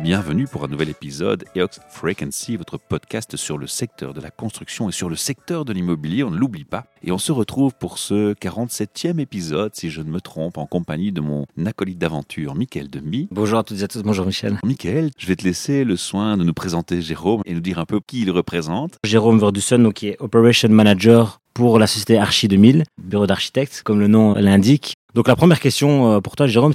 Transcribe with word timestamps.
Bienvenue 0.00 0.46
pour 0.46 0.64
un 0.64 0.68
nouvel 0.68 0.88
épisode 0.88 1.44
EOX 1.54 1.80
Frequency, 1.88 2.56
votre 2.56 2.78
podcast 2.78 3.36
sur 3.36 3.58
le 3.58 3.66
secteur 3.66 4.14
de 4.14 4.20
la 4.20 4.30
construction 4.30 4.88
et 4.88 4.92
sur 4.92 5.08
le 5.08 5.14
secteur 5.14 5.64
de 5.64 5.72
l'immobilier, 5.72 6.24
on 6.24 6.30
ne 6.30 6.36
l'oublie 6.36 6.64
pas. 6.64 6.86
Et 7.04 7.12
on 7.12 7.18
se 7.18 7.30
retrouve 7.30 7.74
pour 7.74 7.98
ce 7.98 8.32
47e 8.34 9.20
épisode, 9.20 9.72
si 9.74 9.90
je 9.90 10.00
ne 10.00 10.10
me 10.10 10.20
trompe, 10.20 10.58
en 10.58 10.66
compagnie 10.66 11.12
de 11.12 11.20
mon 11.20 11.46
acolyte 11.66 11.98
d'aventure, 11.98 12.54
Mickaël 12.54 12.88
Dumbi. 12.88 13.28
Bonjour 13.30 13.58
à 13.58 13.62
toutes 13.62 13.80
et 13.80 13.84
à 13.84 13.88
tous, 13.88 14.02
bonjour 14.02 14.26
Michel. 14.26 14.58
Mickaël, 14.64 15.10
je 15.18 15.26
vais 15.26 15.36
te 15.36 15.44
laisser 15.44 15.84
le 15.84 15.96
soin 15.96 16.36
de 16.36 16.42
nous 16.42 16.54
présenter 16.54 17.00
Jérôme 17.00 17.42
et 17.44 17.54
nous 17.54 17.60
dire 17.60 17.78
un 17.78 17.86
peu 17.86 18.00
qui 18.04 18.22
il 18.22 18.30
représente. 18.30 18.96
Jérôme 19.04 19.38
Verdussen, 19.38 19.82
donc, 19.82 19.94
qui 19.94 20.08
est 20.08 20.16
Operation 20.20 20.70
Manager 20.70 21.40
pour 21.54 21.78
la 21.78 21.86
société 21.86 22.18
Archi 22.18 22.48
2000, 22.48 22.84
bureau 23.00 23.26
d'architectes, 23.26 23.82
comme 23.84 24.00
le 24.00 24.08
nom 24.08 24.34
l'indique. 24.34 24.94
Donc 25.14 25.28
la 25.28 25.36
première 25.36 25.60
question 25.60 26.14
euh, 26.14 26.20
pour 26.20 26.34
toi, 26.34 26.46
Jérôme. 26.46 26.72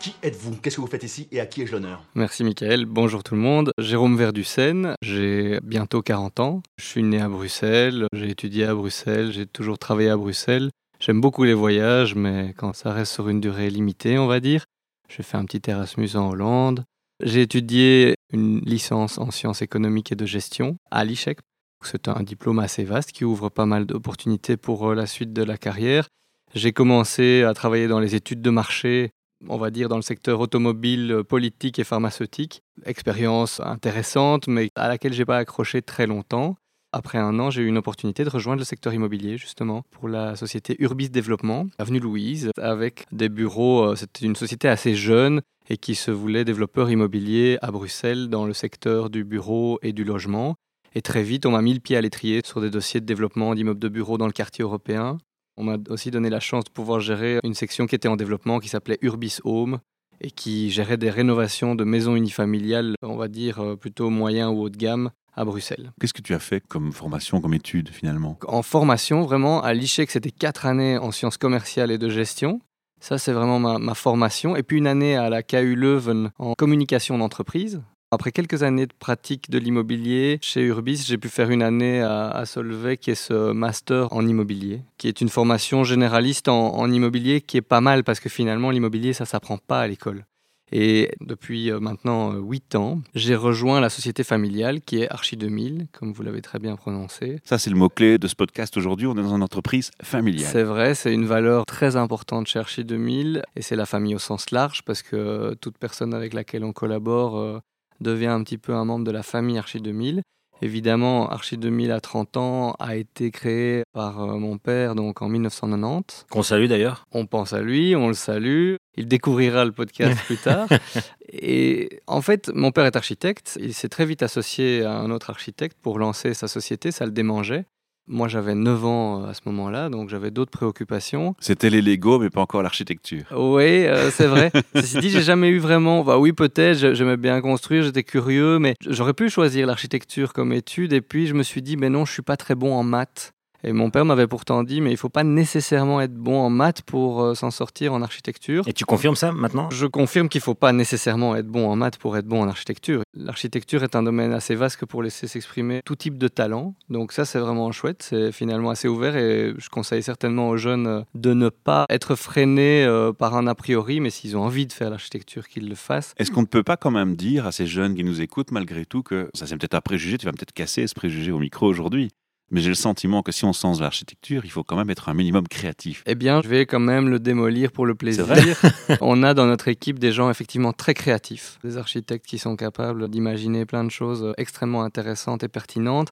Qui 0.00 0.14
êtes-vous? 0.22 0.56
Qu'est-ce 0.56 0.76
que 0.76 0.80
vous 0.80 0.86
faites 0.86 1.02
ici 1.02 1.26
et 1.32 1.40
à 1.40 1.46
qui 1.46 1.62
ai-je 1.62 1.72
l'honneur? 1.72 2.04
Merci 2.14 2.44
Michael, 2.44 2.84
bonjour 2.84 3.22
tout 3.22 3.34
le 3.34 3.40
monde. 3.40 3.72
Jérôme 3.78 4.16
Verdussen, 4.16 4.94
j'ai 5.02 5.58
bientôt 5.62 6.02
40 6.02 6.40
ans. 6.40 6.62
Je 6.78 6.84
suis 6.84 7.02
né 7.02 7.20
à 7.20 7.28
Bruxelles, 7.28 8.06
j'ai 8.12 8.30
étudié 8.30 8.64
à 8.64 8.74
Bruxelles, 8.74 9.32
j'ai 9.32 9.46
toujours 9.46 9.78
travaillé 9.78 10.10
à 10.10 10.16
Bruxelles. 10.16 10.70
J'aime 11.00 11.20
beaucoup 11.20 11.44
les 11.44 11.54
voyages, 11.54 12.14
mais 12.14 12.54
quand 12.56 12.74
ça 12.74 12.92
reste 12.92 13.12
sur 13.12 13.28
une 13.28 13.40
durée 13.40 13.70
limitée, 13.70 14.18
on 14.18 14.26
va 14.26 14.40
dire. 14.40 14.64
J'ai 15.08 15.22
fait 15.22 15.36
un 15.36 15.44
petit 15.44 15.70
Erasmus 15.70 16.16
en 16.16 16.30
Hollande. 16.30 16.84
J'ai 17.22 17.42
étudié 17.42 18.14
une 18.32 18.60
licence 18.60 19.18
en 19.18 19.30
sciences 19.30 19.62
économiques 19.62 20.12
et 20.12 20.16
de 20.16 20.26
gestion 20.26 20.76
à 20.90 21.04
l'ICHEC. 21.04 21.38
C'est 21.82 22.08
un 22.08 22.22
diplôme 22.22 22.58
assez 22.58 22.84
vaste 22.84 23.12
qui 23.12 23.24
ouvre 23.24 23.48
pas 23.48 23.66
mal 23.66 23.86
d'opportunités 23.86 24.56
pour 24.56 24.90
euh, 24.90 24.94
la 24.94 25.06
suite 25.06 25.32
de 25.32 25.42
la 25.42 25.56
carrière. 25.56 26.08
J'ai 26.54 26.72
commencé 26.72 27.42
à 27.42 27.54
travailler 27.54 27.88
dans 27.88 28.00
les 28.00 28.14
études 28.14 28.40
de 28.40 28.50
marché 28.50 29.10
on 29.48 29.58
va 29.58 29.70
dire, 29.70 29.88
dans 29.88 29.96
le 29.96 30.02
secteur 30.02 30.40
automobile, 30.40 31.12
euh, 31.12 31.24
politique 31.24 31.78
et 31.78 31.84
pharmaceutique. 31.84 32.62
Expérience 32.84 33.60
intéressante, 33.60 34.48
mais 34.48 34.70
à 34.74 34.88
laquelle 34.88 35.12
j'ai 35.12 35.24
pas 35.24 35.38
accroché 35.38 35.82
très 35.82 36.06
longtemps. 36.06 36.56
Après 36.92 37.18
un 37.18 37.38
an, 37.40 37.50
j'ai 37.50 37.62
eu 37.62 37.66
une 37.66 37.78
opportunité 37.78 38.24
de 38.24 38.30
rejoindre 38.30 38.60
le 38.60 38.64
secteur 38.64 38.94
immobilier, 38.94 39.36
justement, 39.36 39.82
pour 39.90 40.08
la 40.08 40.36
société 40.36 40.76
Urbis 40.78 41.10
Développement, 41.10 41.66
avenue 41.78 42.00
Louise, 42.00 42.50
avec 42.58 43.04
des 43.12 43.28
bureaux. 43.28 43.90
Euh, 43.90 43.96
c'était 43.96 44.24
une 44.24 44.36
société 44.36 44.68
assez 44.68 44.94
jeune 44.94 45.42
et 45.68 45.76
qui 45.76 45.94
se 45.94 46.10
voulait 46.10 46.44
développeur 46.44 46.90
immobilier 46.90 47.58
à 47.60 47.70
Bruxelles 47.70 48.28
dans 48.28 48.46
le 48.46 48.52
secteur 48.52 49.10
du 49.10 49.24
bureau 49.24 49.78
et 49.82 49.92
du 49.92 50.04
logement. 50.04 50.54
Et 50.94 51.02
très 51.02 51.22
vite, 51.22 51.44
on 51.44 51.50
m'a 51.50 51.60
mis 51.60 51.74
le 51.74 51.80
pied 51.80 51.96
à 51.96 52.00
l'étrier 52.00 52.40
sur 52.44 52.62
des 52.62 52.70
dossiers 52.70 53.00
de 53.00 53.04
développement 53.04 53.54
d'immeubles 53.54 53.80
de 53.80 53.88
bureaux 53.88 54.16
dans 54.16 54.26
le 54.26 54.32
quartier 54.32 54.62
européen. 54.62 55.18
On 55.56 55.64
m'a 55.64 55.76
aussi 55.88 56.10
donné 56.10 56.28
la 56.30 56.40
chance 56.40 56.64
de 56.64 56.70
pouvoir 56.70 57.00
gérer 57.00 57.38
une 57.42 57.54
section 57.54 57.86
qui 57.86 57.94
était 57.94 58.08
en 58.08 58.16
développement 58.16 58.58
qui 58.58 58.68
s'appelait 58.68 58.98
Urbis 59.00 59.38
Home 59.44 59.78
et 60.20 60.30
qui 60.30 60.70
gérait 60.70 60.96
des 60.96 61.10
rénovations 61.10 61.74
de 61.74 61.84
maisons 61.84 62.16
unifamiliales, 62.16 62.94
on 63.02 63.16
va 63.16 63.28
dire 63.28 63.60
euh, 63.60 63.76
plutôt 63.76 64.10
moyen 64.10 64.50
ou 64.50 64.62
haut 64.62 64.70
de 64.70 64.76
gamme 64.76 65.10
à 65.34 65.44
Bruxelles. 65.44 65.92
Qu'est-ce 66.00 66.14
que 66.14 66.22
tu 66.22 66.34
as 66.34 66.38
fait 66.38 66.60
comme 66.66 66.92
formation, 66.92 67.40
comme 67.40 67.54
étude 67.54 67.90
finalement? 67.90 68.38
En 68.46 68.62
formation, 68.62 69.22
vraiment, 69.22 69.62
à 69.62 69.74
l'ICHEC, 69.74 70.10
c'était 70.10 70.30
quatre 70.30 70.66
années 70.66 70.96
en 70.98 71.10
sciences 71.10 71.36
commerciales 71.36 71.90
et 71.90 71.98
de 71.98 72.08
gestion. 72.08 72.60
Ça, 73.00 73.18
c'est 73.18 73.32
vraiment 73.32 73.58
ma, 73.58 73.78
ma, 73.78 73.94
formation. 73.94 74.56
Et 74.56 74.62
puis 74.62 74.78
une 74.78 74.86
année 74.86 75.16
à 75.16 75.28
la 75.28 75.42
KU 75.42 75.74
Leuven 75.74 76.30
en 76.38 76.54
communication 76.54 77.18
d'entreprise. 77.18 77.82
Après 78.12 78.30
quelques 78.30 78.62
années 78.62 78.86
de 78.86 78.92
pratique 78.96 79.50
de 79.50 79.58
l'immobilier 79.58 80.38
chez 80.40 80.62
Urbis, 80.62 81.04
j'ai 81.08 81.18
pu 81.18 81.28
faire 81.28 81.50
une 81.50 81.62
année 81.62 82.00
à, 82.02 82.44
Solvay 82.46 82.96
qui 82.98 83.10
est 83.10 83.16
ce 83.16 83.50
master 83.50 84.12
en 84.12 84.24
immobilier, 84.24 84.82
qui 84.96 85.08
est 85.08 85.20
une 85.20 85.28
formation 85.28 85.82
généraliste 85.82 86.46
en, 86.48 86.88
immobilier 86.88 87.40
qui 87.40 87.56
est 87.56 87.62
pas 87.62 87.80
mal 87.80 88.04
parce 88.04 88.20
que 88.20 88.28
finalement 88.28 88.70
l'immobilier 88.70 89.12
ça 89.12 89.24
s'apprend 89.24 89.58
pas 89.58 89.80
à 89.80 89.88
l'école. 89.88 90.24
Et 90.72 91.10
depuis 91.20 91.70
euh, 91.70 91.80
maintenant 91.80 92.34
8 92.34 92.74
euh, 92.74 92.78
ans, 92.78 93.00
j'ai 93.14 93.36
rejoint 93.36 93.80
la 93.80 93.88
société 93.88 94.24
familiale 94.24 94.80
qui 94.80 95.00
est 95.00 95.10
Archi 95.10 95.36
2000, 95.36 95.86
comme 95.92 96.12
vous 96.12 96.22
l'avez 96.22 96.42
très 96.42 96.58
bien 96.58 96.74
prononcé. 96.74 97.38
Ça, 97.44 97.56
c'est 97.56 97.70
le 97.70 97.76
mot-clé 97.76 98.18
de 98.18 98.26
ce 98.26 98.34
podcast 98.34 98.76
aujourd'hui. 98.76 99.06
On 99.06 99.12
est 99.12 99.22
dans 99.22 99.36
une 99.36 99.44
entreprise 99.44 99.92
familiale. 100.02 100.50
C'est 100.50 100.64
vrai, 100.64 100.96
c'est 100.96 101.14
une 101.14 101.26
valeur 101.26 101.66
très 101.66 101.94
importante 101.94 102.48
chez 102.48 102.58
Archi 102.58 102.84
2000 102.84 103.44
et 103.54 103.62
c'est 103.62 103.76
la 103.76 103.86
famille 103.86 104.16
au 104.16 104.18
sens 104.18 104.50
large 104.50 104.82
parce 104.84 105.02
que 105.02 105.54
toute 105.60 105.78
personne 105.78 106.12
avec 106.12 106.34
laquelle 106.34 106.64
on 106.64 106.72
collabore 106.72 107.38
euh, 107.38 107.60
devient 108.00 108.26
un 108.26 108.42
petit 108.42 108.58
peu 108.58 108.74
un 108.74 108.84
membre 108.84 109.04
de 109.04 109.10
la 109.10 109.22
famille 109.22 109.58
Archi 109.58 109.80
2000. 109.80 110.22
Évidemment, 110.62 111.28
Archi 111.28 111.58
2000 111.58 111.90
à 111.90 112.00
30 112.00 112.36
ans 112.38 112.76
a 112.78 112.96
été 112.96 113.30
créé 113.30 113.82
par 113.92 114.22
euh, 114.22 114.38
mon 114.38 114.56
père 114.56 114.94
donc 114.94 115.20
en 115.20 115.28
1990. 115.28 116.26
Qu'on 116.30 116.42
salue 116.42 116.66
d'ailleurs. 116.66 117.06
On 117.12 117.26
pense 117.26 117.52
à 117.52 117.60
lui, 117.60 117.94
on 117.94 118.08
le 118.08 118.14
salue. 118.14 118.76
Il 118.96 119.06
découvrira 119.06 119.64
le 119.66 119.72
podcast 119.72 120.18
plus 120.24 120.38
tard. 120.38 120.66
Et 121.30 122.00
en 122.06 122.22
fait, 122.22 122.50
mon 122.54 122.70
père 122.70 122.86
est 122.86 122.96
architecte. 122.96 123.58
Il 123.60 123.74
s'est 123.74 123.90
très 123.90 124.06
vite 124.06 124.22
associé 124.22 124.82
à 124.82 124.92
un 124.92 125.10
autre 125.10 125.28
architecte 125.28 125.76
pour 125.82 125.98
lancer 125.98 126.32
sa 126.32 126.48
société. 126.48 126.90
Ça 126.90 127.04
le 127.04 127.12
démangeait. 127.12 127.66
Moi, 128.08 128.28
j'avais 128.28 128.54
9 128.54 128.84
ans 128.84 129.22
euh, 129.24 129.30
à 129.30 129.34
ce 129.34 129.40
moment-là, 129.46 129.88
donc 129.88 130.08
j'avais 130.10 130.30
d'autres 130.30 130.52
préoccupations. 130.52 131.34
C'était 131.40 131.70
les 131.70 131.82
Lego, 131.82 132.20
mais 132.20 132.30
pas 132.30 132.40
encore 132.40 132.62
l'architecture. 132.62 133.24
Oui, 133.32 133.84
euh, 133.84 134.10
c'est 134.10 134.28
vrai. 134.28 134.52
Ceci 134.76 134.98
dit, 134.98 135.10
j'ai 135.10 135.22
jamais 135.22 135.48
eu 135.48 135.58
vraiment. 135.58 136.04
Bah 136.04 136.16
oui, 136.16 136.32
peut-être, 136.32 136.94
j'aimais 136.94 137.16
bien 137.16 137.40
construire, 137.40 137.82
j'étais 137.82 138.04
curieux, 138.04 138.60
mais 138.60 138.74
j'aurais 138.86 139.12
pu 139.12 139.28
choisir 139.28 139.66
l'architecture 139.66 140.32
comme 140.32 140.52
étude. 140.52 140.92
Et 140.92 141.00
puis, 141.00 141.26
je 141.26 141.34
me 141.34 141.42
suis 141.42 141.62
dit, 141.62 141.76
mais 141.76 141.90
non, 141.90 142.04
je 142.04 142.12
suis 142.12 142.22
pas 142.22 142.36
très 142.36 142.54
bon 142.54 142.72
en 142.74 142.84
maths. 142.84 143.32
Et 143.66 143.72
mon 143.72 143.90
père 143.90 144.04
m'avait 144.04 144.28
pourtant 144.28 144.62
dit, 144.62 144.80
mais 144.80 144.92
il 144.92 144.96
faut 144.96 145.08
pas 145.08 145.24
nécessairement 145.24 146.00
être 146.00 146.14
bon 146.14 146.38
en 146.38 146.50
maths 146.50 146.82
pour 146.82 147.20
euh, 147.20 147.34
s'en 147.34 147.50
sortir 147.50 147.92
en 147.94 148.00
architecture. 148.00 148.62
Et 148.68 148.72
tu 148.72 148.84
confirmes 148.84 149.16
ça 149.16 149.32
maintenant? 149.32 149.68
Je 149.70 149.86
confirme 149.86 150.28
qu'il 150.28 150.40
faut 150.40 150.54
pas 150.54 150.72
nécessairement 150.72 151.34
être 151.34 151.48
bon 151.48 151.68
en 151.68 151.74
maths 151.74 151.98
pour 151.98 152.16
être 152.16 152.26
bon 152.26 152.42
en 152.42 152.48
architecture. 152.48 153.02
L'architecture 153.16 153.82
est 153.82 153.96
un 153.96 154.04
domaine 154.04 154.32
assez 154.32 154.54
vaste 154.54 154.86
pour 154.86 155.02
laisser 155.02 155.26
s'exprimer 155.26 155.80
tout 155.84 155.96
type 155.96 156.16
de 156.16 156.28
talent. 156.28 156.76
Donc 156.90 157.10
ça, 157.10 157.24
c'est 157.24 157.40
vraiment 157.40 157.72
chouette. 157.72 158.04
C'est 158.04 158.30
finalement 158.30 158.70
assez 158.70 158.86
ouvert 158.86 159.16
et 159.16 159.52
je 159.58 159.68
conseille 159.68 160.04
certainement 160.04 160.48
aux 160.48 160.56
jeunes 160.56 160.86
euh, 160.86 161.02
de 161.16 161.34
ne 161.34 161.48
pas 161.48 161.86
être 161.90 162.14
freinés 162.14 162.84
euh, 162.84 163.12
par 163.12 163.34
un 163.34 163.48
a 163.48 163.56
priori, 163.56 163.98
mais 163.98 164.10
s'ils 164.10 164.36
ont 164.36 164.42
envie 164.42 164.66
de 164.66 164.72
faire 164.72 164.90
l'architecture, 164.90 165.48
qu'ils 165.48 165.68
le 165.68 165.74
fassent. 165.74 166.14
Est-ce 166.18 166.30
qu'on 166.30 166.42
ne 166.42 166.46
peut 166.46 166.62
pas 166.62 166.76
quand 166.76 166.92
même 166.92 167.16
dire 167.16 167.46
à 167.46 167.50
ces 167.50 167.66
jeunes 167.66 167.96
qui 167.96 168.04
nous 168.04 168.20
écoutent, 168.20 168.52
malgré 168.52 168.86
tout, 168.86 169.02
que 169.02 169.28
ça 169.34 169.48
c'est 169.48 169.56
peut-être 169.56 169.74
un 169.74 169.80
préjugé, 169.80 170.18
tu 170.18 170.26
vas 170.26 170.32
peut-être 170.32 170.52
casser 170.52 170.86
ce 170.86 170.94
préjugé 170.94 171.32
au 171.32 171.40
micro 171.40 171.66
aujourd'hui, 171.66 172.10
mais 172.50 172.60
j'ai 172.60 172.68
le 172.68 172.74
sentiment 172.74 173.22
que 173.22 173.32
si 173.32 173.44
on 173.44 173.52
sens 173.52 173.80
l'architecture, 173.80 174.44
il 174.44 174.50
faut 174.50 174.62
quand 174.62 174.76
même 174.76 174.90
être 174.90 175.08
un 175.08 175.14
minimum 175.14 175.48
créatif. 175.48 176.02
Eh 176.06 176.14
bien, 176.14 176.42
je 176.42 176.48
vais 176.48 176.66
quand 176.66 176.80
même 176.80 177.08
le 177.08 177.18
démolir 177.18 177.72
pour 177.72 177.86
le 177.86 177.94
plaisir. 177.94 178.26
on 179.00 179.22
a 179.22 179.34
dans 179.34 179.46
notre 179.46 179.68
équipe 179.68 179.98
des 179.98 180.12
gens 180.12 180.30
effectivement 180.30 180.72
très 180.72 180.94
créatifs, 180.94 181.58
des 181.64 181.76
architectes 181.76 182.26
qui 182.26 182.38
sont 182.38 182.56
capables 182.56 183.08
d'imaginer 183.08 183.66
plein 183.66 183.84
de 183.84 183.90
choses 183.90 184.32
extrêmement 184.36 184.82
intéressantes 184.82 185.42
et 185.42 185.48
pertinentes. 185.48 186.08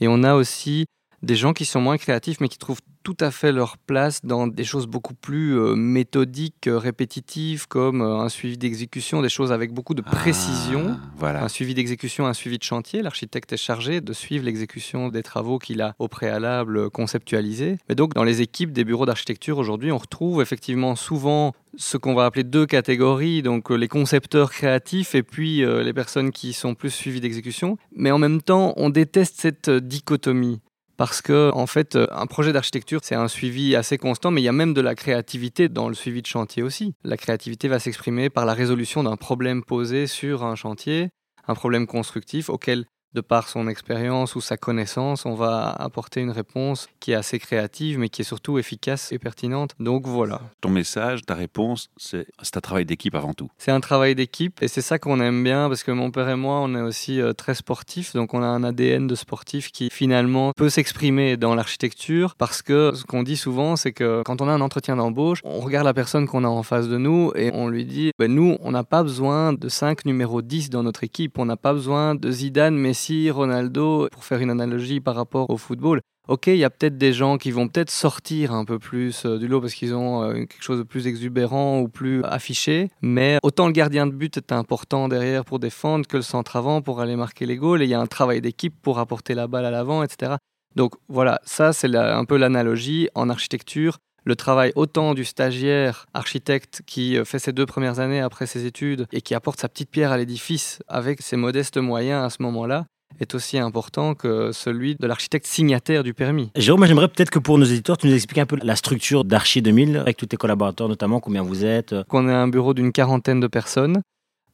Et 0.00 0.08
on 0.08 0.22
a 0.24 0.34
aussi 0.34 0.86
des 1.22 1.36
gens 1.36 1.52
qui 1.52 1.64
sont 1.64 1.80
moins 1.80 1.98
créatifs 1.98 2.40
mais 2.40 2.48
qui 2.48 2.58
trouvent 2.58 2.82
tout 3.06 3.16
à 3.20 3.30
fait 3.30 3.52
leur 3.52 3.78
place 3.78 4.24
dans 4.24 4.48
des 4.48 4.64
choses 4.64 4.88
beaucoup 4.88 5.14
plus 5.14 5.56
euh, 5.56 5.76
méthodiques, 5.76 6.66
euh, 6.66 6.76
répétitives, 6.76 7.68
comme 7.68 8.02
euh, 8.02 8.18
un 8.18 8.28
suivi 8.28 8.58
d'exécution, 8.58 9.22
des 9.22 9.28
choses 9.28 9.52
avec 9.52 9.72
beaucoup 9.72 9.94
de 9.94 10.02
ah, 10.04 10.10
précision. 10.10 10.98
voilà. 11.16 11.44
Un 11.44 11.48
suivi 11.48 11.72
d'exécution, 11.72 12.26
un 12.26 12.34
suivi 12.34 12.58
de 12.58 12.64
chantier. 12.64 13.02
L'architecte 13.02 13.52
est 13.52 13.56
chargé 13.56 14.00
de 14.00 14.12
suivre 14.12 14.44
l'exécution 14.44 15.08
des 15.08 15.22
travaux 15.22 15.60
qu'il 15.60 15.82
a 15.82 15.94
au 16.00 16.08
préalable 16.08 16.90
conceptualisés. 16.90 17.76
Mais 17.88 17.94
donc, 17.94 18.12
dans 18.12 18.24
les 18.24 18.42
équipes 18.42 18.72
des 18.72 18.82
bureaux 18.82 19.06
d'architecture 19.06 19.58
aujourd'hui, 19.58 19.92
on 19.92 19.98
retrouve 19.98 20.42
effectivement 20.42 20.96
souvent 20.96 21.54
ce 21.76 21.96
qu'on 21.98 22.14
va 22.14 22.24
appeler 22.24 22.42
deux 22.42 22.66
catégories, 22.66 23.40
donc 23.42 23.70
les 23.70 23.86
concepteurs 23.86 24.50
créatifs 24.50 25.14
et 25.14 25.22
puis 25.22 25.58
les 25.58 25.92
personnes 25.92 26.32
qui 26.32 26.54
sont 26.54 26.74
plus 26.74 26.90
suivies 26.90 27.20
d'exécution. 27.20 27.76
Mais 27.94 28.10
en 28.10 28.18
même 28.18 28.42
temps, 28.42 28.72
on 28.76 28.90
déteste 28.90 29.36
cette 29.38 29.70
dichotomie 29.70 30.58
parce 30.96 31.22
que 31.22 31.50
en 31.54 31.66
fait 31.66 31.96
euh, 31.96 32.06
un 32.10 32.26
projet 32.26 32.52
d'architecture 32.52 33.00
c'est 33.02 33.14
un 33.14 33.28
suivi 33.28 33.76
assez 33.76 33.98
constant 33.98 34.30
mais 34.30 34.40
il 34.40 34.44
y 34.44 34.48
a 34.48 34.52
même 34.52 34.74
de 34.74 34.80
la 34.80 34.94
créativité 34.94 35.68
dans 35.68 35.88
le 35.88 35.94
suivi 35.94 36.22
de 36.22 36.26
chantier 36.26 36.62
aussi. 36.62 36.94
La 37.04 37.16
créativité 37.16 37.68
va 37.68 37.78
s'exprimer 37.78 38.30
par 38.30 38.46
la 38.46 38.54
résolution 38.54 39.02
d'un 39.02 39.16
problème 39.16 39.62
posé 39.62 40.06
sur 40.06 40.44
un 40.44 40.54
chantier, 40.54 41.10
un 41.48 41.54
problème 41.54 41.86
constructif 41.86 42.48
auquel 42.50 42.86
de 43.14 43.20
par 43.20 43.48
son 43.48 43.68
expérience 43.68 44.34
ou 44.34 44.40
sa 44.40 44.56
connaissance, 44.56 45.26
on 45.26 45.34
va 45.34 45.70
apporter 45.70 46.20
une 46.20 46.30
réponse 46.30 46.88
qui 47.00 47.12
est 47.12 47.14
assez 47.14 47.38
créative, 47.38 47.98
mais 47.98 48.08
qui 48.08 48.22
est 48.22 48.24
surtout 48.24 48.58
efficace 48.58 49.12
et 49.12 49.18
pertinente. 49.18 49.72
Donc 49.80 50.06
voilà. 50.06 50.40
Ton 50.60 50.68
message, 50.68 51.22
ta 51.22 51.34
réponse, 51.34 51.88
c'est 51.96 52.26
c'est 52.42 52.56
un 52.56 52.60
travail 52.60 52.84
d'équipe 52.84 53.14
avant 53.14 53.34
tout. 53.34 53.48
C'est 53.58 53.70
un 53.70 53.80
travail 53.80 54.14
d'équipe 54.14 54.62
et 54.62 54.68
c'est 54.68 54.82
ça 54.82 54.98
qu'on 54.98 55.20
aime 55.20 55.42
bien 55.42 55.68
parce 55.68 55.82
que 55.82 55.90
mon 55.90 56.10
père 56.10 56.28
et 56.28 56.36
moi, 56.36 56.60
on 56.60 56.74
est 56.74 56.80
aussi 56.80 57.20
euh, 57.20 57.32
très 57.32 57.54
sportifs, 57.54 58.14
donc 58.14 58.34
on 58.34 58.42
a 58.42 58.46
un 58.46 58.62
ADN 58.64 59.06
de 59.06 59.14
sportif 59.14 59.72
qui 59.72 59.88
finalement 59.90 60.52
peut 60.56 60.68
s'exprimer 60.68 61.36
dans 61.36 61.54
l'architecture 61.54 62.34
parce 62.36 62.62
que 62.62 62.92
ce 62.94 63.04
qu'on 63.04 63.22
dit 63.22 63.36
souvent, 63.36 63.76
c'est 63.76 63.92
que 63.92 64.22
quand 64.24 64.40
on 64.40 64.48
a 64.48 64.52
un 64.52 64.60
entretien 64.60 64.96
d'embauche, 64.96 65.40
on 65.44 65.60
regarde 65.60 65.86
la 65.86 65.94
personne 65.94 66.26
qu'on 66.26 66.44
a 66.44 66.48
en 66.48 66.62
face 66.62 66.88
de 66.88 66.98
nous 66.98 67.32
et 67.34 67.50
on 67.52 67.68
lui 67.68 67.84
dit, 67.84 68.10
ben, 68.18 68.32
nous, 68.32 68.56
on 68.60 68.70
n'a 68.70 68.84
pas 68.84 69.02
besoin 69.02 69.52
de 69.52 69.68
5 69.68 70.04
numéros 70.04 70.42
10 70.42 70.70
dans 70.70 70.82
notre 70.82 71.04
équipe, 71.04 71.38
on 71.38 71.44
n'a 71.44 71.56
pas 71.56 71.72
besoin 71.72 72.14
de 72.14 72.30
Zidane, 72.30 72.76
Messi, 72.96 73.30
Ronaldo, 73.30 74.08
pour 74.10 74.24
faire 74.24 74.40
une 74.40 74.48
analogie 74.48 75.00
par 75.00 75.16
rapport 75.16 75.50
au 75.50 75.58
football. 75.58 76.00
Ok, 76.28 76.46
il 76.46 76.56
y 76.56 76.64
a 76.64 76.70
peut-être 76.70 76.96
des 76.96 77.12
gens 77.12 77.36
qui 77.36 77.50
vont 77.50 77.68
peut-être 77.68 77.90
sortir 77.90 78.54
un 78.54 78.64
peu 78.64 78.78
plus 78.78 79.26
euh, 79.26 79.38
du 79.38 79.48
lot 79.48 79.60
parce 79.60 79.74
qu'ils 79.74 79.94
ont 79.94 80.22
euh, 80.22 80.32
quelque 80.32 80.62
chose 80.62 80.78
de 80.78 80.82
plus 80.82 81.06
exubérant 81.06 81.80
ou 81.80 81.88
plus 81.88 82.24
affiché, 82.24 82.88
mais 83.02 83.38
autant 83.42 83.66
le 83.66 83.72
gardien 83.72 84.06
de 84.06 84.12
but 84.12 84.38
est 84.38 84.50
important 84.50 85.08
derrière 85.08 85.44
pour 85.44 85.58
défendre 85.58 86.06
que 86.06 86.16
le 86.16 86.22
centre 86.22 86.56
avant 86.56 86.80
pour 86.80 87.02
aller 87.02 87.16
marquer 87.16 87.44
les 87.44 87.56
goals 87.56 87.82
et 87.82 87.84
il 87.84 87.90
y 87.90 87.94
a 87.94 88.00
un 88.00 88.06
travail 88.06 88.40
d'équipe 88.40 88.74
pour 88.80 88.98
apporter 88.98 89.34
la 89.34 89.46
balle 89.46 89.66
à 89.66 89.70
l'avant, 89.70 90.02
etc. 90.02 90.36
Donc 90.74 90.94
voilà, 91.06 91.38
ça 91.44 91.74
c'est 91.74 91.94
un 91.94 92.24
peu 92.24 92.38
l'analogie 92.38 93.10
en 93.14 93.28
architecture. 93.28 93.98
Le 94.26 94.34
travail 94.34 94.72
autant 94.74 95.14
du 95.14 95.24
stagiaire 95.24 96.06
architecte 96.12 96.82
qui 96.84 97.16
euh, 97.16 97.24
fait 97.24 97.38
ses 97.38 97.52
deux 97.52 97.64
premières 97.64 98.00
années 98.00 98.20
après 98.20 98.46
ses 98.46 98.66
études 98.66 99.06
et 99.12 99.20
qui 99.20 99.36
apporte 99.36 99.60
sa 99.60 99.68
petite 99.68 99.88
pierre 99.88 100.10
à 100.10 100.18
l'édifice 100.18 100.80
avec 100.88 101.22
ses 101.22 101.36
modestes 101.36 101.76
moyens 101.76 102.24
à 102.24 102.30
ce 102.30 102.42
moment-là 102.42 102.86
est 103.20 103.36
aussi 103.36 103.56
important 103.56 104.16
que 104.16 104.50
celui 104.50 104.96
de 104.96 105.06
l'architecte 105.06 105.46
signataire 105.46 106.02
du 106.02 106.12
permis. 106.12 106.50
Jérôme, 106.56 106.84
j'aimerais 106.86 107.06
peut-être 107.06 107.30
que 107.30 107.38
pour 107.38 107.56
nos 107.56 107.64
éditeurs, 107.64 107.96
tu 107.98 108.08
nous 108.08 108.14
expliques 108.14 108.38
un 108.38 108.46
peu 108.46 108.58
la 108.60 108.74
structure 108.74 109.24
d'Archi 109.24 109.62
2000 109.62 109.96
avec 109.96 110.16
tous 110.16 110.26
tes 110.26 110.36
collaborateurs, 110.36 110.88
notamment 110.88 111.20
combien 111.20 111.42
vous 111.42 111.64
êtes. 111.64 111.92
euh, 111.92 112.02
qu'on 112.08 112.28
est 112.28 112.34
un 112.34 112.48
bureau 112.48 112.74
d'une 112.74 112.90
quarantaine 112.90 113.38
de 113.38 113.46
personnes 113.46 114.02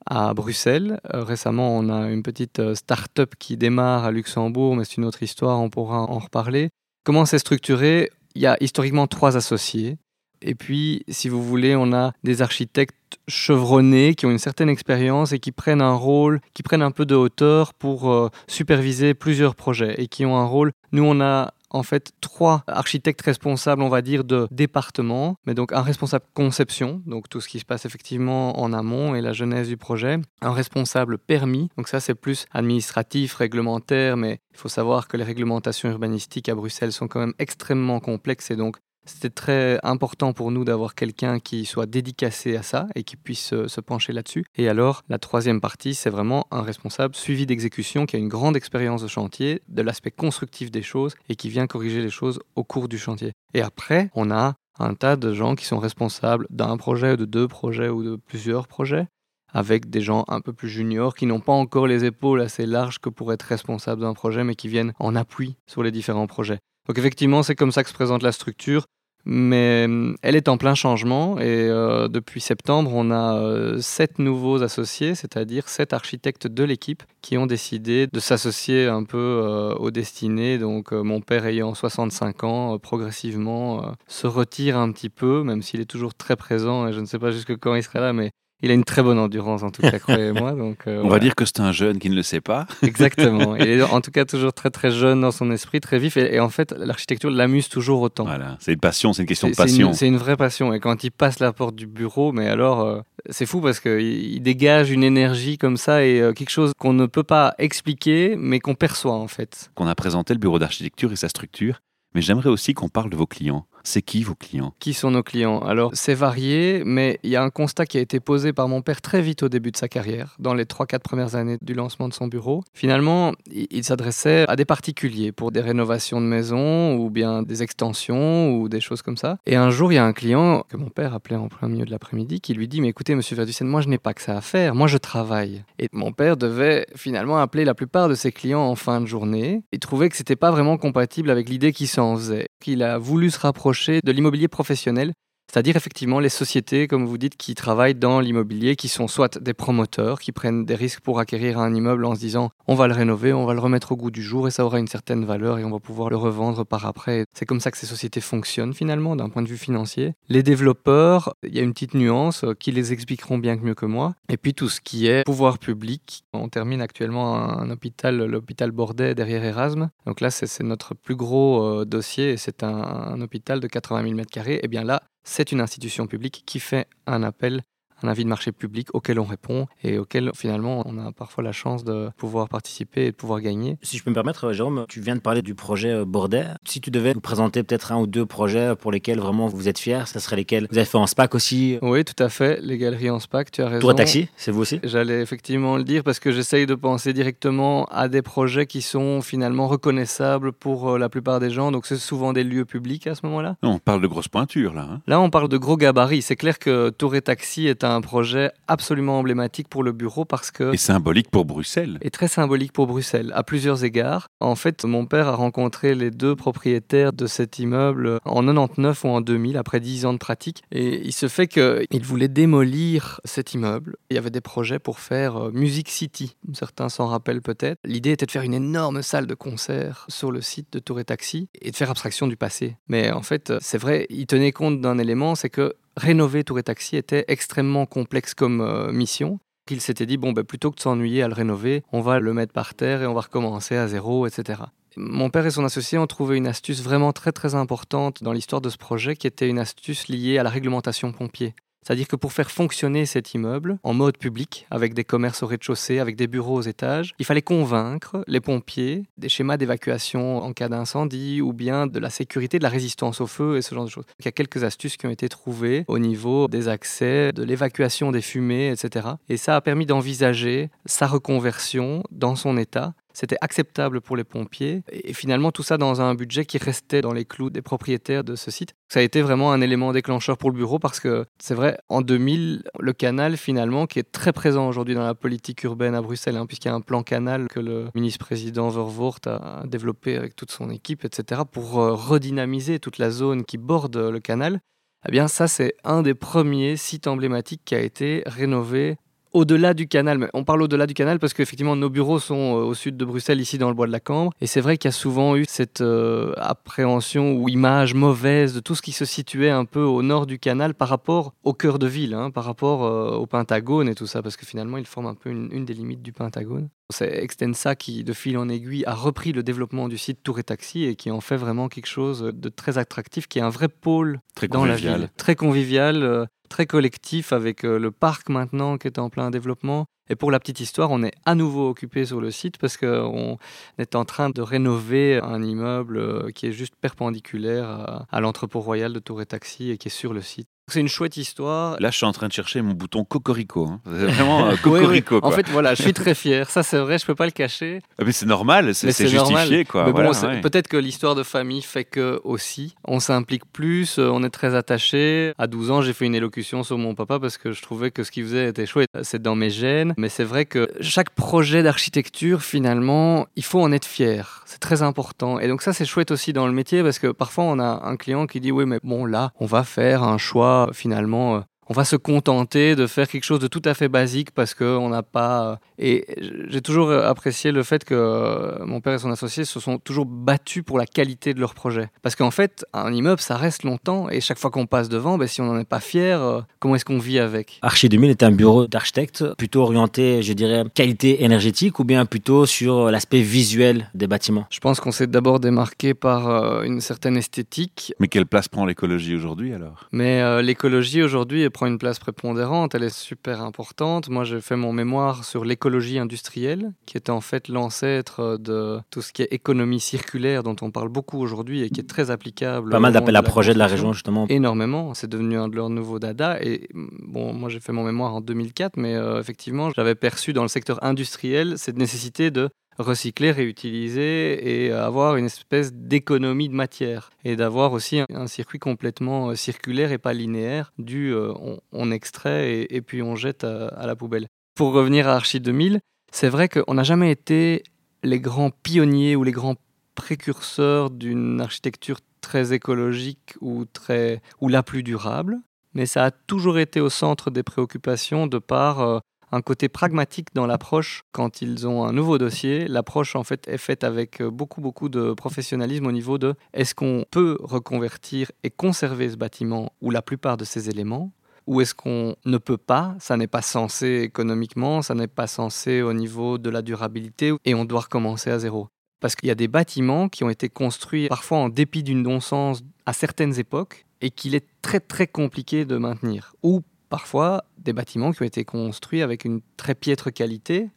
à 0.05 0.35
Bruxelles. 0.35 1.01
Euh, 1.15 1.25
récemment, 1.25 1.75
on 1.79 1.89
a 1.89 2.11
une 2.11 2.23
petite 2.23 2.75
start-up 2.75 3.33
qui 3.39 3.57
démarre 3.57 4.05
à 4.05 4.11
Luxembourg, 4.11 4.77
mais 4.77 4.85
c'est 4.85 4.99
une 4.99 5.07
autre 5.07 5.23
histoire, 5.23 5.59
on 5.61 5.71
pourra 5.71 6.03
en 6.03 6.19
reparler. 6.19 6.69
Comment 7.05 7.25
c'est 7.25 7.39
structuré 7.39 8.11
Il 8.35 8.43
y 8.43 8.47
a 8.47 8.57
historiquement 8.61 9.07
trois 9.07 9.37
associés. 9.37 9.99
Et 10.45 10.55
puis, 10.55 11.05
si 11.09 11.29
vous 11.29 11.43
voulez, 11.43 11.77
on 11.77 11.93
a 11.93 12.13
des 12.25 12.43
architectes 12.43 12.97
chevronnés 13.29 14.15
qui 14.15 14.27
ont 14.27 14.31
une 14.31 14.39
certaine 14.39 14.69
expérience 14.69 15.33
et 15.33 15.39
qui 15.39 15.53
prennent 15.53 15.83
un 15.83 15.95
rôle, 15.95 16.41
qui 16.55 16.63
prennent 16.63 16.83
un 16.83 16.91
peu 16.91 17.07
de 17.07 17.15
hauteur 17.15 17.75
pour 17.75 18.11
euh, 18.11 18.29
superviser 18.49 19.15
plusieurs 19.15 19.55
projets 19.55 19.95
et 19.99 20.09
qui 20.09 20.27
ont 20.27 20.37
un 20.37 20.45
rôle. 20.45 20.73
Nous, 20.91 21.05
on 21.05 21.21
a 21.21 21.53
en 21.73 21.83
fait 21.83 22.13
trois 22.21 22.63
architectes 22.67 23.23
responsables, 23.23 23.83
on 23.83 23.89
va 23.89 24.03
dire, 24.03 24.25
de 24.25 24.47
département, 24.51 25.37
mais 25.47 25.55
donc 25.55 25.73
un 25.73 25.83
responsable 25.83 26.25
conception, 26.35 27.03
donc 27.07 27.29
tout 27.29 27.41
ce 27.41 27.49
qui 27.49 27.59
se 27.59 27.65
passe 27.65 27.85
effectivement 27.85 28.61
en 28.61 28.73
amont 28.73 29.15
et 29.15 29.21
la 29.21 29.33
genèse 29.33 29.69
du 29.69 29.77
projet, 29.77 30.19
un 30.41 30.53
responsable 30.53 31.19
permis, 31.19 31.69
donc 31.77 31.89
ça 31.89 32.01
c'est 32.01 32.15
plus 32.15 32.47
administratif, 32.53 33.35
réglementaire, 33.35 34.17
mais 34.17 34.41
il 34.53 34.59
faut 34.59 34.69
savoir 34.69 35.09
que 35.09 35.17
les 35.17 35.25
réglementations 35.25 35.91
urbanistiques 35.91 36.49
à 36.49 36.55
Bruxelles 36.55 36.93
sont 36.93 37.09
quand 37.09 37.21
même 37.21 37.35
extrêmement 37.39 38.01
complexes 38.01 38.51
et 38.51 38.57
donc 38.57 38.77
c'était 39.05 39.31
très 39.31 39.79
important 39.83 40.33
pour 40.33 40.51
nous 40.51 40.65
d'avoir 40.65 40.95
quelqu'un 40.95 41.41
qui 41.41 41.65
soit 41.65 41.87
dédicacé 41.87 42.57
à 42.57 42.63
ça 42.63 42.87
et 42.95 43.03
qui 43.03 43.17
puisse 43.17 43.53
euh, 43.53 43.69
se 43.69 43.81
pencher 43.81 44.13
là-dessus. 44.13 44.45
Et 44.57 44.69
alors, 44.69 45.03
la 45.09 45.19
troisième 45.19 45.61
partie, 45.61 45.95
c'est 45.95 46.11
vraiment 46.11 46.47
un 46.51 46.63
responsable 46.63 47.15
suivi 47.15 47.47
d'exécution 47.47 48.07
qui 48.07 48.17
a 48.17 48.19
une 48.19 48.29
grande 48.29 48.57
expérience 48.57 49.03
de 49.03 49.09
chantier, 49.09 49.63
de 49.69 49.83
l'aspect 49.83 50.11
constructif 50.11 50.71
des 50.71 50.83
choses 50.83 51.15
et 51.29 51.37
qui 51.37 51.49
vient 51.49 51.67
corriger 51.67 52.03
les 52.03 52.11
choses 52.11 52.41
au 52.55 52.65
cours 52.65 52.89
du 52.89 52.99
chantier. 52.99 53.33
Et 53.55 53.63
après, 53.63 54.11
on 54.15 54.31
a 54.31 54.55
un 54.79 54.95
tas 54.95 55.17
de 55.17 55.33
gens 55.33 55.55
qui 55.55 55.65
sont 55.65 55.79
responsables 55.79 56.47
d'un 56.51 56.77
projet, 56.77 57.17
de 57.17 57.25
deux 57.25 57.49
projets 57.49 57.89
ou 57.89 58.03
de 58.03 58.17
plusieurs 58.17 58.67
projets 58.69 59.07
avec 59.53 59.91
des 59.91 60.01
gens 60.01 60.25
un 60.29 60.41
peu 60.41 60.53
plus 60.53 60.69
juniors 60.69 61.15
qui 61.15 61.27
n'ont 61.27 61.41
pas 61.41 61.53
encore 61.53 61.87
les 61.87 62.05
épaules 62.05 62.41
assez 62.41 62.67
larges 62.67 62.99
que 62.99 63.11
pour 63.11 63.33
être 63.33 63.43
responsables 63.43 64.01
d'un 64.01 64.15
projet, 64.15 64.45
mais 64.45 64.55
qui 64.55 64.69
viennent 64.69 64.95
en 64.99 65.15
appui 65.15 65.57
sur 65.67 65.83
les 65.83 65.91
différents 65.91 66.27
projets. 66.27 66.59
Donc 66.89 66.99
effectivement, 66.99 67.43
c'est 67.43 67.55
comme 67.55 67.73
ça 67.73 67.83
que 67.83 67.89
se 67.89 67.95
présente 67.95 68.23
la 68.23 68.33
structure, 68.33 68.87
mais 69.25 69.85
hum, 69.85 70.17
elle 70.23 70.35
est 70.35 70.49
en 70.49 70.57
plein 70.57 70.75
changement 70.75 71.39
et 71.39 71.69
euh, 71.69 72.09
depuis 72.09 72.41
septembre, 72.41 72.91
on 72.93 73.11
a 73.11 73.37
euh, 73.37 73.81
sept 73.81 74.19
nouveaux 74.19 74.63
associés, 74.63 75.15
c'est-à-dire 75.15 75.69
sept 75.69 75.93
architectes 75.93 76.49
de 76.49 76.65
l'équipe 76.65 77.05
qui 77.21 77.39
ont 77.39 77.47
décidé 77.47 78.09
de 78.13 78.21
s'associer 78.21 78.87
un 78.87 79.05
peu 79.05 79.19
euh, 79.19 79.75
aux 79.75 79.93
destinées. 79.93 80.59
Donc 80.59 80.93
euh, 80.93 81.03
mon 81.03 81.21
père 81.21 81.47
ayant 81.47 81.75
65 81.75 82.43
ans, 82.45 82.79
progressivement 82.79 83.95
se 84.09 84.27
retire 84.27 84.77
un 84.77 84.91
petit 84.91 85.09
peu, 85.09 85.45
même 85.45 85.63
s'il 85.63 85.81
est 85.81 85.87
toujours 85.87 86.15
très 86.15 86.37
présent 86.37 86.89
et 86.89 86.93
je 86.93 87.01
ne 87.01 87.07
sais 87.07 87.19
pas 87.19 87.31
jusque 87.31 87.57
quand 87.57 87.75
il 87.77 87.83
sera 87.83 88.01
là, 88.01 88.13
mais 88.13 88.33
il 88.63 88.71
a 88.71 88.75
une 88.75 88.85
très 88.85 89.03
bonne 89.03 89.19
endurance 89.19 89.63
en 89.63 89.71
tout 89.71 89.83
cas, 89.83 89.99
croyez-moi. 89.99 90.53
Donc, 90.57 90.79
euh, 90.87 91.01
On 91.05 91.09
va 91.09 91.19
dire 91.19 91.35
que 91.35 91.45
c'est 91.45 91.61
un 91.61 91.73
jeune 91.73 91.99
qui 91.99 92.09
ne 92.11 92.15
le 92.15 92.23
sait 92.23 92.41
pas. 92.41 92.67
Exactement. 92.83 93.57
Il 93.57 93.69
est 93.69 93.83
en 93.83 94.01
tout 94.01 94.11
cas 94.11 94.25
toujours 94.25 94.53
très 94.53 94.71
très 94.71 94.91
jeune 94.91 95.21
dans 95.21 95.31
son 95.33 95.51
esprit, 95.51 95.81
très 95.81 95.99
vif. 95.99 96.17
Et, 96.17 96.35
et 96.37 96.41
en 96.41 96.49
fait, 96.49 96.73
l'architecture 96.73 97.31
l'amuse 97.31 97.69
toujours 97.69 98.01
autant. 98.03 98.25
Voilà, 98.25 98.57
c'est 98.61 98.73
une 98.73 98.81
passion, 98.81 99.13
c'est 99.13 99.23
une 99.23 99.29
question 99.29 99.49
de 99.49 99.55
c'est 99.55 99.63
passion. 99.63 99.89
une- 99.89 99.95
C'est 99.95 100.07
une, 100.07 100.17
vraie 100.17 100.37
passion. 100.37 100.73
Et 100.73 100.81
quand 100.81 101.05
il 101.05 101.11
passe 101.11 101.41
la 101.41 101.53
porte 101.53 101.75
du 101.75 101.87
bureau, 101.87 102.33
mais 102.33 102.49
alors, 102.49 102.81
euh, 102.81 103.01
c'est 103.31 103.47
fou 103.47 103.61
parce 103.61 103.81
qu'il 103.81 104.01
il 104.01 104.41
dégage 104.41 104.91
une 104.91 105.05
énergie 105.05 105.59
comme 105.59 105.77
ça 105.77 106.05
et 106.05 106.21
euh, 106.21 106.33
quelque 106.33 106.51
chose 106.51 106.73
qu'on 106.79 106.93
ne 106.93 107.07
peut 107.07 107.23
pas 107.25 107.55
expliquer, 107.59 108.37
mais 108.39 108.61
qu'on 108.61 108.75
perçoit 108.75 109.15
en 109.15 109.29
fait. 109.29 109.71
Qu'on 109.75 109.87
a 109.87 109.95
présenté 109.95 110.35
le 110.35 110.39
bureau 110.39 110.59
d'architecture 110.59 111.13
et 111.13 111.17
sa 111.17 111.29
structure, 111.29 111.81
mais 112.15 112.21
j'aimerais 112.23 112.51
aussi 112.51 112.75
qu'on 112.75 112.89
parle 112.89 113.11
de 113.11 113.17
vos 113.17 113.27
clients. 113.27 113.67
C'est 113.85 114.03
qui 114.03 114.23
vos 114.23 114.35
clients? 114.35 114.75
Qui 114.79 114.95
sont 114.95 115.11
nos 115.11 115.23
clients? 115.23 115.61
Alors, 115.61 115.91
c'est 115.95 116.15
varié, 116.15 116.83
mais 116.85 117.19
il 117.23 117.31
y 117.31 117.37
a 117.37 117.43
un 117.43 117.51
constat 117.51 117.87
qui 117.87 117.99
a 117.99 118.01
été 118.01 118.21
posé 118.21 118.53
par 118.53 118.69
mon 118.69 118.83
père 118.83 119.01
très 119.01 119.21
vite 119.21 119.43
au 119.43 119.49
début 119.49 119.73
de 119.73 119.77
sa 119.77 119.89
carrière, 119.89 120.37
dans 120.39 120.55
les 120.55 120.65
3-4 120.65 121.01
premières 121.01 121.35
années 121.35 121.59
du 121.63 121.75
lancement 121.75 122.09
de 122.09 122.15
son 122.15 122.29
bureau. 122.29 122.63
Finalement, 122.73 123.33
il, 123.51 123.83
s'adressait 123.85 124.45
à 124.49 124.55
des 124.55 124.65
particuliers 124.65 125.33
pour 125.33 125.51
des 125.51 125.61
rénovations 125.61 126.21
de 126.21 126.27
maisons 126.27 126.97
ou 126.97 127.11
bien 127.11 127.43
des 127.43 127.63
extensions 127.63 128.55
ou 128.55 128.69
des 128.69 128.81
choses 128.81 129.03
comme 129.03 129.17
ça. 129.17 129.39
Et 129.47 129.57
un 129.57 129.71
jour, 129.71 129.93
il 129.93 129.97
y 129.97 129.99
a 129.99 130.05
un 130.05 130.13
client 130.13 130.65
que 130.69 130.77
mon 130.77 130.89
père 130.89 131.15
appelait 131.15 131.37
en 131.37 131.49
plein 131.49 131.69
milieu 131.69 131.85
de 131.85 131.91
l'après-midi 131.91 132.41
qui 132.41 132.55
lui 132.55 132.69
dit 132.69 132.81
Mais 132.81 132.89
écoutez, 132.89 133.15
monsieur 133.15 133.35
Verdussen, 133.35 133.67
moi, 133.67 133.81
je 133.81 133.89
n'ai 133.89 133.99
pas 133.99 134.15
que 134.15 134.23
ça 134.23 134.37
à 134.37 134.41
faire, 134.41 134.75
moi, 134.75 134.87
je 134.87 134.99
travaille. 134.99 135.65
Et 135.79 135.89
mon 135.93 136.13
père 136.13 136.37
devait 136.37 136.87
finalement 136.95 137.39
appeler 137.39 137.65
la 137.65 137.75
plupart 137.75 138.09
de 138.09 138.15
ses 138.15 138.31
clients 138.31 138.63
en 138.63 138.77
fin 138.77 139.01
de 139.01 139.07
journée. 139.07 139.63
Il 139.73 139.81
trouvait 139.81 140.09
que 140.09 140.17
c'était 140.17 140.37
pas 140.37 140.53
vraiment 140.53 140.77
compatible 140.77 141.31
avec 141.31 141.49
l'idée 141.49 141.73
qu'il 141.73 141.89
s'en 141.89 142.17
faisait. 142.17 142.49
Il 142.67 142.85
a 142.85 142.97
voulu 142.97 143.31
se 143.31 143.41
rapprocher 143.41 143.72
de 144.03 144.13
l'immobilier 144.13 144.49
professionnel, 144.49 145.13
c'est-à-dire 145.53 145.77
effectivement 145.77 146.19
les 146.19 146.31
sociétés, 146.31 146.89
comme 146.89 147.05
vous 147.05 147.19
dites, 147.19 147.37
qui 147.37 147.55
travaillent 147.55 147.95
dans 147.95 148.21
l'immobilier, 148.21 148.75
qui 148.75 148.89
sont 148.89 149.07
soit 149.07 149.37
des 149.37 149.53
promoteurs, 149.53 150.19
qui 150.19 150.33
prennent 150.33 150.65
des 150.65 150.75
risques 150.75 151.01
pour 151.01 151.19
acquérir 151.19 151.59
un 151.59 151.75
immeuble 151.75 152.07
en 152.07 152.15
se 152.15 152.21
disant 152.21 152.49
on 152.67 152.75
va 152.75 152.89
le 152.89 152.95
rénover, 152.95 153.35
on 153.35 153.45
va 153.45 153.53
le 153.53 153.61
remettre 153.61 153.93
au 153.93 153.97
goût 153.97 154.11
du 154.11 154.23
jour 154.23 154.49
et 154.49 154.51
ça 154.51 154.65
aura 154.65 154.79
une 154.79 154.87
certaine 154.87 155.27
valeur 155.27 155.59
et 155.59 155.65
on 155.65 155.71
va 155.71 155.79
pouvoir 155.79 156.09
le 156.09 156.17
revendre 156.17 156.65
par 156.65 156.87
après. 156.87 157.27
C'est 157.35 157.45
comme 157.45 157.61
ça 157.61 157.71
que 157.71 157.77
ces 157.77 157.85
sociétés 157.85 158.23
fonctionnent 158.23 158.73
finalement 158.73 159.15
d'un 159.15 159.29
point 159.29 159.43
de 159.43 159.49
vue 159.49 159.59
financier. 159.59 160.15
Les 160.31 160.43
développeurs, 160.43 161.35
il 161.43 161.55
y 161.55 161.59
a 161.59 161.63
une 161.63 161.75
petite 161.75 161.93
nuance 161.93 162.45
euh, 162.45 162.55
qui 162.55 162.73
les 162.73 162.95
expliqueront 162.95 163.37
bien 163.37 163.57
mieux 163.57 163.75
que 163.75 163.85
moi. 163.85 164.15
Et 164.31 164.39
puis 164.39 164.55
tout 164.55 164.71
ce 164.71 164.81
qui 164.81 165.07
est 165.07 165.23
pouvoir 165.27 165.59
public. 165.59 166.25
On 166.33 166.49
termine 166.49 166.81
actuellement 166.81 167.37
un, 167.37 167.69
hôpital, 167.69 168.17
l'hôpital 168.25 168.71
Bordet 168.71 169.15
derrière 169.15 169.45
Erasme. 169.45 169.91
Donc 170.07 170.23
là, 170.23 170.31
c'est 170.31 170.63
notre 170.63 170.95
plus 170.95 171.15
gros 171.15 171.63
euh, 171.63 171.85
dossier 171.85 172.31
et 172.31 172.37
c'est 172.39 172.63
un, 172.63 172.73
un 172.73 173.21
hôpital 173.21 173.61
de 173.61 173.67
80 173.67 174.05
000 174.05 174.15
m2. 174.15 174.61
Et 174.63 174.69
bien 174.69 174.85
là, 174.85 175.03
c'est 175.25 175.53
une 175.53 175.61
institution 175.61 176.07
publique 176.07 176.43
qui 176.47 176.61
fait 176.61 176.89
un 177.07 177.23
appel, 177.23 177.63
un 178.05 178.09
avis 178.09 178.25
de 178.25 178.29
marché 178.29 178.53
public 178.53 178.89
auquel 178.95 179.19
on 179.19 179.25
répond 179.25 179.67
et 179.83 179.99
auquel 179.99 180.31
finalement 180.35 180.83
on 180.87 180.99
a 180.99 181.13
parfois 181.13 181.45
la 181.45 181.53
chance 181.53 181.85
de 181.85 182.11
pouvoir 182.17 182.49
participer 182.49 183.07
et 183.07 183.11
de 183.11 183.17
pouvoir 183.17 183.41
gagner. 183.41 183.77
Si 183.83 183.97
je 183.99 184.05
peux 184.05 184.11
me 184.11 184.15
permettre, 184.15 184.47
euh, 184.47 184.53
Jérôme, 184.53 184.85
tu 184.89 185.01
viens 185.01 185.17
de 185.17 185.21
parler 185.21 185.43
du 185.43 185.55
projet 185.55 185.91
euh, 185.93 186.05
Bordet. 186.05 186.47
Si 186.65 186.81
tu 186.81 186.91
devais 186.91 187.15
nous 187.15 187.21
présenter 187.21 187.63
peut-être 187.63 187.93
un 187.93 187.99
ou 187.99 188.07
deux 188.07 188.27
projets 188.27 188.75
pour 188.77 188.93
lesquels 188.93 189.19
vraiment 189.21 189.47
vous 189.47 189.69
êtes 189.69 189.79
fiers, 189.79 190.07
ça 190.07 190.21
serait 190.21 190.37
lesquels? 190.37 190.67
Vous 190.71 190.79
avez 190.79 190.85
fait 190.87 190.99
en 190.99 191.07
SPAC 191.07 191.35
aussi? 191.35 191.79
Oui, 191.83 192.05
tout 192.05 192.21
à 192.23 192.29
fait. 192.29 192.61
Les 192.63 192.79
galeries 192.79 193.11
en 193.11 193.19
SPAC, 193.19 193.51
tu 193.51 193.63
as 193.63 193.69
raison. 193.69 193.81
Tour 193.81 193.91
à 193.91 193.95
taxi, 193.95 194.29
c'est 194.37 194.51
vous 194.51 194.61
aussi? 194.63 194.81
J'allais 194.83 195.21
effectivement 195.21 195.77
le 195.77 195.85
dire 195.85 196.03
parce 196.05 196.19
que 196.21 196.33
j'essaye 196.33 196.67
de 196.67 196.75
penser 196.75 197.13
directement 197.13 197.85
à 197.87 198.09
des 198.09 198.23
projets 198.23 198.67
qui 198.67 198.83
sont 198.83 199.21
finalement 199.23 199.69
reconnaissables 199.69 200.53
pour 200.53 200.91
euh, 200.91 200.99
la 200.99 201.09
plupart 201.09 201.41
des 201.41 201.51
gens. 201.51 201.71
Donc 201.73 201.87
c'est 201.87 201.97
souvent 201.97 202.33
des 202.33 202.45
lieux 202.45 202.65
publics 202.65 203.07
à 203.07 203.15
ce 203.15 203.21
moment-là? 203.27 203.57
Non, 203.63 203.73
On 203.75 203.79
parle 203.79 204.01
de 204.01 204.07
grosses 204.07 204.29
pointures 204.29 204.75
là. 204.75 204.87
hein. 204.91 205.01
Là, 205.07 205.21
on 205.21 205.31
parle 205.31 205.49
de 205.49 205.57
gros 205.59 205.77
gabarits. 205.77 206.23
C'est 206.23 206.37
clair 206.37 206.59
que 206.59 206.91
Tour 206.91 207.15
et 207.15 207.23
Taxi 207.23 207.67
est 207.67 207.85
un, 207.85 207.92
un 207.95 208.01
projet 208.01 208.51
absolument 208.69 209.19
emblématique 209.19 209.69
pour 209.69 209.83
le 209.83 209.93
bureau 209.93 210.25
parce 210.25 210.51
que 210.51 210.73
Et 210.73 210.77
symbolique 210.77 211.31
pour 211.31 211.45
Bruxelles. 211.45 211.99
est 212.01 212.11
très 212.11 212.29
symbolique 212.29 212.73
pour 212.73 212.87
Bruxelles 212.87 213.33
à 213.35 213.43
plusieurs 213.43 213.85
égards. 213.85 214.29
En 214.41 214.55
fait, 214.55 214.85
mon 214.85 215.07
père 215.07 215.29
a 215.29 215.35
rencontré 215.37 215.95
les 215.95 216.11
deux 216.11 216.37
propriétaires 216.37 217.13
de 217.13 217.27
cet 217.27 217.59
immeuble 217.59 218.19
en 218.25 218.43
99 218.43 219.05
ou 219.05 219.09
en 219.09 219.21
2000 219.21 219.57
après 219.57 219.81
10 219.81 220.07
ans 220.07 220.13
de 220.13 220.19
pratique 220.19 220.63
et 220.71 221.01
il 221.05 221.13
se 221.13 221.29
fait 221.29 221.47
qu'il 221.47 222.05
voulait 222.05 222.29
démolir 222.29 223.21
cet 223.25 223.55
immeuble. 223.55 223.97
Il 224.11 224.15
y 224.15 224.19
avait 224.19 224.31
des 224.31 224.41
projets 224.41 224.79
pour 224.79 224.99
faire 224.99 225.37
euh, 225.37 225.51
Music 225.53 225.89
City, 225.89 226.37
certains 226.53 226.89
s'en 226.89 227.07
rappellent 227.07 227.43
peut-être. 227.43 227.79
L'idée 227.85 228.13
était 228.13 228.27
de 228.27 228.31
faire 228.31 228.43
une 228.43 228.55
énorme 228.55 229.03
salle 229.03 229.27
de 229.27 229.35
concert 229.35 230.07
sur 230.09 230.31
le 230.31 230.41
site 230.41 230.73
de 230.73 230.79
Tour 230.79 231.01
et 231.01 231.05
Taxi 231.05 231.49
et 231.61 231.71
de 231.71 231.77
faire 231.77 231.91
abstraction 231.91 232.27
du 232.27 232.37
passé. 232.37 232.77
Mais 232.89 233.11
en 233.11 233.23
fait, 233.23 233.53
c'est 233.61 233.79
vrai, 233.79 234.07
il 234.11 234.27
tenait 234.27 234.53
compte 234.53 234.81
d'un 234.81 234.99
élément, 234.99 235.35
c'est 235.35 235.51
que 235.51 235.75
rénover 235.97 236.45
Tour 236.45 236.59
et 236.59 236.63
Taxi 236.63 236.97
était 236.97 237.25
extrêmement 237.29 237.87
complexe 237.87 238.35
comme 238.35 238.61
euh, 238.61 238.93
mission. 238.93 239.39
Il 239.71 239.81
s'était 239.81 240.07
dit, 240.07 240.17
bon, 240.17 240.33
ben, 240.33 240.45
plutôt 240.45 240.71
que 240.71 240.77
de 240.77 240.81
s'ennuyer 240.81 241.23
à 241.23 241.29
le 241.29 241.35
rénover, 241.35 241.83
on 241.93 242.01
va 242.01 242.19
le 242.19 242.35
mettre 242.35 242.53
par 242.53 242.75
terre 242.75 243.03
et 243.03 243.07
on 243.07 243.15
va 243.15 243.23
recommencer 243.23 243.77
à 243.77 243.87
zéro, 243.87 244.27
etc. 244.27 244.63
Mon 244.97 245.31
père 245.31 245.47
et 245.47 245.51
son 245.51 245.65
associé 245.65 245.99
ont 245.99 246.07
trouvé 246.07 246.37
une 246.37 246.47
astuce 246.47 246.83
vraiment 246.83 247.13
très 247.13 247.33
très 247.33 247.55
importante 247.55 248.23
dans 248.23 248.33
l'histoire 248.33 248.61
de 248.61 248.69
ce 248.69 248.77
projet 248.77 249.17
qui 249.17 249.27
était 249.27 249.49
une 249.49 249.59
astuce 249.59 250.09
liée 250.09 250.39
à 250.39 250.43
la 250.43 250.51
réglementation 250.51 251.13
pompier. 251.13 251.55
C'est-à-dire 251.83 252.09
que 252.09 252.17
pour 252.17 252.33
faire 252.33 252.51
fonctionner 252.51 253.07
cet 253.07 253.35
immeuble 253.35 253.79
en 253.83 253.95
mode 253.95 254.17
public, 254.17 254.67
avec 254.71 254.95
des 254.95 255.05
commerces 255.05 255.43
au 255.43 255.47
rez-de-chaussée, 255.47 255.99
avec 255.99 256.17
des 256.17 256.27
bureaux 256.27 256.57
aux 256.57 256.63
étages, 256.63 257.15
il 257.19 257.25
fallait 257.25 257.43
convaincre 257.43 258.25
les 258.27 258.41
pompiers 258.41 259.05
des 259.19 259.29
schémas 259.29 259.57
d'évacuation 259.57 260.39
en 260.39 260.53
cas 260.53 260.69
d'incendie 260.69 261.41
ou 261.41 261.53
bien 261.53 261.87
de 261.87 261.99
la 261.99 262.11
sécurité, 262.11 262.59
de 262.59 262.63
la 262.63 262.69
résistance 262.69 263.21
au 263.21 263.27
feu 263.27 263.57
et 263.57 263.63
ce 263.63 263.75
genre 263.75 263.85
de 263.85 263.91
choses. 263.91 264.05
Il 264.21 264.25
y 264.25 264.29
a 264.29 264.33
quelques 264.33 264.65
astuces 264.65 264.97
qui 264.97 265.07
ont 265.07 265.11
été 265.11 265.29
trouvées 265.29 265.85
au 265.89 265.99
niveau 265.99 266.49
des 266.49 266.69
accès, 266.69 267.33
de 267.33 267.43
l'évacuation 267.43 268.13
des 268.13 268.23
fumées, 268.23 268.71
etc. 268.71 269.09
Et 269.29 269.37
ça 269.37 269.57
a 269.57 269.61
permis 269.61 269.87
d'envisager 269.87 270.71
sa 270.87 271.07
reconversion 271.07 272.03
dans 272.11 272.37
son 272.37 272.57
état 272.57 272.95
c'était 273.13 273.39
acceptable 273.41 274.01
pour 274.01 274.17
les 274.17 274.25
pompiers 274.25 274.83
et 274.91 275.13
finalement 275.13 275.53
tout 275.53 275.63
ça 275.63 275.79
dans 275.79 276.01
un 276.01 276.15
budget 276.15 276.45
qui 276.45 276.59
restait 276.59 277.01
dans 277.01 277.13
les 277.13 277.25
clous 277.25 277.51
des 277.51 277.63
propriétaires 277.63 278.25
de 278.25 278.37
ce 278.37 278.51
site. 278.51 278.75
Ça 278.89 279.01
a 279.01 279.03
été 279.03 279.23
vraiment 279.23 279.53
un 279.53 279.61
élément 279.61 279.93
déclencheur 279.93 280.37
pour 280.37 280.51
le 280.51 280.57
bureau 280.57 280.79
parce 280.79 281.01
que 281.01 281.25
c'est 281.39 281.55
vrai, 281.55 281.79
en 281.89 282.03
2000, 282.03 282.65
le 282.79 282.93
canal 282.93 283.37
finalement 283.37 283.87
qui 283.87 283.99
est 283.99 284.11
très 284.11 284.33
présent 284.33 284.69
aujourd'hui 284.69 284.95
dans 284.95 285.05
la 285.05 285.15
politique 285.15 285.63
urbaine 285.65 285.95
à 285.95 286.03
Bruxelles, 286.03 286.37
hein, 286.37 286.47
puisqu'il 286.47 286.69
y 286.69 286.71
a 286.71 286.75
un 286.75 286.81
plan 286.81 287.03
canal 287.03 287.49
que 287.49 287.61
le 287.61 287.89
ministre-président 287.95 288.69
Vervoort 288.69 289.19
a 289.27 289.65
développé 289.67 290.17
avec 290.17 290.37
toute 290.37 290.51
son 290.51 290.71
équipe, 290.71 291.05
etc., 291.05 291.43
pour 291.51 291.81
euh, 291.81 291.95
redynamiser 291.95 292.79
toute 292.79 292.99
la 292.99 293.11
zone 293.11 293.45
qui 293.45 293.59
borde 293.59 293.97
le 293.97 294.21
canal. 294.21 294.61
Eh 295.09 295.11
bien, 295.11 295.27
ça, 295.27 295.49
c'est 295.49 295.75
un 295.85 296.03
des 296.03 296.15
premiers 296.15 296.77
sites 296.77 297.07
emblématiques 297.07 297.63
qui 297.65 297.75
a 297.75 297.81
été 297.81 298.23
rénové 298.27 298.99
au-delà 299.33 299.75
du 299.75 299.89
canal. 299.89 300.19
Mais 300.19 300.29
on 300.35 300.45
parle 300.45 300.63
au-delà 300.63 300.87
du 300.87 300.95
canal 300.95 301.19
parce 301.19 301.35
qu'effectivement, 301.35 301.77
nos 301.77 301.91
bureaux 301.91 302.19
sont 302.19 302.59
euh, 302.59 302.65
au 302.65 302.75
sud 302.75 302.97
de 302.97 303.05
Bruxelles, 303.05 303.41
ici 303.41 303.59
dans 303.59 303.69
le 303.69 303.75
bois 303.75 303.87
de 303.87 303.93
la 303.93 304.01
Cambre. 304.01 304.33
Et 304.41 304.47
c'est 304.47 304.61
vrai 304.61 304.79
qu'il 304.79 304.89
y 304.89 304.91
a 304.91 304.93
souvent 304.93 305.37
eu 305.37 305.45
cette 305.49 305.81
euh, 305.81 306.33
appréhension 306.37 307.35
ou 307.35 307.49
image 307.49 307.95
mauvaise 307.95 308.55
de 308.55 308.61
tout 308.61 308.75
ce 308.75 308.83
qui 308.83 308.93
se 308.93 309.05
situait 309.05 309.51
un 309.51 309.65
peu 309.65 309.83
au 309.83 310.03
nord 310.03 310.27
du 310.27 310.39
canal 310.39 310.75
par 310.75 310.89
rapport 310.89 311.35
au 311.43 311.53
cœur 311.53 311.79
de 311.79 311.87
ville, 311.87 312.15
hein, 312.15 312.31
par 312.31 312.45
rapport 312.45 312.85
euh, 312.85 313.17
au 313.17 313.27
Pentagone 313.27 313.89
et 313.89 313.95
tout 313.95 314.07
ça, 314.07 314.23
parce 314.23 314.37
que 314.37 314.47
finalement, 314.47 314.79
il 314.79 314.87
forme 314.87 315.07
un 315.07 315.15
peu 315.15 315.31
une, 315.31 315.49
une 315.53 315.65
des 315.65 315.75
limites 315.75 316.03
du 316.03 316.13
Pentagone. 316.13 316.69
C'est 316.91 317.23
Extensa 317.23 317.75
qui, 317.75 318.05
de 318.05 318.13
fil 318.13 318.37
en 318.37 318.51
aiguille, 318.51 318.85
a 318.87 318.95
repris 318.95 319.33
le 319.33 319.43
développement 319.43 319.89
du 319.89 319.97
site 319.97 320.23
Tour 320.23 320.39
et 320.39 320.43
Taxi 320.43 320.85
et 320.85 320.95
qui 320.95 321.11
en 321.11 321.23
fait 321.23 321.37
vraiment 321.37 321.69
quelque 321.69 321.87
chose 321.87 322.33
de 322.35 322.49
très 322.51 322.77
attractif, 322.77 323.29
qui 323.29 323.39
est 323.39 323.43
un 323.43 323.49
vrai 323.49 323.69
pôle 323.69 324.21
Très 324.35 324.49
dans 324.49 324.67
la 324.67 324.77
ville. 324.77 325.09
Très 325.17 325.35
convivial, 325.35 326.29
très 326.53 326.67
collectif 326.67 327.33
avec 327.33 327.65
euh, 327.65 327.79
le 327.79 327.91
parc 327.91 328.29
maintenant 328.29 328.77
qui 328.77 328.87
est 328.87 328.99
en 328.99 329.09
plein 329.09 329.31
développement. 329.31 329.87
Et 330.11 330.17
pour 330.17 330.31
la 330.31 330.39
petite 330.39 330.61
histoire, 330.61 330.91
on 330.91 331.03
est 331.03 331.15
à 331.25 331.35
nouveau 331.35 331.71
occupé 331.71 332.05
sur 332.05 332.21
le 332.21 332.31
site 332.31 332.59
parce 332.59 332.77
qu'on 332.77 333.39
est 333.79 333.95
en 333.95 334.05
train 334.05 334.29
de 334.29 334.43
rénover 334.43 335.19
un 335.23 335.43
immeuble 335.43 335.97
euh, 335.97 336.31
qui 336.31 336.47
est 336.47 336.53
juste 336.53 336.75
perpendiculaire 336.79 337.67
à, 337.69 338.07
à 338.11 338.21
l'entrepôt 338.21 338.61
royal 338.61 338.93
de 338.93 338.99
Tour 338.99 339.23
et 339.23 339.27
Taxi 339.27 339.71
et 339.71 339.79
qui 339.79 339.89
est 339.89 339.91
sur 339.91 340.13
le 340.13 340.21
site. 340.21 340.52
C'est 340.69 340.81
une 340.81 340.89
chouette 340.89 341.17
histoire. 341.17 341.77
Là, 341.81 341.91
je 341.91 341.97
suis 341.97 342.07
en 342.07 342.13
train 342.13 342.29
de 342.29 342.33
chercher 342.33 342.63
mon 342.63 342.73
bouton 342.73 343.05
Cocorico. 343.05 343.67
hein. 343.67 343.81
C'est 343.87 344.07
vraiment 344.07 344.47
euh, 344.47 344.51
Oui, 344.65 344.81
oui. 344.87 345.03
Cocorico. 345.03 345.21
En 345.23 345.31
fait, 345.33 345.49
voilà, 345.49 345.75
je 345.75 345.83
suis 345.83 345.93
très 345.93 346.15
fier. 346.23 346.49
Ça, 346.49 346.63
c'est 346.63 346.79
vrai, 346.79 346.99
je 346.99 347.05
peux 347.05 347.17
pas 347.17 347.25
le 347.27 347.33
cacher. 347.33 347.81
Ah, 347.99 348.05
Mais 348.07 348.13
c'est 348.13 348.27
normal, 348.27 348.73
c'est 348.75 348.93
c'est 348.93 349.13
normal. 349.13 349.41
justifié. 349.43 349.65
Quoi. 349.65 349.87
Mais 349.87 349.93
bon, 349.93 350.03
Voilà, 350.13 350.35
ouais. 350.37 350.41
peut-être 350.41 350.69
que 350.69 350.77
l'histoire 350.77 351.15
de 351.17 351.25
famille 351.25 351.63
fait 351.63 351.85
que 351.85 352.21
aussi, 352.23 352.75
on 352.87 353.01
s'implique 353.01 353.43
plus, 353.53 353.99
euh, 353.99 354.09
on 354.13 354.23
est 354.23 354.31
très 354.31 354.55
attaché. 354.55 355.33
À 355.37 355.49
12 355.49 355.71
ans, 355.73 355.83
j'ai 355.83 355.93
fait 355.93 356.07
une 356.07 356.15
élocution 356.15 356.63
sur 356.63 356.79
mon 356.79 356.95
papa 356.95 357.19
parce 357.19 357.39
que 357.39 357.51
je 357.53 357.61
trouvais 357.61 357.91
que 357.91 358.05
ce 358.05 358.13
qu'il 358.13 358.23
faisait 358.25 358.49
était 358.49 358.65
chouette. 358.67 358.89
C'est 359.03 359.21
dans 359.21 359.35
mes 359.35 359.51
gènes. 359.51 359.95
Mais 359.99 360.09
c'est 360.09 360.25
vrai 360.25 360.45
que 360.47 360.71
chaque 360.81 361.11
projet 361.11 361.63
d'architecture, 361.65 362.41
finalement, 362.43 363.27
il 363.37 363.45
faut 363.45 363.61
en 363.61 363.73
être 363.73 363.85
fier. 363.87 364.43
C'est 364.47 364.61
très 364.61 364.83
important. 364.83 365.41
Et 365.41 365.49
donc 365.49 365.61
ça, 365.63 365.73
c'est 365.73 365.85
chouette 365.85 366.13
aussi 366.13 366.33
dans 366.33 366.47
le 366.47 366.53
métier 366.53 366.83
parce 366.85 366.99
que 367.01 367.09
parfois, 367.09 367.45
on 367.45 367.59
a 367.59 367.83
un 367.85 367.97
client 367.97 368.27
qui 368.29 368.39
dit, 368.41 368.53
oui, 368.53 368.65
mais 368.65 368.79
bon, 368.85 369.05
là, 369.07 369.33
on 369.41 369.47
va 369.47 369.65
faire 369.65 370.03
un 370.05 370.19
choix 370.19 370.52
finalement. 370.73 371.45
Euh, 371.73 371.75
on 371.75 371.75
va 371.75 371.85
se 371.85 371.97
contenter 371.97 372.77
de 372.77 372.87
faire 372.87 373.09
quelque 373.09 373.25
chose 373.25 373.41
de 373.41 373.47
tout 373.47 373.63
à 373.65 373.73
fait 373.73 373.89
basique 373.89 374.31
parce 374.33 374.55
qu'on 374.55 374.91
n'a 374.91 375.03
pas. 375.03 375.59
Et 375.79 376.07
j'ai 376.49 376.61
toujours 376.61 376.93
apprécié 376.93 377.51
le 377.51 377.63
fait 377.63 377.85
que 377.85 377.95
euh, 377.95 378.65
mon 378.67 378.81
père 378.81 378.95
et 378.95 378.99
son 378.99 379.11
associé 379.11 379.45
se 379.45 379.59
sont 379.59 379.79
toujours 379.79 380.05
battus 380.05 380.63
pour 380.65 380.79
la 380.79 380.87
qualité 380.87 381.35
de 381.35 381.41
leur 381.41 381.55
projet. 381.55 381.89
Parce 382.03 382.15
qu'en 382.15 382.31
fait, 382.31 382.67
un 382.73 382.93
immeuble, 382.93 383.21
ça 383.21 383.37
reste 383.37 383.63
longtemps 383.63 384.09
et 384.11 384.21
chaque 384.21 384.39
fois 384.39 384.51
qu'on 384.51 384.67
passe 384.67 384.89
devant, 384.89 385.19
ben, 385.19 385.27
si 385.27 385.41
on 385.41 385.47
n'en 385.47 385.59
est 385.59 385.69
pas 385.69 385.81
fier, 385.81 386.21
euh, 386.21 386.41
comment 386.61 386.77
est-ce 386.77 386.85
qu'on 386.85 386.99
vit 386.99 387.19
avec? 387.19 387.59
Archi 387.63 387.89
2000 387.89 388.11
est 388.11 388.23
un 388.23 388.31
bureau 388.31 388.67
d'architecte 388.67 389.35
plutôt 389.35 389.63
orienté, 389.63 390.23
je 390.23 390.33
dirais, 390.33 390.65
qualité 390.75 391.25
énergétique 391.25 391.79
ou 391.79 391.85
bien 391.85 392.05
plutôt 392.05 392.47
sur 392.47 392.91
l'aspect 392.91 393.23
visuel 393.23 393.91
des 393.95 394.07
bâtiments? 394.07 394.47
Je 394.51 394.61
pense 394.61 394.79
qu'on 394.81 394.93
s'est 394.93 395.07
d'abord 395.07 395.41
démarqué 395.41 395.95
par 395.95 396.29
euh, 396.29 396.63
une 396.63 396.81
certaine 396.81 397.17
esthétique, 397.17 397.95
Mais 397.99 398.09
quelle 398.09 398.27
place 398.27 398.49
prend 398.49 398.67
l'écologie 398.67 399.15
aujourd'hui 399.15 399.55
alors? 399.55 399.89
Mais 399.93 400.21
euh, 400.21 400.43
l'écologie 400.43 401.03
aujourd'hui 401.03 401.45
prend 401.63 401.69
une 401.69 401.79
place 401.79 402.01
prépondérante, 402.01 402.75
elle 402.75 402.83
est 402.83 402.93
super 402.93 403.41
importante. 403.41 404.09
Moi 404.09 404.25
j'ai 404.25 404.41
fait 404.41 404.57
mon 404.57 404.73
mémoire 404.73 405.25
sur 405.25 405.45
l'écologie 405.45 406.01
industrielle, 406.01 406.73
qui 406.87 406.97
est 406.97 407.09
en 407.09 407.21
fait 407.21 407.47
l'ancêtre 407.47 408.19
euh, 408.19 408.37
de 408.37 408.81
tout 408.91 409.01
ce 409.01 409.13
qui 409.13 409.23
est 409.23 409.29
économie 409.31 409.79
circulaire 409.79 410.43
dont 410.43 410.57
on 410.61 410.73
parle 410.73 410.89
beaucoup 410.89 411.21
aujourd'hui 411.21 411.63
et 411.63 411.71
qui 411.71 411.79
est 411.79 411.89
très 411.89 412.11
applicable. 412.11 412.71
Pas 412.71 412.81
mal 412.81 412.93
d'appels 412.93 413.15
à 413.15 413.23
projets 413.23 413.55
de 413.55 413.61
la 413.61 413.69
région, 413.69 413.93
justement. 413.93 414.27
Énormément, 414.29 414.93
c'est 414.95 415.07
devenu 415.07 415.39
un 415.39 415.47
de 415.47 415.55
leurs 415.55 415.71
nouveaux 415.71 416.01
dada. 416.01 416.43
Et 416.43 416.67
mm, 416.75 416.89
bon, 417.07 417.33
moi 417.33 417.49
j'ai 417.49 417.61
fait 417.61 417.73
mon 417.73 417.85
mémoire 417.85 418.13
en 418.13 418.21
2004, 418.21 418.77
mais 418.77 418.97
euh, 418.97 419.21
effectivement, 419.21 419.71
j'avais 419.71 419.95
perçu 419.95 420.33
dans 420.33 420.43
le 420.43 420.49
secteur 420.49 420.83
industriel 420.83 421.59
cette 421.59 421.77
nécessité 421.77 422.33
de 422.33 422.51
recycler, 422.83 423.31
réutiliser 423.31 424.65
et 424.65 424.73
avoir 424.73 425.17
une 425.17 425.27
espèce 425.27 425.73
d'économie 425.73 426.49
de 426.49 426.55
matière 426.55 427.11
et 427.25 427.37
d'avoir 427.37 427.73
aussi 427.73 428.01
un, 428.09 428.27
circuit 428.27 428.59
complètement 428.59 429.31
euh, 429.31 429.35
circulaire 429.35 429.93
et 429.93 429.99
pas 429.99 430.13
linéaire 430.13 430.73
du 430.79 431.15
euh, 431.15 431.33
on, 431.73 431.91
extrait 431.91 432.67
et, 432.69 432.81
puis 432.83 433.03
on 433.03 433.17
jette 433.17 433.45
à, 433.45 433.69
à 433.69 433.87
la 433.87 433.97
poubelle. 433.97 434.27
Pour 434.55 434.73
revenir 434.73 435.09
à 435.09 435.15
Archi 435.15 435.41
2000, 435.41 435.81
c'est 436.13 436.29
vrai 436.29 436.49
qu'on 436.49 436.75
n'a 436.75 436.83
jamais 436.83 437.11
été 437.11 437.63
les 438.03 438.21
grands 438.21 438.51
pionniers 438.51 439.17
ou 439.17 439.25
les 439.25 439.33
grands 439.33 439.57
précurseurs 439.95 440.91
d'une 440.91 441.41
architecture 441.41 441.99
très 442.21 442.53
écologique 442.53 443.35
ou, 443.41 443.65
très, 443.65 444.23
ou 444.41 444.49
la 444.49 444.63
plus 444.63 444.83
durable, 444.83 445.39
mais 445.75 445.87
ça 445.87 446.05
a 446.05 446.11
toujours 446.11 446.59
été 446.59 446.81
au 446.81 446.89
centre 446.89 447.31
des 447.31 447.43
préoccupations 447.43 448.27
de 448.27 448.39
par 448.39 448.81
euh, 448.81 448.99
un 449.33 449.41
côté 449.41 449.69
pragmatique 449.69 450.29
dans 450.35 450.47
l'approche. 450.47 451.03
Quand 451.13 451.43
ils 451.43 451.67
ont 451.67 451.85
un 451.85 451.93
nouveau 451.93 452.19
dossier, 452.19 452.69
l'approche 452.69 453.17
en 453.17 453.25
fait 453.25 453.49
est 453.49 453.59
faite 453.59 453.83
avec 453.83 454.21
euh, 454.21 454.31
beaucoup 454.31 454.61
beaucoup 454.61 454.89
de 454.89 455.15
professionnalisme 455.15 455.87
au 455.87 455.93
niveau 455.93 456.19
de 456.19 456.35
est-ce 456.53 456.75
qu'on 456.75 457.05
peut 457.11 457.39
reconvertir 457.41 458.31
et 458.45 458.51
conserver 458.51 459.11
ce 459.11 459.17
bâtiment 459.17 459.73
ou 459.81 459.91
la 459.91 460.03
plupart 460.03 460.37
de 460.37 460.45
ces 460.45 460.69
éléments? 460.69 461.13
Ou 461.49 461.61
est-ce 461.61 461.75
qu'on 461.75 462.15
ne 462.25 462.39
peut 462.39 462.57
pas? 462.57 462.95
Ça 463.01 463.17
n'est 463.17 463.27
pas 463.27 463.43
censé 463.43 464.03
économiquement, 464.03 464.81
ça 464.83 464.95
n'est 464.95 465.09
pas 465.09 465.27
censé 465.27 465.83
au 465.83 465.93
niveau 465.93 466.39
de 466.39 466.51
la 466.51 466.63
durabilité 466.63 467.33
et 467.45 467.55
on 467.55 467.65
doit 467.65 467.81
recommencer 467.81 468.31
à 468.31 468.39
zéro. 468.39 468.69
Parce 469.01 469.17
qu'il 469.17 469.27
y 469.27 469.33
a 469.33 469.35
des 469.35 469.49
bâtiments 469.49 470.09
qui 470.09 470.23
ont 470.23 470.31
été 470.31 470.49
construits 470.49 471.09
parfois 471.09 471.39
en 471.39 471.49
dépit 471.49 471.83
d'une 471.83 472.03
non-sens 472.03 472.63
à 472.87 472.93
certaines 472.93 473.39
époques 473.41 473.87
et 474.01 474.11
qu'il 474.11 474.35
est 474.37 474.47
très 474.61 474.79
très 474.79 475.09
compliqué 475.09 475.65
de 475.65 475.77
maintenir. 475.77 476.37
Ou 476.45 476.63
parfois 476.93 477.45
des 477.57 477.73
bâtiments 477.73 478.13
qui 478.13 478.21
ont 478.21 478.27
été 478.27 478.45
construits 478.45 479.01
avec 479.01 479.25
une 479.25 479.41
très 479.57 479.75
piètre 479.75 480.13
qualité 480.13 480.69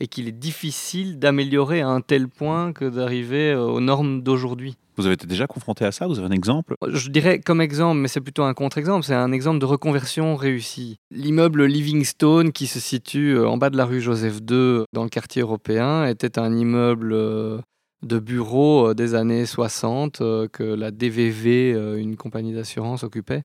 et 0.00 0.08
qu'il 0.08 0.26
est 0.26 0.32
difficile 0.32 1.20
d'améliorer 1.20 1.82
à 1.82 1.88
un 1.88 2.00
tel 2.00 2.26
point 2.26 2.72
que 2.72 2.84
d'arriver 2.84 3.52
euh, 3.52 3.62
aux 3.66 3.80
normes 3.80 4.22
d'aujourd'hui. 4.22 4.76
Vous 4.96 5.06
avez 5.06 5.14
été 5.14 5.28
déjà 5.28 5.46
confronté 5.46 5.84
à 5.84 5.92
ça? 5.92 6.08
Vous 6.08 6.18
avez 6.18 6.26
un 6.26 6.32
exemple? 6.32 6.74
Je 6.88 7.08
dirais 7.10 7.38
comme 7.38 7.60
exemple, 7.60 8.00
mais 8.00 8.08
c'est 8.08 8.20
plutôt 8.20 8.42
un 8.42 8.54
contre-exemple, 8.54 9.06
c'est 9.06 9.14
un 9.14 9.30
exemple 9.30 9.60
de 9.60 9.64
reconversion 9.64 10.34
réussie. 10.34 10.96
L'immeuble 11.12 11.64
Livingstone, 11.64 12.50
qui 12.50 12.66
se 12.66 12.80
situe 12.80 13.36
euh, 13.36 13.48
en 13.48 13.56
bas 13.56 13.70
de 13.70 13.76
la 13.76 13.84
rue 13.84 14.00
Joseph 14.00 14.38
II, 14.50 14.80
dans 14.92 15.04
le 15.04 15.10
quartier 15.10 15.42
européen, 15.42 16.06
était 16.06 16.40
un 16.40 16.56
immeuble 16.56 17.12
euh, 17.12 17.60
de 18.04 18.18
bureaux 18.18 18.94
des 18.94 19.14
années 19.14 19.46
60 19.46 20.20
euh, 20.20 20.48
que 20.48 20.64
la 20.64 20.90
DVV, 20.90 21.70
une 21.98 22.16
compagnie 22.16 22.52
d'assurance, 22.52 23.04
occupait. 23.04 23.42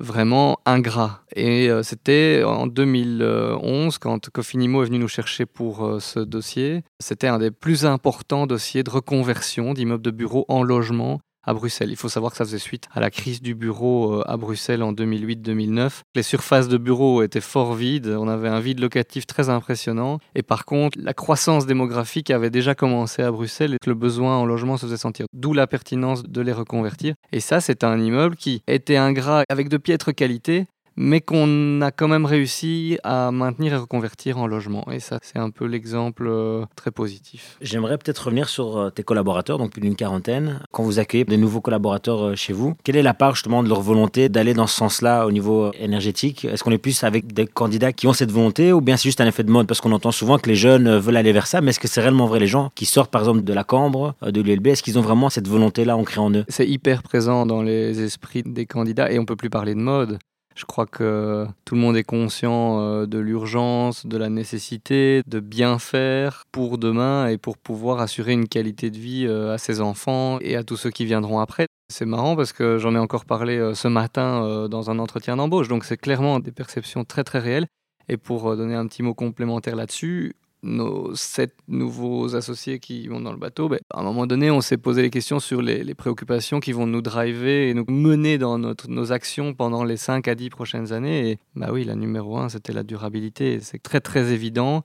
Vraiment 0.00 0.58
ingrat. 0.66 1.22
Et 1.36 1.68
euh, 1.68 1.82
c'était 1.82 2.42
en 2.44 2.66
2011, 2.66 3.98
quand 3.98 4.30
Cofinimo 4.30 4.82
est 4.82 4.86
venu 4.86 4.98
nous 4.98 5.08
chercher 5.08 5.46
pour 5.46 5.84
euh, 5.84 6.00
ce 6.00 6.18
dossier. 6.18 6.82
C'était 6.98 7.28
un 7.28 7.38
des 7.38 7.50
plus 7.50 7.84
importants 7.84 8.46
dossiers 8.46 8.82
de 8.82 8.90
reconversion 8.90 9.74
d'immeubles 9.74 10.02
de 10.02 10.10
bureaux 10.10 10.46
en 10.48 10.62
logement 10.62 11.20
à 11.44 11.54
Bruxelles. 11.54 11.90
Il 11.90 11.96
faut 11.96 12.08
savoir 12.08 12.32
que 12.32 12.38
ça 12.38 12.44
faisait 12.44 12.58
suite 12.58 12.88
à 12.92 13.00
la 13.00 13.10
crise 13.10 13.42
du 13.42 13.54
bureau 13.54 14.14
euh, 14.14 14.30
à 14.30 14.36
Bruxelles 14.36 14.82
en 14.82 14.92
2008-2009. 14.92 16.00
Les 16.14 16.22
surfaces 16.22 16.68
de 16.68 16.76
bureaux 16.76 17.22
étaient 17.22 17.40
fort 17.40 17.74
vides, 17.74 18.08
on 18.18 18.28
avait 18.28 18.48
un 18.48 18.60
vide 18.60 18.80
locatif 18.80 19.26
très 19.26 19.48
impressionnant. 19.48 20.18
Et 20.34 20.42
par 20.42 20.64
contre, 20.64 20.98
la 21.00 21.14
croissance 21.14 21.66
démographique 21.66 22.30
avait 22.30 22.50
déjà 22.50 22.74
commencé 22.74 23.22
à 23.22 23.30
Bruxelles 23.30 23.74
et 23.74 23.78
le 23.86 23.94
besoin 23.94 24.36
en 24.36 24.44
logement 24.44 24.76
se 24.76 24.86
faisait 24.86 24.96
sentir. 24.96 25.26
D'où 25.32 25.52
la 25.52 25.66
pertinence 25.66 26.22
de 26.22 26.40
les 26.40 26.52
reconvertir. 26.52 27.14
Et 27.32 27.40
ça, 27.40 27.60
c'est 27.60 27.84
un 27.84 27.98
immeuble 27.98 28.36
qui 28.36 28.62
était 28.66 28.96
ingrat 28.96 29.44
avec 29.48 29.68
de 29.68 29.76
piètres 29.76 30.12
qualités, 30.12 30.66
mais 31.02 31.22
qu'on 31.22 31.80
a 31.80 31.90
quand 31.90 32.08
même 32.08 32.26
réussi 32.26 32.98
à 33.04 33.30
maintenir 33.30 33.72
et 33.72 33.76
reconvertir 33.76 34.36
en 34.36 34.46
logement. 34.46 34.86
Et 34.92 35.00
ça, 35.00 35.18
c'est 35.22 35.38
un 35.38 35.48
peu 35.48 35.64
l'exemple 35.64 36.26
euh, 36.28 36.66
très 36.76 36.90
positif. 36.90 37.56
J'aimerais 37.62 37.96
peut-être 37.96 38.18
revenir 38.26 38.50
sur 38.50 38.76
euh, 38.76 38.90
tes 38.90 39.02
collaborateurs, 39.02 39.56
donc 39.56 39.72
plus 39.72 39.80
d'une 39.80 39.96
quarantaine. 39.96 40.60
Quand 40.72 40.82
vous 40.82 40.98
accueillez 40.98 41.24
des 41.24 41.38
nouveaux 41.38 41.62
collaborateurs 41.62 42.22
euh, 42.22 42.34
chez 42.36 42.52
vous, 42.52 42.74
quelle 42.84 42.96
est 42.96 43.02
la 43.02 43.14
part 43.14 43.34
justement 43.34 43.62
de 43.62 43.68
leur 43.70 43.80
volonté 43.80 44.28
d'aller 44.28 44.52
dans 44.52 44.66
ce 44.66 44.76
sens-là 44.76 45.24
au 45.24 45.32
niveau 45.32 45.72
énergétique? 45.72 46.44
Est-ce 46.44 46.62
qu'on 46.62 46.70
est 46.70 46.76
plus 46.76 47.02
avec 47.02 47.32
des 47.32 47.46
candidats 47.46 47.94
qui 47.94 48.06
ont 48.06 48.12
cette 48.12 48.30
volonté 48.30 48.70
ou 48.70 48.82
bien 48.82 48.98
c'est 48.98 49.04
juste 49.04 49.22
un 49.22 49.26
effet 49.26 49.42
de 49.42 49.50
mode? 49.50 49.66
Parce 49.66 49.80
qu'on 49.80 49.92
entend 49.92 50.12
souvent 50.12 50.38
que 50.38 50.50
les 50.50 50.54
jeunes 50.54 50.98
veulent 50.98 51.16
aller 51.16 51.32
vers 51.32 51.46
ça, 51.46 51.62
mais 51.62 51.70
est-ce 51.70 51.80
que 51.80 51.88
c'est 51.88 52.02
réellement 52.02 52.26
vrai? 52.26 52.40
Les 52.40 52.46
gens 52.46 52.72
qui 52.74 52.84
sortent 52.84 53.10
par 53.10 53.22
exemple 53.22 53.42
de 53.42 53.52
la 53.54 53.64
Cambre, 53.64 54.16
de 54.20 54.40
l'ULB, 54.42 54.66
est-ce 54.66 54.82
qu'ils 54.82 54.98
ont 54.98 55.02
vraiment 55.02 55.30
cette 55.30 55.48
volonté-là 55.48 55.96
ancrée 55.96 56.20
en 56.20 56.30
eux? 56.34 56.44
C'est 56.48 56.68
hyper 56.68 57.02
présent 57.02 57.46
dans 57.46 57.62
les 57.62 58.02
esprits 58.02 58.42
des 58.44 58.66
candidats 58.66 59.10
et 59.10 59.18
on 59.18 59.24
peut 59.24 59.36
plus 59.36 59.48
parler 59.48 59.74
de 59.74 59.80
mode. 59.80 60.18
Je 60.60 60.66
crois 60.66 60.84
que 60.84 61.46
tout 61.64 61.74
le 61.74 61.80
monde 61.80 61.96
est 61.96 62.04
conscient 62.04 62.82
euh, 62.82 63.06
de 63.06 63.18
l'urgence, 63.18 64.04
de 64.04 64.18
la 64.18 64.28
nécessité 64.28 65.22
de 65.26 65.40
bien 65.40 65.78
faire 65.78 66.44
pour 66.52 66.76
demain 66.76 67.28
et 67.28 67.38
pour 67.38 67.56
pouvoir 67.56 68.00
assurer 68.00 68.32
une 68.32 68.46
qualité 68.46 68.90
de 68.90 68.98
vie 68.98 69.24
euh, 69.26 69.54
à 69.54 69.56
ses 69.56 69.80
enfants 69.80 70.38
et 70.42 70.56
à 70.56 70.62
tous 70.62 70.76
ceux 70.76 70.90
qui 70.90 71.06
viendront 71.06 71.40
après. 71.40 71.64
C'est 71.90 72.04
marrant 72.04 72.36
parce 72.36 72.52
que 72.52 72.76
j'en 72.76 72.94
ai 72.94 72.98
encore 72.98 73.24
parlé 73.24 73.56
euh, 73.56 73.72
ce 73.72 73.88
matin 73.88 74.68
dans 74.68 74.90
un 74.90 74.98
entretien 74.98 75.36
d'embauche, 75.36 75.68
donc 75.68 75.86
c'est 75.86 75.96
clairement 75.96 76.40
des 76.40 76.52
perceptions 76.52 77.06
très 77.06 77.24
très 77.24 77.38
réelles. 77.38 77.66
Et 78.10 78.18
pour 78.18 78.54
donner 78.54 78.74
un 78.74 78.86
petit 78.86 79.02
mot 79.02 79.14
complémentaire 79.14 79.76
là-dessus, 79.76 80.34
nos 80.62 81.14
sept 81.14 81.54
nouveaux 81.68 82.34
associés 82.36 82.78
qui 82.78 83.06
vont 83.08 83.20
dans 83.20 83.32
le 83.32 83.38
bateau, 83.38 83.68
ben, 83.68 83.78
à 83.92 84.00
un 84.00 84.02
moment 84.02 84.26
donné, 84.26 84.50
on 84.50 84.60
s'est 84.60 84.76
posé 84.76 85.02
les 85.02 85.10
questions 85.10 85.40
sur 85.40 85.62
les, 85.62 85.94
préoccupations 85.94 86.60
qui 86.60 86.72
vont 86.72 86.86
nous 86.86 87.02
driver 87.02 87.68
et 87.68 87.74
nous 87.74 87.84
mener 87.88 88.38
dans 88.38 88.58
notre, 88.58 88.88
nos 88.88 89.12
actions 89.12 89.54
pendant 89.54 89.84
les 89.84 89.96
5 89.96 90.28
à 90.28 90.34
10 90.34 90.50
prochaines 90.50 90.92
années. 90.92 91.30
Et 91.30 91.38
bah 91.56 91.68
oui, 91.72 91.84
la 91.84 91.94
numéro 91.94 92.38
un, 92.38 92.48
c'était 92.48 92.72
la 92.72 92.82
durabilité. 92.82 93.60
C'est 93.60 93.82
très 93.82 94.00
très 94.00 94.32
évident. 94.32 94.84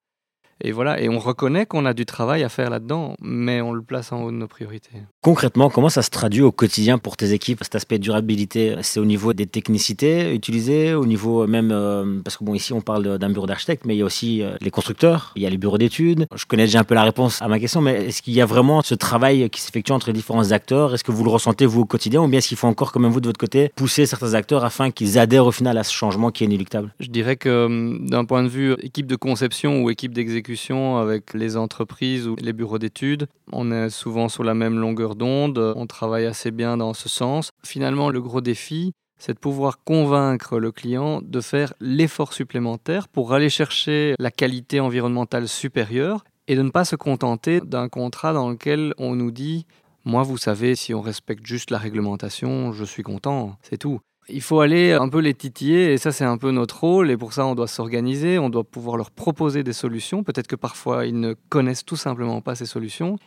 Et 0.63 0.71
voilà, 0.71 1.01
et 1.01 1.09
on 1.09 1.19
reconnaît 1.19 1.65
qu'on 1.65 1.85
a 1.85 1.93
du 1.93 2.05
travail 2.05 2.43
à 2.43 2.49
faire 2.49 2.69
là-dedans, 2.69 3.15
mais 3.21 3.59
on 3.61 3.73
le 3.73 3.81
place 3.81 4.13
en 4.13 4.23
haut 4.23 4.31
de 4.31 4.37
nos 4.37 4.47
priorités. 4.47 4.91
Concrètement, 5.21 5.69
comment 5.69 5.89
ça 5.89 6.01
se 6.01 6.09
traduit 6.09 6.41
au 6.41 6.51
quotidien 6.53 6.97
pour 6.97 7.17
tes 7.17 7.33
équipes 7.33 7.59
Cet 7.61 7.75
aspect 7.75 7.97
de 7.97 8.03
durabilité, 8.03 8.75
c'est 8.81 8.99
au 9.01 9.05
niveau 9.05 9.33
des 9.33 9.47
technicités 9.47 10.33
utilisées, 10.33 10.93
au 10.93 11.05
niveau 11.05 11.45
même, 11.45 11.71
euh, 11.73 12.21
parce 12.23 12.37
que 12.37 12.45
bon, 12.45 12.53
ici 12.53 12.71
on 12.71 12.79
parle 12.79 13.17
d'un 13.17 13.29
bureau 13.29 13.47
d'architecte, 13.47 13.83
mais 13.85 13.95
il 13.95 13.99
y 13.99 14.01
a 14.01 14.05
aussi 14.05 14.41
euh, 14.41 14.55
les 14.61 14.71
constructeurs, 14.71 15.33
il 15.35 15.41
y 15.41 15.45
a 15.45 15.49
les 15.49 15.57
bureaux 15.57 15.77
d'études. 15.77 16.25
Je 16.33 16.45
connais 16.45 16.65
déjà 16.65 16.79
un 16.79 16.83
peu 16.85 16.95
la 16.95 17.03
réponse 17.03 17.41
à 17.41 17.49
ma 17.49 17.59
question, 17.59 17.81
mais 17.81 18.05
est-ce 18.05 18.21
qu'il 18.21 18.33
y 18.33 18.41
a 18.41 18.45
vraiment 18.45 18.81
ce 18.81 18.95
travail 18.95 19.49
qui 19.49 19.59
s'effectue 19.59 19.91
entre 19.91 20.07
les 20.07 20.13
différents 20.13 20.51
acteurs? 20.53 20.93
Est-ce 20.93 21.03
que 21.03 21.11
vous 21.11 21.25
le 21.25 21.31
ressentez 21.31 21.65
vous 21.65 21.81
au 21.81 21.85
quotidien, 21.85 22.21
ou 22.21 22.27
bien 22.29 22.37
est-ce 22.37 22.47
qu'il 22.47 22.57
faut 22.57 22.67
encore, 22.67 22.93
comme 22.93 23.05
vous 23.07 23.19
de 23.19 23.27
votre 23.27 23.39
côté, 23.39 23.71
pousser 23.75 24.05
certains 24.05 24.35
acteurs 24.35 24.63
afin 24.63 24.89
qu'ils 24.89 25.19
adhèrent 25.19 25.47
au 25.47 25.51
final 25.51 25.77
à 25.77 25.83
ce 25.83 25.93
changement 25.93 26.31
qui 26.31 26.45
est 26.45 26.47
inéluctable? 26.47 26.93
Je 27.01 27.07
dirais 27.07 27.35
que 27.35 27.65
hum, 27.65 28.09
d'un 28.09 28.23
point 28.23 28.43
de 28.43 28.47
vue 28.47 28.73
équipe 28.81 29.07
de 29.07 29.17
conception 29.17 29.83
ou 29.83 29.89
équipe 29.89 30.13
d'exécution, 30.13 30.44
avec 30.99 31.33
les 31.33 31.57
entreprises 31.57 32.27
ou 32.27 32.35
les 32.35 32.53
bureaux 32.53 32.79
d'études. 32.79 33.27
On 33.51 33.71
est 33.71 33.89
souvent 33.89 34.29
sur 34.29 34.43
la 34.43 34.53
même 34.53 34.77
longueur 34.79 35.15
d'onde, 35.15 35.57
on 35.57 35.87
travaille 35.87 36.25
assez 36.25 36.51
bien 36.51 36.77
dans 36.77 36.93
ce 36.93 37.09
sens. 37.09 37.51
Finalement, 37.63 38.09
le 38.09 38.21
gros 38.21 38.41
défi, 38.41 38.93
c'est 39.17 39.33
de 39.33 39.39
pouvoir 39.39 39.83
convaincre 39.83 40.59
le 40.59 40.71
client 40.71 41.21
de 41.23 41.41
faire 41.41 41.73
l'effort 41.79 42.33
supplémentaire 42.33 43.07
pour 43.07 43.33
aller 43.33 43.49
chercher 43.49 44.13
la 44.19 44.31
qualité 44.31 44.79
environnementale 44.79 45.47
supérieure 45.47 46.23
et 46.47 46.55
de 46.55 46.61
ne 46.61 46.69
pas 46.69 46.85
se 46.85 46.95
contenter 46.95 47.61
d'un 47.61 47.89
contrat 47.89 48.33
dans 48.33 48.49
lequel 48.49 48.93
on 48.97 49.15
nous 49.15 49.31
dit 49.31 49.65
moi, 50.07 50.21
vous 50.21 50.37
savez, 50.37 50.75
si 50.75 50.93
on 50.93 51.01
respecte 51.01 51.43
juste 51.47 51.71
la 51.71 51.79
réglementation, 51.79 52.71
je 52.73 52.85
suis 52.85 53.01
content, 53.01 53.57
c'est 53.63 53.77
tout. 53.77 53.99
Il 54.27 54.41
faut 54.41 54.59
aller 54.59 54.93
un 54.93 55.07
peu 55.07 55.19
les 55.19 55.33
titiller 55.33 55.93
et 55.93 55.97
ça 55.97 56.11
c'est 56.11 56.25
un 56.25 56.37
peu 56.37 56.51
notre 56.51 56.79
rôle 56.79 57.11
et 57.11 57.17
pour 57.17 57.33
ça 57.33 57.45
on 57.45 57.53
doit 57.53 57.67
s'organiser, 57.67 58.39
on 58.39 58.49
doit 58.49 58.63
pouvoir 58.63 58.97
leur 58.97 59.11
proposer 59.11 59.63
des 59.63 59.73
solutions. 59.73 60.23
Peut-être 60.23 60.47
que 60.47 60.55
parfois 60.55 61.05
ils 61.05 61.19
ne 61.19 61.35
connaissent 61.49 61.85
tout 61.85 61.95
simplement 61.95 62.41
pas 62.41 62.55
ces 62.55 62.65
solutions 62.65 63.17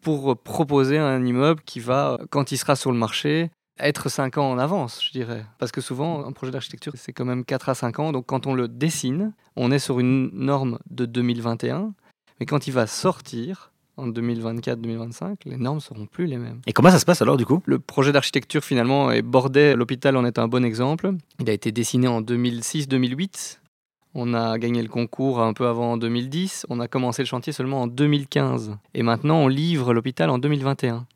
pour 0.00 0.36
proposer 0.36 0.98
un 0.98 1.24
immeuble 1.24 1.62
qui 1.64 1.80
va, 1.80 2.18
quand 2.30 2.50
il 2.50 2.58
sera 2.58 2.74
sur 2.74 2.90
le 2.90 2.98
marché, 2.98 3.50
être 3.78 4.08
5 4.08 4.38
ans 4.38 4.50
en 4.50 4.58
avance, 4.58 5.02
je 5.02 5.12
dirais. 5.12 5.46
Parce 5.58 5.72
que 5.72 5.80
souvent, 5.80 6.24
un 6.26 6.32
projet 6.32 6.52
d'architecture, 6.52 6.92
c'est 6.96 7.12
quand 7.12 7.24
même 7.24 7.44
4 7.44 7.68
à 7.68 7.74
5 7.74 7.98
ans. 8.00 8.12
Donc 8.12 8.26
quand 8.26 8.46
on 8.46 8.54
le 8.54 8.68
dessine, 8.68 9.32
on 9.56 9.70
est 9.70 9.78
sur 9.78 10.00
une 10.00 10.30
norme 10.32 10.78
de 10.90 11.06
2021. 11.06 11.94
Mais 12.40 12.46
quand 12.46 12.66
il 12.66 12.72
va 12.72 12.86
sortir, 12.86 13.71
en 14.02 14.08
2024-2025, 14.08 15.36
les 15.46 15.56
normes 15.56 15.80
seront 15.80 16.06
plus 16.06 16.26
les 16.26 16.36
mêmes. 16.36 16.60
Et 16.66 16.72
comment 16.72 16.90
ça 16.90 16.98
se 16.98 17.04
passe 17.04 17.22
alors 17.22 17.36
du 17.36 17.46
coup? 17.46 17.62
Le 17.66 17.78
projet 17.78 18.12
d'architecture 18.12 18.64
finalement 18.64 19.10
est 19.10 19.22
bordé, 19.22 19.74
l'hôpital 19.74 20.16
en 20.16 20.24
est 20.24 20.38
un 20.38 20.48
bon 20.48 20.64
exemple. 20.64 21.12
Il 21.40 21.48
a 21.48 21.52
été 21.52 21.72
dessiné 21.72 22.08
en 22.08 22.20
2006-2008. 22.20 23.58
On 24.14 24.34
a 24.34 24.58
gagné 24.58 24.82
le 24.82 24.88
concours 24.88 25.40
un 25.40 25.54
peu 25.54 25.66
avant 25.66 25.92
en 25.92 25.96
2010. 25.96 26.66
On 26.68 26.80
a 26.80 26.88
commencé 26.88 27.22
le 27.22 27.26
chantier 27.26 27.52
seulement 27.52 27.82
en 27.82 27.86
2015. 27.86 28.76
Et 28.94 29.02
maintenant, 29.02 29.38
on 29.38 29.48
livre 29.48 29.94
l'hôpital 29.94 30.28
en 30.28 30.38
2021 30.38 31.06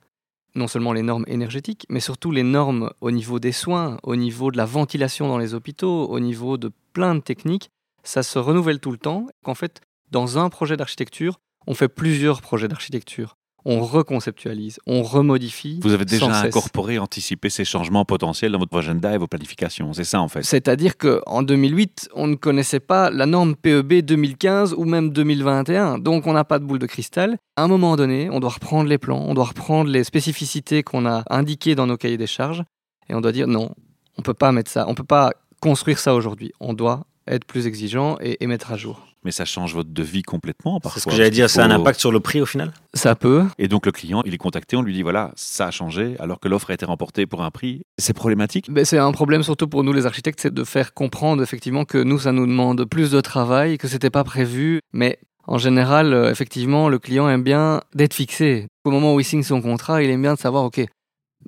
non 0.57 0.67
seulement 0.67 0.93
les 0.93 1.03
normes 1.03 1.25
énergétiques, 1.29 1.87
mais 1.89 2.01
surtout 2.01 2.33
les 2.33 2.43
normes 2.43 2.91
au 3.01 3.11
niveau 3.11 3.39
des 3.39 3.53
soins, 3.53 3.99
au 4.03 4.17
niveau 4.17 4.51
de 4.51 4.57
la 4.57 4.65
ventilation 4.65 5.29
dans 5.29 5.39
les 5.39 5.55
hôpitaux, 5.55 6.07
au 6.07 6.19
niveau 6.19 6.57
de 6.57 6.73
plein 6.93 7.15
de 7.15 7.21
techniques. 7.21 7.71
Ça 8.03 8.23
se 8.23 8.39
renouvelle 8.39 8.81
tout 8.81 8.91
le 8.91 8.99
temps. 8.99 9.27
Qu'en 9.45 9.55
fait, 9.55 9.81
dans 10.11 10.39
un 10.39 10.49
projet 10.49 10.77
d'architecture, 10.77 11.39
on 11.67 11.75
fait 11.75 11.89
plusieurs 11.89 12.41
projets 12.41 12.69
d'architecture. 12.69 13.37
On 13.69 13.81
reconceptualise, 13.81 14.79
on 14.87 15.03
remodifie. 15.03 15.81
Vous 15.83 15.93
avez 15.93 16.05
déjà 16.05 16.33
incorporé, 16.41 17.01
anticipé 17.01 17.51
ces 17.51 17.65
changements 17.65 18.05
potentiels 18.05 18.53
dans 18.53 18.61
votre 18.61 18.79
agenda 18.79 19.13
et 19.13 19.19
vos 19.19 19.27
planifications, 19.27 19.93
c'est 19.93 20.05
ça 20.05 20.21
en 20.21 20.29
fait? 20.29 20.45
C'est-à-dire 20.45 20.97
qu'en 20.97 21.43
2008, 21.43 22.11
on 22.15 22.29
ne 22.29 22.37
connaissait 22.37 22.79
pas 22.79 23.11
la 23.11 23.27
norme 23.27 23.57
PEB 23.57 24.03
2015 24.03 24.75
ou 24.75 24.85
même 24.85 25.11
2021, 25.11 25.99
donc 25.99 26.29
on 26.29 26.33
n'a 26.33 26.45
pas 26.45 26.61
de 26.61 26.65
boule 26.65 26.79
de 26.79 26.87
cristal. 26.87 27.39
À 27.57 27.65
un 27.65 27.67
moment 27.67 27.97
donné, 27.97 28.31
on 28.31 28.39
doit 28.39 28.51
reprendre 28.51 28.89
les 28.89 28.99
plans, 28.99 29.25
on 29.27 29.35
doit 29.35 29.47
reprendre 29.47 29.91
les 29.91 30.05
spécificités 30.05 30.85
qu'on 30.85 31.05
a 31.05 31.25
indiquées 31.29 31.75
dans 31.75 31.89
nos 31.89 31.97
cahiers 31.97 32.19
des 32.19 32.29
charges, 32.29 32.63
et 33.09 33.15
on 33.17 33.21
doit 33.21 33.33
dire 33.33 33.49
non, 33.49 33.71
on 34.17 34.21
ne 34.21 34.23
peut 34.23 34.35
pas 34.35 34.53
mettre 34.53 34.71
ça, 34.71 34.87
on 34.87 34.91
ne 34.91 34.95
peut 34.95 35.03
pas 35.03 35.33
construire 35.61 35.99
ça 35.99 36.15
aujourd'hui, 36.15 36.53
on 36.61 36.73
doit 36.73 37.05
être 37.27 37.45
plus 37.45 37.67
exigeant 37.67 38.17
et, 38.21 38.47
mettre 38.47 38.73
à 38.73 38.77
jour. 38.77 39.07
Mais 39.27 39.33
ça 39.33 39.45
change 39.45 39.75
votre 39.75 39.91
devis 39.91 40.23
complètement 40.23 40.79
parfois. 40.79 41.01
C'est 41.01 41.01
ce 41.01 41.11
que 41.11 41.17
j'allais 41.17 41.31
dire, 41.31 41.51
ça 41.51 41.65
a 41.65 41.67
un 41.67 41.73
impact 41.73 41.99
sur 41.99 42.13
le 42.13 42.21
prix 42.21 42.41
au 42.41 42.47
final? 42.47 42.73
Ça 42.95 43.17
peut. 43.17 43.43
Et 43.59 43.67
donc 43.67 43.85
le 43.85 43.91
client, 43.91 44.23
il 44.25 44.33
est 44.33 44.39
contacté, 44.39 44.77
on 44.77 44.83
lui 44.83 44.95
dit 44.95 45.03
voilà, 45.03 45.33
ça 45.35 45.67
a 45.67 45.71
changé 45.73 46.15
alors 46.21 46.39
que 46.39 46.47
l'offre 46.47 46.71
a 46.71 46.75
été 46.75 46.85
remportée 46.85 47.27
pour 47.27 47.43
un 47.43 47.51
prix. 47.51 47.83
C'est 47.99 48.13
problématique? 48.13 48.69
Mais 48.71 48.85
C'est 48.85 48.99
un 48.99 49.11
problème 49.11 49.43
surtout 49.43 49.67
pour 49.67 49.83
nous 49.83 49.93
les 49.93 50.07
architectes, 50.07 50.39
c'est 50.41 50.55
de 50.55 50.63
faire 50.63 50.95
comprendre 50.95 51.43
effectivement 51.43 51.85
que 51.85 51.99
nous, 51.99 52.21
ça 52.21 52.31
nous 52.31 52.47
demande 52.47 52.85
plus 52.85 53.11
de 53.11 53.21
travail, 53.21 53.79
que 53.79 53.89
c'était 53.89 54.11
pas 54.11 54.23
prévu. 54.23 54.81
Mais 54.93 55.19
en 55.49 55.59
général, 55.59 56.15
euh, 56.15 56.31
effectivement, 56.31 56.89
le 56.89 57.01
client 57.01 57.29
aime 57.29 57.43
bien 57.43 57.81
d'être 57.97 58.15
fixé. 58.15 58.69
Au 58.85 58.93
moment 58.93 59.13
où 59.13 59.19
il 59.19 59.25
signe 59.25 59.43
son 59.43 59.61
contrat, 59.61 60.03
il 60.05 60.11
aime 60.11 60.23
bien 60.23 60.35
de 60.35 60.39
savoir, 60.39 60.63
OK, 60.65 60.85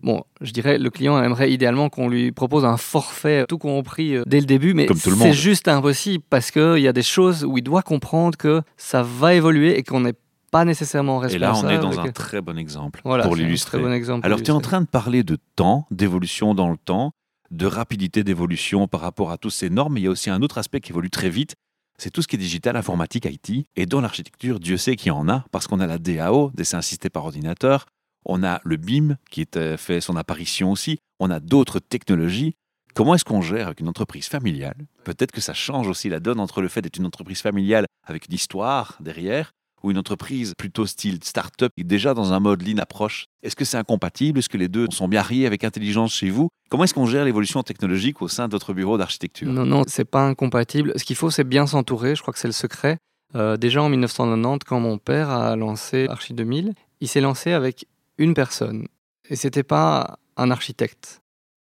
Bon, 0.03 0.23
je 0.41 0.53
dirais, 0.53 0.79
le 0.79 0.91
client 0.91 1.23
aimerait 1.23 1.53
idéalement 1.53 1.89
qu'on 1.89 2.09
lui 2.09 2.33
propose 2.33 2.65
un 2.65 2.77
forfait 2.77 3.45
tout 3.49 3.59
compris 3.59 4.17
euh, 4.17 4.23
dès 4.27 4.41
le 4.41 4.47
début, 4.47 4.75
mais 4.75 4.87
c'est 4.97 5.33
juste 5.33 5.69
impossible 5.69 6.25
parce 6.31 6.51
qu'il 6.51 6.79
y 6.79 6.89
a 6.89 6.93
des 6.93 7.03
choses 7.03 7.45
où 7.45 7.59
il 7.59 7.63
doit 7.63 7.83
comprendre 7.83 8.37
que 8.37 8.63
ça 8.77 9.03
va 9.03 9.35
évoluer 9.35 9.79
et 9.79 9.83
qu'on 9.83 10.01
n'est 10.01 10.15
pas 10.51 10.65
nécessairement 10.65 11.19
responsable. 11.19 11.69
Et 11.69 11.69
là, 11.71 11.83
on 11.83 11.91
est 11.91 11.97
dans 11.97 12.01
un 12.01 12.11
très 12.13 12.41
bon 12.41 12.57
exemple 12.59 13.03
pour 13.03 13.37
l'illustrer. 13.37 13.79
Bon 13.79 14.21
Alors, 14.23 14.43
tu 14.43 14.47
es 14.47 14.55
en 14.55 14.61
train 14.61 14.81
de 14.81 14.87
parler 14.87 15.23
de 15.23 15.37
temps, 15.57 15.87
d'évolution 15.91 16.55
dans 16.55 16.71
le 16.71 16.77
temps, 16.77 17.13
de 17.51 17.67
rapidité 17.67 18.25
d'évolution 18.25 18.89
par 18.89 19.01
rapport 19.01 19.31
à 19.31 19.39
toutes 19.39 19.53
ces 19.53 19.71
normes, 19.71 19.95
mais 19.95 20.01
il 20.01 20.05
y 20.05 20.07
a 20.09 20.11
aussi 20.11 20.31
un 20.31 20.43
autre 20.43 20.59
aspect 20.59 20.81
qui 20.81 20.93
évolue 20.93 21.11
très 21.11 21.31
vite, 21.31 21.55
c'est 21.99 22.11
tout 22.11 22.23
ce 22.23 22.29
qui 22.29 22.37
est 22.37 22.39
digital, 22.39 22.77
informatique, 22.77 23.25
IT. 23.25 23.67
Et 23.75 23.87
dans 23.87 24.01
l'architecture, 24.01 24.61
Dieu 24.61 24.77
sait 24.77 24.95
qu'il 24.95 25.09
y 25.09 25.11
en 25.11 25.29
a, 25.29 25.45
parce 25.51 25.67
qu'on 25.67 25.81
a 25.81 25.87
la 25.87 25.99
DAO, 25.99 26.53
dessin 26.55 26.79
assisté 26.79 27.11
par 27.11 27.25
ordinateur, 27.25 27.87
on 28.29 28.45
a 28.45 28.61
le 28.65 28.77
BIM 28.77 29.17
qui 29.31 29.47
a 29.55 29.77
fait 29.77 30.01
son 30.01 30.17
apparition 30.17 30.71
aussi, 30.71 30.99
on 31.19 31.31
a 31.31 31.41
d'autres 31.41 31.81
technologies. 31.81 32.55
Comment 32.95 33.15
est-ce 33.15 33.25
qu'on 33.25 33.43
gère 33.43 33.67
avec 33.67 33.81
une 33.81 33.89
entreprise 33.89 34.29
familiale? 34.29 34.77
Peut-être 35.05 35.33
que 35.33 35.41
ça 35.41 35.55
change 35.55 35.89
aussi 35.89 36.09
la 36.09 36.21
donne 36.21 36.41
entre 36.41 36.61
le 36.61 36.69
fait 36.69 36.83
d'être 36.83 36.99
une 36.99 37.07
entreprise 37.07 37.41
familiale 37.41 37.87
avec 38.07 38.27
une 38.29 38.35
histoire 38.35 38.97
derrière 39.01 39.53
ou 39.83 39.91
une 39.93 39.99
entreprise 39.99 40.55
plutôt 40.59 40.87
style 40.87 41.23
start-up 41.23 41.73
qui 41.77 41.83
est 41.83 41.85
déjà 41.85 42.13
dans 42.13 42.33
un 42.33 42.41
mode 42.41 42.67
lean 42.67 42.79
approche 42.79 43.27
Est-ce 43.43 43.55
que 43.55 43.65
c'est 43.65 43.77
incompatible? 43.77 44.41
Est-ce 44.41 44.49
que 44.49 44.57
les 44.57 44.69
deux 44.69 44.89
sont 44.91 45.07
bien 45.07 45.23
riés 45.23 45.47
avec 45.47 45.63
intelligence 45.63 46.13
chez 46.13 46.31
vous? 46.31 46.49
Comment 46.69 46.85
est-ce 46.85 46.95
qu'on 46.95 47.07
gère 47.07 47.25
l'évolution 47.25 47.63
technologique 47.63 48.21
au 48.21 48.29
sein 48.29 48.49
de 48.49 48.53
votre 48.53 48.73
bureau 48.73 48.99
d'architecture? 48.99 49.49
Non, 49.49 49.65
non, 49.65 49.85
c'est 49.87 50.05
pas 50.05 50.27
incompatible. 50.27 50.93
Ce 50.97 51.05
qu'il 51.05 51.17
faut, 51.17 51.31
c'est 51.31 51.45
bien 51.45 51.67
s'entourer. 51.67 52.17
Je 52.17 52.23
crois 52.23 52.35
que 52.35 52.41
c'est 52.41 52.49
le 52.49 52.53
secret. 52.53 52.99
Euh, 53.35 53.57
déjà 53.57 53.83
en 53.83 53.89
1990, 53.89 54.65
quand 54.65 54.81
mon 54.81 54.99
père 54.99 55.31
a 55.31 55.55
lancé 55.55 56.07
Archi 56.09 56.35
2000, 56.35 56.75
il 57.01 57.09
s'est 57.09 57.21
lancé 57.21 57.53
avec 57.53 57.87
une 58.19 58.35
personne. 58.35 58.87
Et 59.31 59.37
c'était 59.37 59.63
pas 59.63 60.19
un 60.37 60.51
architecte. 60.51 61.21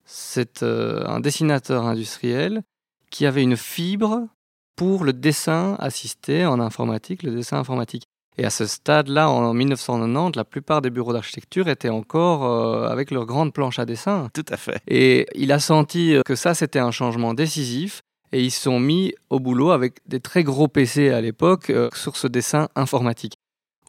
C'est 0.06 0.64
euh, 0.64 1.06
un 1.06 1.20
dessinateur 1.20 1.86
industriel 1.86 2.62
qui 3.10 3.26
avait 3.26 3.44
une 3.44 3.58
fibre 3.58 4.28
pour 4.76 5.04
le 5.04 5.14
dessin 5.14 5.76
assisté 5.80 6.46
en 6.46 6.60
informatique, 6.60 7.24
le 7.24 7.32
dessin 7.32 7.58
informatique. 7.58 8.04
Et 8.38 8.46
à 8.46 8.52
ce 8.52 8.68
stade-là, 8.68 9.30
en 9.30 9.54
1990, 9.54 10.36
la 10.36 10.46
plupart 10.46 10.82
des 10.82 10.92
bureaux 10.92 11.14
d'architecture 11.14 11.68
étaient 11.68 11.90
encore 11.90 12.46
euh, 12.46 12.88
avec 12.88 13.10
leurs 13.10 13.26
grandes 13.26 13.52
planches 13.52 13.80
à 13.80 13.86
dessin. 13.86 14.30
Tout 14.34 14.46
à 14.50 14.58
fait. 14.58 14.80
Et 14.88 15.26
il 15.34 15.52
a 15.52 15.60
senti 15.60 16.16
que 16.24 16.36
ça, 16.36 16.54
c'était 16.54 16.80
un 16.80 16.92
changement 16.92 17.34
décisif. 17.34 18.02
Et 18.32 18.44
ils 18.44 18.52
se 18.52 18.62
sont 18.62 18.80
mis 18.80 19.14
au 19.30 19.40
boulot 19.40 19.72
avec 19.72 20.00
des 20.06 20.20
très 20.20 20.44
gros 20.44 20.68
PC 20.68 21.10
à 21.10 21.22
l'époque 21.22 21.70
euh, 21.70 21.90
sur 21.94 22.18
ce 22.18 22.28
dessin 22.28 22.68
informatique. 22.76 23.36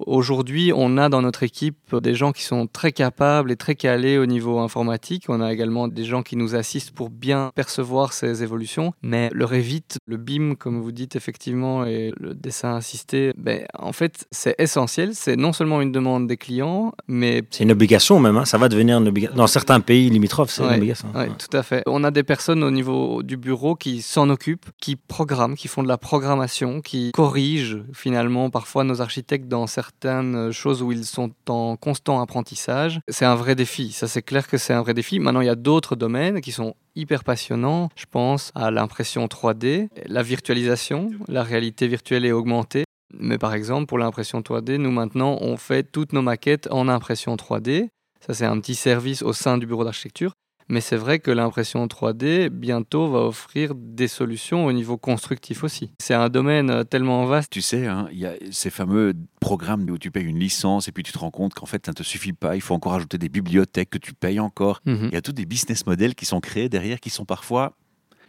Aujourd'hui, 0.07 0.73
on 0.75 0.97
a 0.99 1.09
dans 1.09 1.23
notre 1.23 1.43
équipe 1.43 1.97
des 1.97 2.15
gens 2.15 2.33
qui 2.33 2.43
sont 2.43 2.67
très 2.67 2.93
capables 2.93 3.51
et 3.51 3.57
très 3.57 3.75
calés 3.75 4.19
au 4.19 4.27
niveau 4.27 4.59
informatique. 4.59 5.25
On 5.29 5.41
a 5.41 5.53
également 5.53 5.89
des 5.89 6.05
gens 6.05 6.23
qui 6.23 6.37
nous 6.37 6.55
assistent 6.55 6.93
pour 6.93 7.11
bien 7.11 7.51
percevoir 7.55 8.13
ces 8.13 8.43
évolutions. 8.43 8.93
Mais 9.03 9.31
le 9.33 9.45
Revit, 9.45 9.85
le 10.07 10.17
BIM, 10.17 10.55
comme 10.55 10.81
vous 10.81 10.93
dites 10.93 11.17
effectivement, 11.17 11.85
et 11.85 12.13
le 12.19 12.35
dessin 12.35 12.77
assisté, 12.77 13.33
ben, 13.37 13.65
en 13.79 13.93
fait, 13.93 14.27
c'est 14.31 14.55
essentiel. 14.59 15.15
C'est 15.15 15.37
non 15.37 15.53
seulement 15.53 15.81
une 15.81 15.93
demande 15.93 16.27
des 16.27 16.37
clients, 16.37 16.93
mais... 17.07 17.43
C'est 17.51 17.65
une 17.65 17.73
obligation 17.73 18.21
même. 18.21 18.37
Hein. 18.37 18.45
Ça 18.45 18.59
va 18.59 18.69
devenir 18.69 18.99
une 18.99 19.09
obligation. 19.09 19.37
Dans 19.37 19.47
certains 19.47 19.81
pays 19.81 20.11
limitrophes, 20.11 20.51
c'est 20.51 20.63
Ouais, 20.63 20.71
une 20.71 20.77
obligation. 20.77 21.09
Oui, 21.15 21.27
tout 21.39 21.57
à 21.57 21.63
fait. 21.63 21.83
On 21.87 22.05
a 22.05 22.11
des 22.11 22.23
personnes 22.23 22.63
au 22.63 22.71
niveau 22.71 23.23
du 23.23 23.37
bureau 23.37 23.75
qui 23.75 24.03
s'en 24.03 24.29
occupent, 24.31 24.67
qui 24.81 24.97
programment, 24.97 25.55
qui 25.55 25.69
font 25.69 25.83
de 25.83 25.89
la 25.89 25.99
programmation, 25.99 26.81
qui 26.81 27.13
corrigent 27.13 27.79
finalement 27.93 28.51
parfois 28.51 28.85
nos 28.85 29.01
architectes 29.01 29.49
dans 29.49 29.67
certaines 29.89 30.53
choses 30.53 30.83
où 30.83 30.93
ils 30.93 31.05
sont 31.05 31.33
en 31.49 31.77
constant 31.77 32.21
apprentissage. 32.21 33.01
C'est 33.09 33.25
un 33.25 33.35
vrai 33.35 33.55
défi, 33.55 33.93
ça 33.93 34.07
c'est 34.07 34.23
clair 34.23 34.47
que 34.47 34.59
c'est 34.59 34.73
un 34.73 34.83
vrai 34.83 34.95
défi. 34.95 35.19
Maintenant, 35.19 35.41
il 35.41 35.47
y 35.47 35.51
a 35.51 35.55
d'autres 35.55 35.97
domaines 35.97 36.41
qui 36.41 36.53
sont 36.53 36.75
hyper 36.95 37.25
passionnants. 37.25 37.89
Je 37.97 38.05
pense 38.11 38.53
à 38.55 38.71
l'impression 38.71 39.27
3D, 39.27 39.89
la 40.07 40.23
virtualisation, 40.23 41.11
la 41.29 41.43
réalité 41.43 41.89
virtuelle 41.89 42.25
et 42.25 42.33
augmentée. 42.33 42.85
Mais 43.15 43.39
par 43.39 43.55
exemple, 43.55 43.87
pour 43.87 43.99
l'impression 43.99 44.41
3D, 44.41 44.77
nous 44.77 44.91
maintenant, 44.91 45.39
on 45.41 45.57
fait 45.57 45.83
toutes 45.83 46.13
nos 46.13 46.23
maquettes 46.23 46.69
en 46.71 46.89
impression 46.89 47.35
3D. 47.37 47.89
Ça, 48.21 48.35
c'est 48.35 48.45
un 48.45 48.61
petit 48.61 48.75
service 48.75 49.23
au 49.23 49.33
sein 49.33 49.57
du 49.57 49.67
bureau 49.67 49.85
d'architecture. 49.85 50.33
Mais 50.69 50.81
c'est 50.83 50.97
vrai 50.97 51.19
que 51.19 51.31
l'impression 51.31 51.87
3D, 51.87 52.51
bientôt, 52.51 53.09
va 53.11 53.21
offrir 53.21 53.73
des 53.75 54.09
solutions 54.09 54.67
au 54.67 54.73
niveau 54.73 54.97
constructif 54.99 55.65
aussi. 55.65 55.91
C'est 55.99 56.15
un 56.15 56.29
domaine 56.29 56.69
euh, 56.71 56.85
tellement 56.85 57.25
vaste. 57.25 57.51
Tu 57.51 57.63
sais, 57.63 57.87
hein, 57.87 58.09
il 58.13 58.19
y 58.19 58.27
a 58.27 58.35
ces 58.51 58.69
fameux 58.71 59.15
programmes 59.41 59.89
où 59.89 59.97
tu 59.99 60.11
payes 60.11 60.25
une 60.27 60.39
licence 60.39 60.87
et 60.89 60.93
puis 60.93 61.03
tu 61.03 61.13
te 61.13 61.19
rends 61.19 61.31
compte 61.31 61.55
qu'en 61.55 61.67
fait, 61.67 61.85
ça 61.87 61.93
ne 61.93 61.95
te 61.95 62.03
suffit 62.03 62.33
pas. 62.35 62.55
Il 62.55 62.61
faut 62.61 62.75
encore 62.75 62.95
ajouter 62.95 63.17
des 63.19 63.29
bibliothèques 63.31 63.91
que 63.91 63.99
tu 63.99 64.13
payes 64.13 64.41
encore. 64.41 64.81
Mhm. 64.85 65.07
Il 65.11 65.15
y 65.15 65.17
a 65.17 65.23
tous 65.23 65.33
des 65.33 65.47
business 65.47 65.87
models 65.87 66.15
qui 66.15 66.27
sont 66.27 66.41
créés 66.41 66.69
derrière 66.69 67.01
qui 67.01 67.11
sont 67.11 67.25
parfois, 67.25 67.73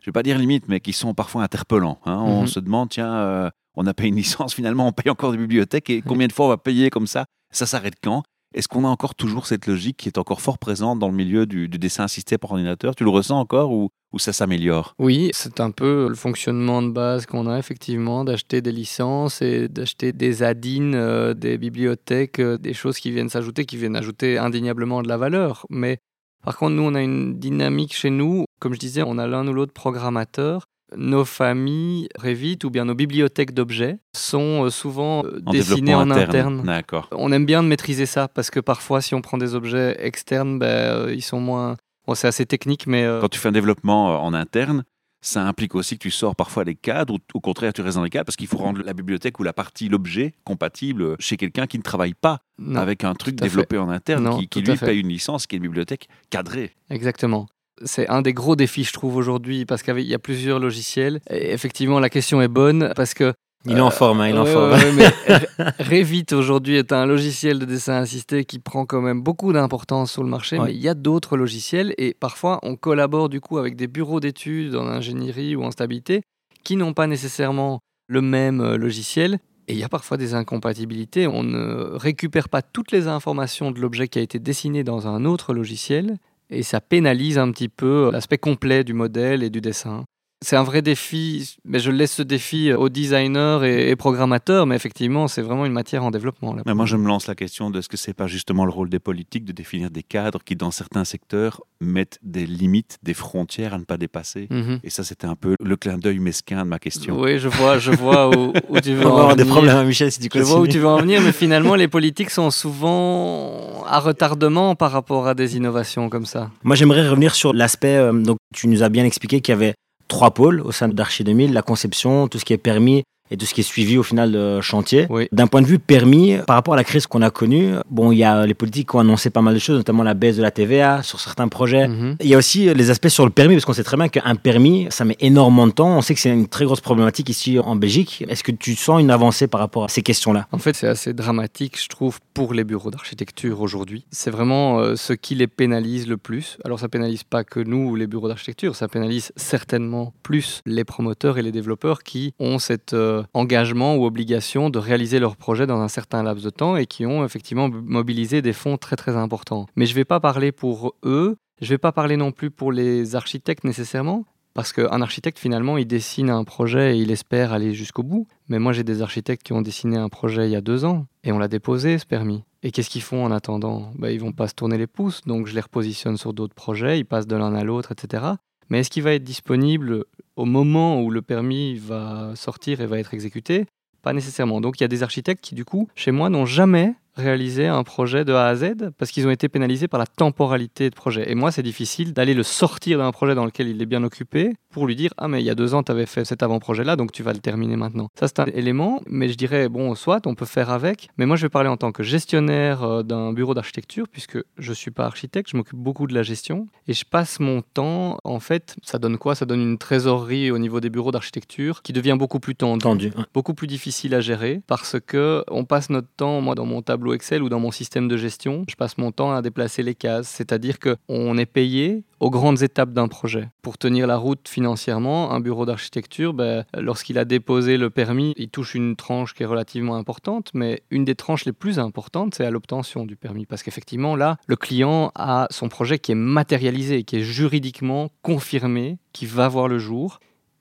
je 0.01 0.05
vais 0.05 0.13
pas 0.13 0.23
dire 0.23 0.37
limite, 0.37 0.69
mais 0.69 0.79
qui 0.79 0.93
sont 0.93 1.13
parfois 1.13 1.43
interpellants. 1.43 1.99
hein. 2.05 2.19
On 2.25 2.41
Mhm. 2.41 2.47
se 2.47 2.59
demande, 2.61 2.89
tiens, 2.89 3.13
euh, 3.13 3.49
on 3.75 3.85
a 3.85 3.93
payé 3.93 4.09
une 4.09 4.15
licence, 4.15 4.53
finalement, 4.55 4.87
on 4.87 4.91
paye 4.93 5.09
encore 5.11 5.31
des 5.33 5.37
bibliothèques 5.37 5.89
et 5.89 6.01
combien 6.01 6.27
de 6.27 6.31
fois 6.33 6.45
on 6.45 6.49
va 6.49 6.57
payer 6.57 6.89
comme 6.89 7.07
ça? 7.07 7.25
Ça 7.51 7.65
s'arrête 7.65 7.95
quand? 8.01 8.23
Est-ce 8.55 8.67
qu'on 8.67 8.83
a 8.83 8.87
encore 8.87 9.13
toujours 9.13 9.45
cette 9.45 9.67
logique 9.67 9.97
qui 9.97 10.09
est 10.09 10.17
encore 10.17 10.41
fort 10.41 10.57
présente 10.57 10.97
dans 10.97 11.09
le 11.09 11.13
milieu 11.13 11.45
du, 11.45 11.69
dessin 11.69 12.05
assisté 12.05 12.39
par 12.39 12.51
ordinateur? 12.51 12.95
Tu 12.95 13.03
le 13.03 13.11
ressens 13.11 13.39
encore 13.39 13.71
ou, 13.71 13.89
ou 14.11 14.17
ça 14.17 14.33
s'améliore? 14.33 14.95
Oui, 14.97 15.29
c'est 15.33 15.59
un 15.59 15.69
peu 15.69 16.07
le 16.09 16.15
fonctionnement 16.15 16.81
de 16.81 16.89
base 16.89 17.27
qu'on 17.27 17.45
a 17.45 17.59
effectivement, 17.59 18.23
d'acheter 18.23 18.61
des 18.61 18.71
licences 18.71 19.43
et 19.43 19.67
d'acheter 19.67 20.13
des 20.13 20.41
add-ins, 20.41 20.93
euh, 20.93 21.33
des 21.35 21.59
bibliothèques, 21.59 22.39
euh, 22.39 22.57
des 22.57 22.73
choses 22.73 22.97
qui 22.97 23.11
viennent 23.11 23.29
s'ajouter, 23.29 23.65
qui 23.65 23.77
viennent 23.77 23.95
ajouter 23.95 24.39
indéniablement 24.39 25.03
de 25.03 25.07
la 25.07 25.17
valeur. 25.17 25.67
Mais 25.69 25.99
par 26.43 26.57
contre, 26.57 26.73
nous, 26.73 26.83
on 26.83 26.95
a 26.95 27.01
une 27.01 27.37
dynamique 27.37 27.93
chez 27.93 28.09
nous. 28.09 28.45
Comme 28.59 28.73
je 28.73 28.79
disais, 28.79 29.03
on 29.05 29.19
a 29.19 29.27
l'un 29.27 29.47
ou 29.47 29.53
l'autre 29.53 29.73
programmateur. 29.73 30.63
Nos 30.95 31.25
familles 31.25 32.07
Revit 32.17 32.59
ou 32.63 32.69
bien 32.69 32.85
nos 32.85 32.95
bibliothèques 32.95 33.53
d'objets 33.53 33.99
sont 34.15 34.65
euh, 34.65 34.69
souvent 34.69 35.23
euh, 35.25 35.41
En 35.45 35.51
dessinées 35.51 35.95
en 35.95 36.09
interne. 36.09 36.63
On 37.11 37.31
aime 37.31 37.45
bien 37.45 37.61
de 37.63 37.67
maîtriser 37.67 38.05
ça 38.05 38.27
parce 38.27 38.49
que 38.49 38.59
parfois, 38.59 39.01
si 39.01 39.13
on 39.15 39.21
prend 39.21 39.37
des 39.37 39.55
objets 39.55 39.95
externes, 39.99 40.59
ben, 40.59 40.67
euh, 40.67 41.13
ils 41.13 41.21
sont 41.21 41.39
moins. 41.39 41.77
Bon, 42.07 42.15
c'est 42.15 42.27
assez 42.27 42.45
technique, 42.45 42.87
mais 42.87 43.03
euh, 43.03 43.21
Quand 43.21 43.29
tu 43.29 43.39
fais 43.39 43.49
un 43.49 43.53
développement 43.53 44.23
en 44.23 44.33
interne, 44.33 44.83
ça 45.21 45.45
implique 45.45 45.75
aussi 45.75 45.97
que 45.97 46.01
tu 46.03 46.11
sors 46.11 46.35
parfois 46.35 46.63
les 46.63 46.75
cadres 46.75 47.15
ou 47.15 47.17
au 47.33 47.39
contraire 47.41 47.73
tu 47.73 47.81
restes 47.81 47.97
dans 47.97 48.03
les 48.03 48.09
cadres 48.09 48.25
parce 48.25 48.37
qu'il 48.37 48.47
faut 48.47 48.57
rendre 48.57 48.81
la 48.83 48.93
bibliothèque 48.93 49.37
ou 49.39 49.43
la 49.43 49.53
partie, 49.53 49.89
l'objet 49.89 50.33
compatible 50.45 51.17
chez 51.19 51.35
quelqu'un 51.35 51.67
qui 51.67 51.77
ne 51.77 51.83
travaille 51.83 52.13
pas 52.13 52.39
non, 52.57 52.79
avec 52.79 53.03
un 53.03 53.13
truc 53.15 53.35
développé 53.35 53.77
en 53.77 53.89
interne 53.89 54.23
Non, 54.23 54.39
qui, 54.39 54.47
qui 54.47 54.61
lui 54.61 54.77
paye 54.77 54.99
une 55.01 55.09
licence 55.09 55.45
qui 55.45 55.55
est 55.55 55.57
une 55.57 55.63
bibliothèque 55.63 56.07
cadrée. 56.29 56.71
exactement. 56.89 57.47
C'est 57.85 58.07
un 58.09 58.21
des 58.21 58.33
gros 58.33 58.55
défis, 58.55 58.83
je 58.83 58.93
trouve, 58.93 59.15
aujourd'hui, 59.15 59.65
parce 59.65 59.83
qu'il 59.83 59.99
y 60.01 60.13
a 60.13 60.19
plusieurs 60.19 60.59
logiciels. 60.59 61.19
Et 61.29 61.51
effectivement, 61.53 61.99
la 61.99 62.09
question 62.09 62.41
est 62.41 62.47
bonne, 62.47 62.91
parce 62.95 63.13
que 63.13 63.33
Il 63.65 63.79
en 63.81 63.91
forme, 63.91 64.21
hein, 64.21 64.29
il 64.29 64.37
en 64.37 64.43
Ouais, 64.45 64.53
forme. 64.53 64.71
ouais, 64.71 64.83
ouais, 64.83 64.91
mais 64.93 65.07
Re- 65.35 65.89
Revit 66.01 66.25
aujourd'hui 66.31 66.75
est 66.77 66.91
un 66.93 67.05
logiciel 67.05 67.59
de 67.59 67.65
dessin 67.65 67.95
assisté 67.95 68.45
qui 68.45 68.59
prend 68.59 68.85
quand 68.85 69.01
même 69.01 69.21
beaucoup 69.21 69.51
d'importance 69.53 70.11
sur 70.13 70.23
le 70.23 70.29
marché, 70.29 70.57
mais 70.59 70.73
il 70.73 70.81
y 70.81 70.87
a 70.87 70.93
d'autres 70.93 71.35
logiciels 71.35 71.93
et 71.97 72.13
parfois 72.17 72.59
on 72.63 72.75
collabore 72.77 73.27
du 73.27 73.41
coup 73.41 73.57
avec 73.57 73.75
des 73.75 73.87
bureaux 73.87 74.19
d'études 74.21 74.75
en 74.75 74.87
ingénierie 74.87 75.55
ou 75.57 75.63
en 75.63 75.71
stabilité 75.71 76.21
qui 76.63 76.77
n'ont 76.77 76.93
pas 76.93 77.07
nécessairement 77.07 77.79
le 78.07 78.21
même 78.21 78.61
euh, 78.61 78.77
logiciel. 78.77 79.39
Et 79.67 79.73
il 79.73 79.77
y 79.79 79.83
a 79.83 79.89
parfois 79.89 80.17
des 80.17 80.33
incompatibilités. 80.33 81.27
On 81.27 81.43
ne 81.43 81.95
récupère 81.95 82.49
pas 82.49 82.61
toutes 82.63 82.91
les 82.91 83.07
informations 83.07 83.71
de 83.71 83.79
l'objet 83.79 84.07
qui 84.07 84.17
a 84.19 84.21
été 84.21 84.39
dessiné 84.39 84.83
dans 84.83 85.07
un 85.07 85.25
autre 85.25 85.53
logiciel 85.53 86.17
et 86.49 86.63
ça 86.63 86.81
pénalise 86.81 87.37
un 87.37 87.51
petit 87.51 87.69
peu 87.69 88.09
l'aspect 88.11 88.37
complet 88.37 88.83
du 88.83 88.93
modèle 88.93 89.43
et 89.43 89.49
du 89.49 89.61
dessin. 89.61 90.05
C'est 90.41 90.55
un 90.55 90.63
vrai 90.63 90.81
défi, 90.81 91.57
mais 91.65 91.79
je 91.79 91.91
laisse 91.91 92.13
ce 92.13 92.21
défi 92.23 92.71
aux 92.71 92.87
designers 92.87 93.59
et, 93.63 93.89
et 93.89 93.95
programmateurs, 93.97 94.65
mais 94.65 94.75
effectivement, 94.77 95.27
c'est 95.27 95.41
vraiment 95.41 95.65
une 95.65 95.73
matière 95.73 96.03
en 96.05 96.11
développement. 96.11 96.53
là. 96.53 96.63
Mais 96.65 96.73
moi 96.73 96.85
je 96.85 96.95
me 96.95 97.05
lance 97.07 97.27
la 97.27 97.35
question 97.35 97.69
de 97.69 97.79
est-ce 97.79 97.89
que 97.89 97.97
c'est 97.97 98.13
pas 98.13 98.27
justement 98.27 98.63
le 98.63 98.71
rôle 98.71 98.89
des 98.89 98.99
politiques 98.99 99.43
de 99.43 99.51
définir 99.51 99.89
des 99.91 100.01
cadres 100.03 100.39
qui 100.45 100.55
dans 100.55 100.71
certains 100.71 101.03
secteurs 101.03 101.59
mettent 101.81 102.19
des 102.23 102.45
limites, 102.45 102.99
des 103.03 103.13
frontières 103.13 103.73
à 103.73 103.79
ne 103.79 103.83
pas 103.83 103.97
dépasser? 103.97 104.47
Mhm. 104.49 104.79
Et 104.85 104.89
ça 104.89 105.03
c'était 105.03 105.27
un 105.27 105.35
peu 105.35 105.55
le 105.61 105.75
clin 105.75 105.97
d'œil 105.97 106.19
mesquin 106.19 106.63
de 106.63 106.69
ma 106.69 106.79
question. 106.79 107.19
Oui, 107.19 107.37
je 107.37 107.49
vois, 107.49 107.77
je 107.79 107.91
vois 107.91 108.29
où, 108.29 108.53
où 108.69 108.79
tu 108.79 108.93
veux 108.93 109.05
On 109.05 109.09
va 109.09 109.15
en 109.15 109.17
avoir 109.19 109.35
des 109.35 109.43
venir. 109.43 109.55
problèmes, 109.55 109.87
Michel, 109.87 110.09
si 110.09 110.19
tu 110.19 110.25
Je 110.25 110.29
continues. 110.29 110.45
vois 110.45 110.59
où 110.61 110.67
tu 110.67 110.79
veux 110.79 110.87
en 110.87 110.99
venir, 111.01 111.21
mais 111.21 111.31
finalement, 111.43 111.75
les 111.75 111.89
politiques 111.89 112.29
sont 112.29 112.49
souvent 112.49 113.83
à 113.85 113.99
retardement 113.99 114.75
par 114.75 114.91
rapport 114.91 115.27
à 115.27 115.33
des 115.33 115.57
innovations 115.57 116.09
comme 116.09 116.25
ça. 116.25 116.49
Moi, 116.63 116.75
j'aimerais 116.75 117.07
revenir 117.09 117.35
sur 117.35 117.53
l'aspect. 117.53 117.95
euh, 117.97 118.13
donc, 118.13 118.37
tu 118.55 118.67
nous 118.67 118.83
as 118.83 118.89
bien 118.89 119.03
expliqué 119.05 119.41
qu'il 119.41 119.51
y 119.51 119.55
avait 119.57 119.73
trois 120.09 120.31
pôles 120.31 120.59
au 120.59 120.73
sein 120.73 120.89
d'Archi 120.89 121.23
2000 121.23 121.53
la 121.53 121.61
conception, 121.61 122.27
tout 122.27 122.39
ce 122.39 122.43
qui 122.43 122.51
est 122.51 122.57
permis 122.57 123.03
et 123.31 123.37
tout 123.37 123.45
ce 123.45 123.53
qui 123.53 123.61
est 123.61 123.63
suivi 123.63 123.97
au 123.97 124.03
final 124.03 124.31
de 124.31 124.61
chantier. 124.61 125.07
Oui. 125.09 125.27
D'un 125.31 125.47
point 125.47 125.61
de 125.61 125.67
vue 125.67 125.79
permis, 125.79 126.37
par 126.47 126.55
rapport 126.55 126.73
à 126.73 126.77
la 126.77 126.83
crise 126.83 127.07
qu'on 127.07 127.21
a 127.21 127.29
connue, 127.29 127.73
bon, 127.89 128.11
il 128.11 128.17
y 128.17 128.23
a 128.23 128.45
les 128.45 128.53
politiques 128.53 128.89
qui 128.89 128.95
ont 128.95 128.99
annoncé 128.99 129.29
pas 129.29 129.41
mal 129.41 129.53
de 129.53 129.59
choses, 129.59 129.77
notamment 129.77 130.03
la 130.03 130.13
baisse 130.13 130.37
de 130.37 130.41
la 130.41 130.51
TVA 130.51 131.03
sur 131.03 131.19
certains 131.19 131.47
projets. 131.47 131.87
Mhm. 131.87 132.17
Il 132.21 132.27
y 132.27 132.35
a 132.35 132.37
aussi 132.37 132.73
les 132.73 132.89
aspects 132.89 133.07
sur 133.07 133.25
le 133.25 133.31
permis, 133.31 133.55
parce 133.55 133.65
qu'on 133.65 133.73
sait 133.73 133.83
très 133.83 133.97
bien 133.97 134.09
qu'un 134.09 134.35
permis, 134.35 134.87
ça 134.89 135.05
met 135.05 135.17
énormément 135.19 135.67
de 135.67 135.71
temps. 135.71 135.97
On 135.97 136.01
sait 136.01 136.13
que 136.13 136.19
c'est 136.19 136.29
une 136.29 136.47
très 136.47 136.65
grosse 136.65 136.81
problématique 136.81 137.29
ici 137.29 137.59
en 137.59 137.75
Belgique. 137.75 138.25
Est-ce 138.27 138.43
que 138.43 138.51
tu 138.51 138.75
sens 138.75 139.01
une 139.01 139.11
avancée 139.11 139.47
par 139.47 139.59
rapport 139.59 139.85
à 139.85 139.87
ces 139.89 140.01
questions-là? 140.01 140.47
En 140.51 140.57
fait, 140.57 140.75
c'est 140.75 140.87
assez 140.87 141.13
dramatique, 141.13 141.79
je 141.81 141.87
trouve, 141.87 142.19
pour 142.33 142.53
les 142.53 142.63
bureaux 142.63 142.91
d'architecture 142.91 143.61
aujourd'hui. 143.61 144.05
C'est 144.11 144.31
vraiment 144.31 144.79
euh, 144.79 144.95
ce 144.95 145.13
qui 145.13 145.35
les 145.35 145.47
pénalise 145.47 146.07
le 146.07 146.17
plus. 146.17 146.57
Alors, 146.65 146.79
ça 146.79 146.89
pénalise 146.89 147.23
pas 147.23 147.43
que 147.43 147.59
nous, 147.59 147.95
les 147.95 148.07
bureaux 148.07 148.27
d'architecture, 148.27 148.75
ça 148.75 148.87
pénalise 148.87 149.31
certainement 149.35 150.13
plus 150.23 150.61
les 150.65 150.83
promoteurs 150.83 151.37
et 151.37 151.41
les 151.41 151.51
développeurs 151.51 152.03
qui 152.03 152.33
ont 152.39 152.59
cet 152.59 152.93
euh, 152.93 153.18
engagement 153.33 153.95
ou 153.95 154.05
obligation 154.05 154.69
de 154.69 154.79
réaliser 154.79 155.19
leur 155.19 155.35
projet 155.35 155.67
dans 155.67 155.79
un 155.79 155.87
certain 155.87 156.23
laps 156.23 156.43
de 156.43 156.49
temps 156.49 156.75
et 156.75 156.85
qui 156.85 157.05
ont 157.05 157.25
effectivement 157.25 157.69
mobilisé 157.69 158.41
des 158.41 158.53
fonds 158.53 158.77
très 158.77 158.95
très 158.95 159.15
importants. 159.15 159.65
Mais 159.75 159.85
je 159.85 159.95
vais 159.95 160.05
pas 160.05 160.19
parler 160.19 160.51
pour 160.51 160.95
eux, 161.03 161.37
je 161.61 161.69
vais 161.69 161.77
pas 161.77 161.91
parler 161.91 162.17
non 162.17 162.31
plus 162.31 162.51
pour 162.51 162.71
les 162.71 163.15
architectes 163.15 163.63
nécessairement. 163.63 164.25
Parce 164.55 164.73
qu'un 164.73 165.01
architecte, 165.01 165.37
finalement, 165.37 165.77
il 165.77 165.85
dessine 165.85 166.29
un 166.29 166.43
projet 166.43 166.97
et 166.97 166.99
il 166.99 167.11
espère 167.11 167.53
aller 167.53 167.73
jusqu'au 167.73 168.03
bout. 168.03 168.27
Mais 168.49 168.59
moi, 168.59 168.73
j'ai 168.73 168.83
des 168.83 169.01
architectes 169.01 169.43
qui 169.43 169.53
ont 169.53 169.61
dessiné 169.61 169.95
un 169.95 170.09
projet 170.09 170.47
il 170.47 170.51
y 170.51 170.55
a 170.55 170.61
deux 170.61 170.85
ans 170.85 171.05
et 171.23 171.31
on 171.31 171.37
l'a 171.37 171.47
déposé, 171.47 171.97
ce 171.97 172.05
permis. 172.05 172.43
Et 172.63 172.71
qu'est-ce 172.71 172.89
qu'ils 172.89 173.03
font 173.03 173.23
en 173.23 173.31
attendant? 173.31 173.91
Bah, 173.95 174.11
Ils 174.11 174.19
vont 174.19 174.33
pas 174.33 174.47
se 174.47 174.55
tourner 174.55 174.77
les 174.77 174.87
pouces, 174.87 175.21
donc 175.25 175.47
je 175.47 175.55
les 175.55 175.61
repositionne 175.61 176.17
sur 176.17 176.33
d'autres 176.33 176.55
projets, 176.55 176.99
ils 176.99 177.05
passent 177.05 177.27
de 177.27 177.35
l'un 177.35 177.53
à 177.55 177.63
l'autre, 177.63 177.93
etc. 177.93 178.23
Mais 178.69 178.79
est-ce 178.79 178.89
qu'il 178.89 179.03
va 179.03 179.13
être 179.13 179.23
disponible 179.23 180.05
au 180.35 180.45
moment 180.45 181.01
où 181.01 181.09
le 181.09 181.21
permis 181.21 181.75
va 181.75 182.33
sortir 182.35 182.81
et 182.81 182.85
va 182.85 182.99
être 182.99 183.13
exécuté 183.13 183.65
Pas 184.01 184.13
nécessairement. 184.13 184.61
Donc 184.61 184.79
il 184.79 184.83
y 184.83 184.85
a 184.85 184.87
des 184.87 185.03
architectes 185.03 185.43
qui, 185.43 185.55
du 185.55 185.65
coup, 185.65 185.89
chez 185.95 186.11
moi, 186.11 186.29
n'ont 186.29 186.45
jamais 186.45 186.95
réaliser 187.19 187.67
un 187.67 187.83
projet 187.83 188.25
de 188.25 188.33
A 188.33 188.47
à 188.47 188.55
Z 188.55 188.91
parce 188.97 189.11
qu'ils 189.11 189.27
ont 189.27 189.31
été 189.31 189.49
pénalisés 189.49 189.87
par 189.87 189.99
la 189.99 190.07
temporalité 190.07 190.89
de 190.89 190.95
projet. 190.95 191.29
Et 191.31 191.35
moi, 191.35 191.51
c'est 191.51 191.63
difficile 191.63 192.13
d'aller 192.13 192.33
le 192.33 192.43
sortir 192.43 192.97
d'un 192.99 193.11
projet 193.11 193.35
dans 193.35 193.45
lequel 193.45 193.67
il 193.67 193.81
est 193.81 193.85
bien 193.85 194.03
occupé 194.03 194.53
pour 194.71 194.87
lui 194.87 194.95
dire 194.95 195.11
Ah, 195.17 195.27
mais 195.27 195.41
il 195.41 195.45
y 195.45 195.49
a 195.49 195.55
deux 195.55 195.73
ans, 195.73 195.83
tu 195.83 195.91
avais 195.91 196.05
fait 196.05 196.25
cet 196.25 196.43
avant-projet-là, 196.43 196.95
donc 196.95 197.11
tu 197.11 197.23
vas 197.23 197.33
le 197.33 197.39
terminer 197.39 197.75
maintenant. 197.75 198.09
Ça, 198.19 198.27
c'est 198.27 198.39
un 198.39 198.45
élément, 198.45 199.01
mais 199.07 199.29
je 199.29 199.35
dirais, 199.35 199.69
bon, 199.69 199.95
soit 199.95 200.25
on 200.27 200.35
peut 200.35 200.45
faire 200.45 200.69
avec, 200.69 201.09
mais 201.17 201.25
moi, 201.25 201.35
je 201.35 201.43
vais 201.43 201.49
parler 201.49 201.69
en 201.69 201.77
tant 201.77 201.91
que 201.91 202.03
gestionnaire 202.03 202.83
euh, 202.83 203.03
d'un 203.03 203.33
bureau 203.33 203.53
d'architecture, 203.53 204.07
puisque 204.11 204.37
je 204.57 204.69
ne 204.69 204.75
suis 204.75 204.91
pas 204.91 205.05
architecte, 205.05 205.49
je 205.51 205.57
m'occupe 205.57 205.79
beaucoup 205.79 206.07
de 206.07 206.13
la 206.13 206.23
gestion 206.23 206.67
et 206.87 206.93
je 206.93 207.05
passe 207.05 207.39
mon 207.39 207.61
temps, 207.61 208.17
en 208.23 208.39
fait, 208.39 208.75
ça 208.83 208.99
donne 208.99 209.17
quoi? 209.17 209.35
Ça 209.35 209.45
donne 209.45 209.61
une 209.61 209.77
trésorerie 209.77 210.51
au 210.51 210.57
niveau 210.57 210.79
des 210.79 210.89
bureaux 210.89 211.11
d'architecture 211.11 211.81
qui 211.81 211.93
devient 211.93 212.15
beaucoup 212.17 212.39
plus 212.39 212.55
tendue, 212.55 212.81
Tendu. 212.83 213.07
ouais. 213.07 213.23
beaucoup 213.33 213.53
plus 213.53 213.67
difficile 213.67 214.13
à 214.15 214.21
gérer 214.21 214.61
parce 214.67 214.97
que 214.99 215.43
on 215.49 215.65
passe 215.65 215.89
notre 215.89 216.07
temps, 216.15 216.41
moi, 216.41 216.55
dans 216.55 216.65
mon 216.65 216.81
tableau 216.81 217.08
Excel 217.13 217.43
ou 217.43 217.49
dans 217.49 217.59
mon 217.59 217.71
système 217.71 218.07
de 218.07 218.17
gestion, 218.17 218.65
je 218.69 218.75
passe 218.75 218.97
mon 218.97 219.11
temps 219.11 219.33
à 219.33 219.41
déplacer 219.41 219.83
les 219.83 219.95
cases. 219.95 220.27
C'est-à-dire 220.27 220.77
qu'on 220.79 221.37
est 221.37 221.45
payé 221.45 222.03
aux 222.19 222.29
grandes 222.29 222.61
étapes 222.61 222.91
d'un 222.91 223.07
projet. 223.07 223.49
Pour 223.61 223.77
tenir 223.77 224.07
la 224.07 224.17
route 224.17 224.47
financièrement, 224.47 225.31
un 225.31 225.39
bureau 225.39 225.65
d'architecture, 225.65 226.33
ben, 226.33 226.65
lorsqu'il 226.73 227.17
a 227.17 227.25
déposé 227.25 227.77
le 227.77 227.89
permis, 227.89 228.33
il 228.37 228.49
touche 228.49 228.75
une 228.75 228.95
tranche 228.95 229.33
qui 229.33 229.43
est 229.43 229.45
relativement 229.45 229.95
importante, 229.95 230.51
mais 230.53 230.83
une 230.91 231.05
des 231.05 231.15
tranches 231.15 231.45
les 231.45 231.53
plus 231.53 231.79
importantes, 231.79 232.35
c'est 232.35 232.45
à 232.45 232.51
l'obtention 232.51 233.05
du 233.05 233.15
permis. 233.15 233.45
Parce 233.45 233.63
qu'effectivement, 233.63 234.15
là, 234.15 234.37
le 234.47 234.55
client 234.55 235.11
a 235.15 235.47
son 235.49 235.69
projet 235.69 235.99
qui 235.99 236.11
est 236.11 236.15
matérialisé, 236.15 237.03
qui 237.03 237.17
est 237.17 237.23
juridiquement 237.23 238.09
confirmé, 238.21 238.97
qui 239.13 239.25
va 239.25 239.47
voir 239.47 239.67
le 239.67 239.79
jour. 239.79 240.19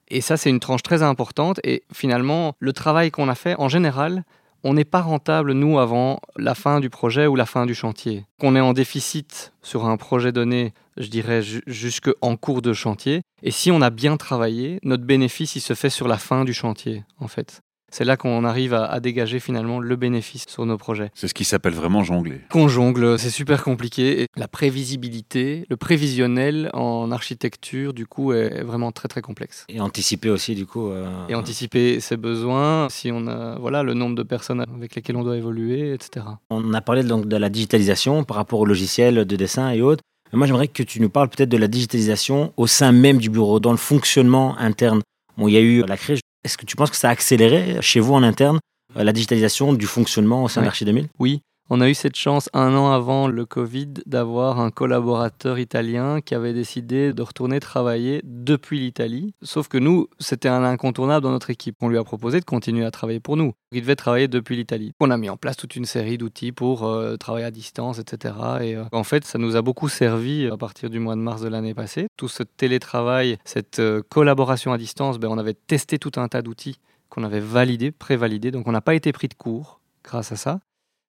Et 0.08 0.20
ça, 0.20 0.37
c'est 0.37 0.50
une 0.50 0.61
tranche 0.61 0.82
très 0.82 1.02
importante. 1.02 1.61
Et 1.64 1.82
finalement, 1.92 2.54
le 2.61 2.72
travail 2.72 3.11
qu'on 3.11 3.28
a 3.28 3.34
fait, 3.34 3.54
en 3.58 3.68
général, 3.68 4.24
on 4.64 4.75
n'est 4.75 4.85
pas 4.85 5.01
rentable, 5.01 5.53
nous, 5.53 5.79
avant 5.79 6.21
la 6.37 6.55
fin 6.55 6.81
du 6.81 6.90
projet 6.90 7.27
ou 7.27 7.37
la 7.37 7.47
fin 7.47 7.66
du 7.66 7.75
chantier. 7.75 8.25
Qu'on 8.40 8.57
est 8.57 8.61
en 8.61 8.73
déficit 8.73 9.53
sur 9.62 9.87
un 9.87 9.97
projet 9.97 10.33
donné, 10.33 10.73
je 10.97 11.09
dirais, 11.09 11.42
ju- 11.42 11.62
jusqu'en 11.66 12.37
cours 12.37 12.62
de 12.62 12.73
chantier. 12.73 13.23
Et 13.42 13.51
si 13.51 13.71
on 13.71 13.81
a 13.83 13.90
bien 13.90 14.16
travaillé, 14.16 14.79
notre 14.83 15.05
bénéfice, 15.05 15.55
il 15.57 15.61
se 15.61 15.75
fait 15.75 15.90
sur 15.90 16.09
la 16.09 16.18
fin 16.18 16.44
du 16.44 16.53
chantier, 16.53 17.05
en 17.21 17.29
fait. 17.29 17.61
C'est 17.90 18.05
là 18.05 18.16
qu'on 18.18 18.44
arrive 18.44 18.74
à, 18.74 18.85
à 18.85 19.01
dégager 19.01 19.40
finalement 19.40 19.81
le 19.81 19.96
bénéfice 19.96 20.44
sur 20.48 20.66
nos 20.66 20.77
projets. 20.77 21.11
C'est 21.14 21.27
ce 21.29 21.35
qui 21.35 21.44
s'appelle 21.44 21.72
vraiment 21.72 22.05
jongler. 22.05 22.40
Qu'on 22.51 22.68
jongle, 22.68 23.18
c'est 23.18 23.31
super 23.31 23.64
compliqué. 23.64 24.22
Et 24.22 24.27
la 24.37 24.46
prévisibilité, 24.46 25.64
le 25.68 25.77
prévisionnel 25.77 26.70
en 26.74 27.11
architecture, 27.11 27.92
du 27.94 28.07
coup, 28.07 28.33
est 28.33 28.62
vraiment 28.62 28.92
très 28.92 29.09
très 29.09 29.22
complexe 29.22 29.64
Et 29.68 29.81
anticiper 29.81 30.31
aussi, 30.31 30.55
du 30.55 30.66
coup. 30.66 30.88
euh, 30.90 31.07
et 31.29 31.35
anticiper 31.35 32.01
ses 32.01 32.16
besoins, 32.16 32.88
si 32.90 33.11
on 33.12 33.27
a 33.27 33.59
voilà, 33.59 33.83
le 33.83 33.94
nombre 33.94 34.14
de 34.16 34.22
personnes 34.22 34.61
avec 34.61 34.94
lesquelles 34.94 35.16
on 35.16 35.24
doit 35.24 35.37
évoluer, 35.37 35.92
etc. 35.94 36.27
On 36.51 36.72
a 36.74 36.81
parlé 36.81 37.03
donc 37.03 37.27
de 37.27 37.37
la 37.37 37.48
digitalisation 37.48 38.24
par 38.24 38.37
rapport 38.37 38.61
aux 38.61 38.66
logiciels 38.66 39.24
de 39.24 39.37
dessin 39.37 39.70
et 39.70 39.83
autres. 39.83 40.03
Mais 40.33 40.38
moi, 40.38 40.46
j'aimerais 40.46 40.68
que 40.68 40.83
tu 40.83 41.01
nous 41.01 41.09
parles 41.09 41.29
peut-être 41.29 41.48
de 41.48 41.57
la 41.57 41.68
digitalisation 41.68 42.53
au 42.57 42.66
sein 42.66 42.92
même 42.92 43.18
du 43.18 43.31
bureau, 43.31 43.61
dans 43.61 43.70
le 43.70 43.79
fonctionnement 43.79 44.57
interne. 44.59 45.01
Bon, 45.37 45.48
il 45.48 45.55
y 45.55 45.57
a 45.57 45.61
eu 45.61 45.83
la 45.87 45.96
crise. 45.96 46.20
Est-ce 46.44 46.57
que 46.57 46.64
tu 46.66 46.77
penses 46.77 46.90
que 46.90 46.96
ça 46.96 47.09
a 47.09 47.12
accéléré 47.12 47.79
chez 47.81 48.01
vous 48.01 48.14
en 48.14 48.22
interne 48.22 48.59
euh, 48.96 49.05
la 49.05 49.12
digitalisation 49.12 49.72
du 49.72 49.87
fonctionnement 49.87 50.44
au 50.44 50.48
sein 50.48 50.61
Ouais. 50.61 50.66
d'Archi 50.66 50.85
2000 50.85 51.09
Oui, 51.18 51.40
on 51.70 51.81
a 51.81 51.88
eu 51.88 51.94
cette 51.94 52.16
chance 52.16 52.48
un 52.54 52.74
an 52.74 52.92
avant 52.92 53.28
le 53.28 53.44
Covid 53.44 53.88
d'avoir 54.07 54.59
un 54.59 54.70
collaborateur 54.70 55.59
italien 55.59 56.20
qui 56.20 56.35
avait 56.35 56.54
décidé 56.54 57.12
de 57.12 57.22
retourner 57.22 57.61
travailler 57.61 58.22
depuis 58.24 58.81
l'Italie. 58.81 59.35
Sauf 59.42 59.68
que 59.68 59.76
nous, 59.76 60.09
c'était 60.18 60.48
un 60.48 60.64
incontournable 60.64 61.22
dans 61.22 61.31
notre 61.31 61.50
équipe. 61.50 61.76
On 61.81 61.88
lui 61.88 61.98
a 61.98 62.04
proposé 62.04 62.40
de 62.40 62.44
continuer 62.44 62.85
à 62.85 62.90
travailler 62.90 63.20
pour 63.20 63.37
nous. 63.37 63.52
Il 63.72 63.83
devait 63.83 63.96
travailler 63.96 64.28
depuis 64.28 64.57
l'Italie. 64.57 64.92
On 65.00 65.11
a 65.11 65.18
mis 65.18 65.28
en 65.28 65.37
place 65.37 65.57
toute 65.57 65.76
une 65.76 65.85
série 65.85 66.16
d'outils 66.16 66.52
pour 66.52 66.87
euh, 66.87 67.16
travailler 67.16 67.44
à 67.44 67.50
distance, 67.50 67.98
etc. 67.98 68.35
Et 68.62 68.76
euh, 68.76 68.85
en 68.92 69.04
fait, 69.04 69.24
ça 69.24 69.38
nous 69.38 69.57
a 69.57 69.62
beaucoup 69.62 69.90
servi 69.90 70.46
à 70.46 70.57
partir 70.57 70.88
du 70.88 70.98
mois 70.98 71.16
de 71.16 71.20
mars 71.20 71.42
de 71.42 71.48
l'année 71.48 71.74
passée. 71.74 72.07
Tout 72.16 72.28
ce 72.28 72.42
télétravail, 72.42 73.37
cette 73.44 73.78
euh, 73.78 74.02
collaboration 74.09 74.72
à 74.72 74.78
distance, 74.78 75.18
ben, 75.18 75.28
on 75.28 75.37
avait 75.37 75.54
testé 75.54 75.98
tout 75.98 76.12
un 76.16 76.28
tas 76.28 76.40
d'outils 76.40 76.81
qu'on 77.11 77.24
avait 77.24 77.40
validés, 77.40 77.90
prévalidés. 77.90 78.50
Donc 78.50 78.66
on 78.68 78.72
n'a 78.72 78.81
pas 78.81 78.94
été 78.94 79.12
pris 79.12 79.28
de 79.28 79.35
cours 79.35 79.81
grâce 80.02 80.33
à 80.33 80.37
ça. 80.37 80.61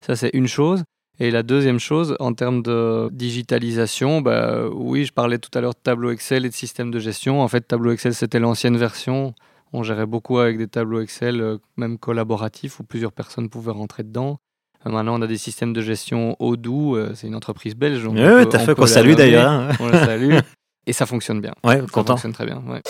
Ça, 0.05 0.15
c'est 0.15 0.31
une 0.33 0.47
chose. 0.47 0.83
Et 1.21 1.31
la 1.31 1.43
deuxième 1.43 1.79
chose, 1.79 2.15
en 2.19 2.33
termes 2.33 2.61
de 2.63 3.09
digitalisation, 3.11 4.21
bah, 4.21 4.67
oui, 4.71 5.03
je 5.05 5.11
parlais 5.11 5.37
tout 5.37 5.49
à 5.53 5.59
l'heure 5.61 5.73
de 5.73 5.79
tableau 5.83 6.11
Excel 6.11 6.45
et 6.45 6.49
de 6.49 6.53
système 6.53 6.91
de 6.91 6.99
gestion. 6.99 7.41
En 7.41 7.47
fait, 7.49 7.61
tableau 7.61 7.91
Excel, 7.91 8.13
c'était 8.13 8.39
l'ancienne 8.39 8.77
version. 8.77 9.33
On 9.73 9.83
gérait 9.83 10.05
beaucoup 10.05 10.37
avec 10.39 10.57
des 10.57 10.67
tableaux 10.67 11.01
Excel, 11.01 11.41
euh, 11.41 11.57
même 11.75 11.97
collaboratifs, 11.97 12.79
où 12.79 12.83
plusieurs 12.83 13.11
personnes 13.11 13.49
pouvaient 13.49 13.71
rentrer 13.73 14.03
dedans. 14.03 14.39
Euh, 14.85 14.89
Maintenant, 14.91 15.19
on 15.19 15.21
a 15.21 15.27
des 15.27 15.37
systèmes 15.37 15.73
de 15.73 15.81
gestion 15.81 16.37
Odoo. 16.39 16.95
euh, 16.95 17.11
C'est 17.15 17.27
une 17.27 17.35
entreprise 17.35 17.75
belge. 17.75 18.05
Oui, 18.05 18.15
tout 18.15 18.55
à 18.55 18.59
fait, 18.59 18.73
qu'on 18.73 18.81
la 18.83 18.87
salue 18.87 19.13
d'ailleurs. 19.15 19.51
hein. 19.51 19.69
On 19.81 19.87
le 19.87 19.93
salue. 19.99 20.33
Et 20.87 20.93
ça 20.93 21.05
fonctionne 21.05 21.41
bien. 21.41 21.53
Ouais, 21.65 21.81
Ça 21.81 21.85
content. 21.87 22.13
fonctionne 22.13 22.31
très 22.33 22.45
bien. 22.45 22.63
ouais. 22.67 22.81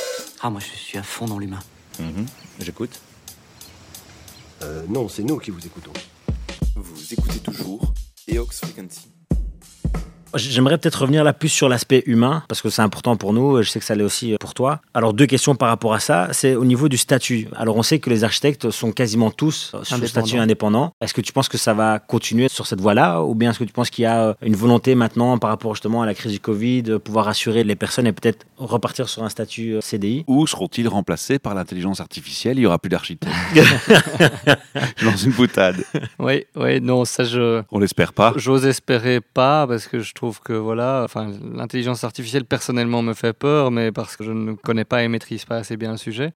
Ah, 0.41 0.49
moi 0.51 0.61
je 0.61 0.67
suis 0.67 0.97
à 0.99 1.03
fond 1.03 1.25
dans 1.25 1.39
l'humain. 1.39 1.59
J'écoute. 2.59 3.01
Euh, 4.61 4.83
non, 4.87 5.09
c'est 5.09 5.23
nous 5.23 5.37
qui 5.37 5.51
vous 5.51 5.65
écoutons. 5.65 5.91
Vous 6.81 7.13
écoutez 7.13 7.39
toujours 7.39 7.93
Eox 8.29 8.61
Frequency. 8.61 9.18
J'aimerais 10.35 10.77
peut-être 10.77 11.01
revenir 11.01 11.23
là 11.23 11.33
plus 11.33 11.49
sur 11.49 11.69
l'aspect 11.69 12.03
humain, 12.05 12.43
parce 12.47 12.61
que 12.61 12.69
c'est 12.69 12.81
important 12.81 13.15
pour 13.15 13.33
nous, 13.33 13.59
et 13.59 13.63
je 13.63 13.69
sais 13.69 13.79
que 13.79 13.85
ça 13.85 13.95
l'est 13.95 14.03
aussi 14.03 14.35
pour 14.39 14.53
toi. 14.53 14.81
Alors, 14.93 15.13
deux 15.13 15.25
questions 15.25 15.55
par 15.55 15.69
rapport 15.69 15.93
à 15.93 15.99
ça. 15.99 16.29
C'est 16.31 16.55
au 16.55 16.65
niveau 16.65 16.87
du 16.87 16.97
statut. 16.97 17.47
Alors, 17.55 17.77
on 17.77 17.83
sait 17.83 17.99
que 17.99 18.09
les 18.09 18.23
architectes 18.23 18.69
sont 18.69 18.91
quasiment 18.91 19.31
tous 19.31 19.71
euh, 19.73 19.83
sous 19.83 20.05
statut 20.05 20.37
indépendant. 20.37 20.93
Est-ce 21.01 21.13
que 21.13 21.21
tu 21.21 21.33
penses 21.33 21.49
que 21.49 21.57
ça 21.57 21.73
va 21.73 21.99
continuer 21.99 22.47
sur 22.47 22.67
cette 22.67 22.81
voie-là, 22.81 23.21
ou 23.23 23.33
bien 23.33 23.49
est-ce 23.49 23.59
que 23.59 23.63
tu 23.63 23.73
penses 23.73 23.89
qu'il 23.89 24.03
y 24.03 24.05
a 24.05 24.19
euh, 24.19 24.33
une 24.41 24.55
volonté 24.55 24.93
maintenant, 24.93 25.37
par 25.37 25.49
rapport 25.49 25.73
justement 25.73 26.03
à 26.03 26.05
la 26.05 26.13
crise 26.13 26.31
du 26.31 26.39
Covid, 26.39 26.83
de 26.83 26.97
pouvoir 26.97 27.25
rassurer 27.25 27.63
les 27.63 27.75
personnes 27.75 28.05
et 28.05 28.13
peut-être 28.13 28.45
repartir 28.57 29.09
sur 29.09 29.23
un 29.23 29.29
statut 29.29 29.75
euh, 29.75 29.81
CDI 29.81 30.25
Ou 30.27 30.45
seront-ils 30.45 30.87
remplacés 30.87 31.39
par 31.39 31.55
l'intelligence 31.55 32.01
artificielle? 32.01 32.57
Il 32.57 32.61
n'y 32.61 32.67
aura 32.67 32.77
plus 32.77 32.89
d'architectes. 32.89 33.33
je 34.97 35.05
lance 35.05 35.23
une 35.23 35.31
boutade. 35.31 35.83
Oui, 36.19 36.45
oui, 36.55 36.81
non, 36.81 37.05
ça, 37.05 37.23
je, 37.23 37.63
On 37.71 37.79
l'espère 37.79 38.13
pas. 38.13 38.33
J'ose 38.35 38.65
espérer 38.65 39.21
pas 39.21 39.65
parce 39.65 39.87
que 39.87 39.99
je 39.99 40.13
trouve 40.19 40.41
que 40.41 40.53
voilà, 40.53 41.03
enfin, 41.05 41.31
l'intelligence 41.53 42.03
artificielle 42.03 42.43
personnellement 42.43 43.01
me 43.01 43.13
fait 43.13 43.31
peur, 43.31 43.71
mais 43.71 43.91
parce 43.91 44.17
que 44.17 44.25
je 44.25 44.33
ne 44.33 44.53
connais 44.53 44.83
pas 44.83 45.01
et 45.03 45.07
maîtrise 45.07 45.45
pas 45.45 45.55
assez 45.55 45.77
bien 45.77 45.91
le 45.91 45.97
sujet. 45.97 46.33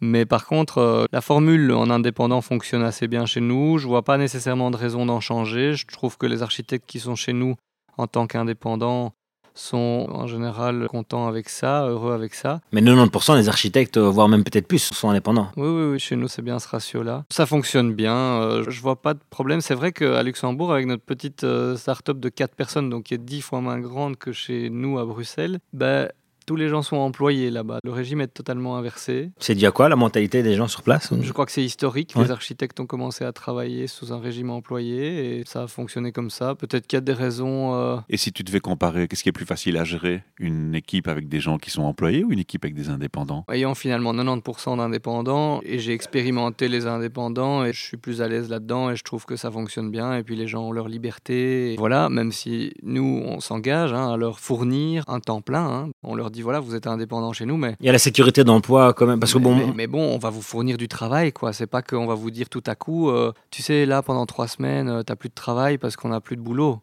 Mais 0.00 0.24
par 0.24 0.46
contre, 0.46 0.78
euh, 0.78 1.04
la 1.12 1.20
formule 1.20 1.72
en 1.72 1.90
indépendant 1.90 2.40
fonctionne 2.40 2.82
assez 2.82 3.08
bien 3.08 3.26
chez 3.26 3.40
nous. 3.40 3.78
Je 3.78 3.86
vois 3.86 4.02
pas 4.02 4.16
nécessairement 4.16 4.70
de 4.70 4.76
raison 4.76 5.04
d'en 5.04 5.20
changer. 5.20 5.74
Je 5.74 5.86
trouve 5.86 6.16
que 6.16 6.26
les 6.26 6.42
architectes 6.42 6.86
qui 6.86 6.98
sont 6.98 7.14
chez 7.14 7.34
nous 7.34 7.56
en 7.98 8.06
tant 8.06 8.26
qu'indépendants 8.26 9.12
sont 9.56 10.06
en 10.10 10.26
général 10.26 10.86
contents 10.88 11.26
avec 11.26 11.48
ça, 11.48 11.86
heureux 11.86 12.12
avec 12.12 12.34
ça. 12.34 12.60
Mais 12.72 12.80
90% 12.80 13.36
des 13.36 13.48
architectes, 13.48 13.96
euh, 13.96 14.08
voire 14.08 14.28
même 14.28 14.44
peut-être 14.44 14.68
plus, 14.68 14.78
sont 14.78 15.10
indépendants. 15.10 15.48
Oui, 15.56 15.68
oui, 15.68 15.92
oui, 15.92 15.98
chez 15.98 16.16
nous, 16.16 16.28
c'est 16.28 16.42
bien 16.42 16.58
ce 16.58 16.68
ratio-là. 16.68 17.24
Ça 17.30 17.46
fonctionne 17.46 17.94
bien, 17.94 18.14
euh, 18.14 18.64
je 18.68 18.80
vois 18.80 18.96
pas 18.96 19.14
de 19.14 19.20
problème. 19.30 19.60
C'est 19.60 19.74
vrai 19.74 19.92
qu'à 19.92 20.22
Luxembourg, 20.22 20.72
avec 20.72 20.86
notre 20.86 21.02
petite 21.02 21.44
euh, 21.44 21.76
start-up 21.76 22.18
de 22.18 22.28
4 22.28 22.54
personnes, 22.54 22.90
donc 22.90 23.04
qui 23.04 23.14
est 23.14 23.18
10 23.18 23.40
fois 23.40 23.60
moins 23.60 23.80
grande 23.80 24.16
que 24.16 24.32
chez 24.32 24.70
nous 24.70 24.98
à 24.98 25.04
Bruxelles, 25.04 25.58
ben, 25.72 26.08
tous 26.46 26.56
les 26.56 26.68
gens 26.68 26.82
sont 26.82 26.96
employés 26.96 27.50
là-bas. 27.50 27.80
Le 27.82 27.90
régime 27.92 28.20
est 28.20 28.28
totalement 28.28 28.76
inversé. 28.76 29.30
C'est 29.38 29.54
dû 29.54 29.66
à 29.66 29.70
quoi 29.72 29.88
la 29.88 29.96
mentalité 29.96 30.42
des 30.42 30.54
gens 30.54 30.68
sur 30.68 30.82
place 30.82 31.12
Je 31.20 31.32
crois 31.32 31.44
que 31.46 31.52
c'est 31.52 31.64
historique. 31.64 32.12
Ouais. 32.16 32.24
Les 32.24 32.30
architectes 32.30 32.78
ont 32.80 32.86
commencé 32.86 33.24
à 33.24 33.32
travailler 33.32 33.86
sous 33.86 34.12
un 34.12 34.18
régime 34.20 34.50
employé 34.50 35.38
et 35.40 35.44
ça 35.44 35.64
a 35.64 35.66
fonctionné 35.66 36.12
comme 36.12 36.30
ça. 36.30 36.54
Peut-être 36.54 36.86
qu'il 36.86 36.96
y 36.96 36.98
a 36.98 37.00
des 37.02 37.12
raisons. 37.12 37.74
euh, 37.74 37.96
Et 38.08 38.16
si 38.16 38.32
tu 38.32 38.42
devais 38.42 38.60
comparer, 38.60 39.08
qu'est-ce 39.08 39.22
qui 39.22 39.28
est 39.28 39.32
plus 39.32 39.44
facile 39.46 39.76
à 39.76 39.84
gérer? 39.84 40.22
Une 40.38 40.74
équipe 40.74 41.08
avec 41.08 41.28
des 41.28 41.40
gens 41.40 41.58
qui 41.58 41.70
sont 41.70 41.82
employés 41.82 42.24
ou 42.24 42.32
une 42.32 42.38
équipe 42.38 42.64
avec 42.64 42.74
des 42.74 42.88
indépendants? 42.88 43.44
Ayant 43.50 43.74
finalement 43.74 44.12
90% 44.14 44.76
d'indépendants, 44.76 45.60
et 45.64 45.78
j'ai 45.78 45.92
expérimenté 45.92 46.68
les 46.68 46.86
indépendants, 46.86 47.64
et 47.64 47.72
je 47.72 47.80
suis 47.80 47.96
plus 47.96 48.22
à 48.22 48.28
l'aise 48.28 48.48
là-dedans, 48.48 48.90
et 48.90 48.96
je 48.96 49.02
trouve 49.02 49.24
que 49.24 49.36
ça 49.36 49.50
fonctionne 49.50 49.90
bien, 49.90 50.14
et 50.16 50.22
puis 50.22 50.36
les 50.36 50.46
gens 50.46 50.62
ont 50.68 50.72
leur 50.72 50.88
liberté. 50.88 51.72
Et 51.72 51.76
voilà, 51.76 52.08
même 52.08 52.32
si 52.32 52.72
nous, 52.82 53.22
on 53.24 53.40
s'engage 53.40 53.92
hein, 53.92 54.12
à 54.12 54.16
leur 54.16 54.38
fournir 54.38 55.04
un 55.08 55.20
temps 55.20 55.40
plein, 55.40 55.66
hein. 55.66 55.90
on 56.02 56.14
leur 56.14 56.30
dit, 56.36 56.42
voilà, 56.42 56.60
vous 56.60 56.74
êtes 56.74 56.86
indépendant 56.86 57.32
chez 57.32 57.46
nous, 57.46 57.56
mais... 57.56 57.74
Il 57.80 57.86
y 57.86 57.88
a 57.88 57.92
la 57.92 57.98
sécurité 57.98 58.44
d'emploi 58.44 58.92
quand 58.94 59.06
même, 59.06 59.18
parce 59.18 59.32
que 59.32 59.38
bon, 59.38 59.56
mais- 59.56 59.72
mais 59.74 59.86
bon, 59.86 60.02
on 60.14 60.18
va 60.18 60.30
vous 60.30 60.42
fournir 60.42 60.76
du 60.76 60.86
travail, 60.88 61.32
quoi. 61.32 61.52
C'est 61.52 61.66
pas 61.66 61.82
qu'on 61.82 62.06
va 62.06 62.14
vous 62.14 62.30
dire 62.30 62.48
tout 62.48 62.62
à 62.66 62.74
coup, 62.74 63.10
euh, 63.10 63.32
tu 63.50 63.62
sais, 63.62 63.86
là, 63.86 64.02
pendant 64.02 64.26
trois 64.26 64.46
semaines, 64.48 64.88
euh, 64.88 65.02
t'as 65.02 65.16
plus 65.16 65.28
de 65.28 65.34
travail 65.34 65.78
parce 65.78 65.96
qu'on 65.96 66.08
n'a 66.10 66.20
plus 66.20 66.36
de 66.36 66.42
boulot. 66.42 66.80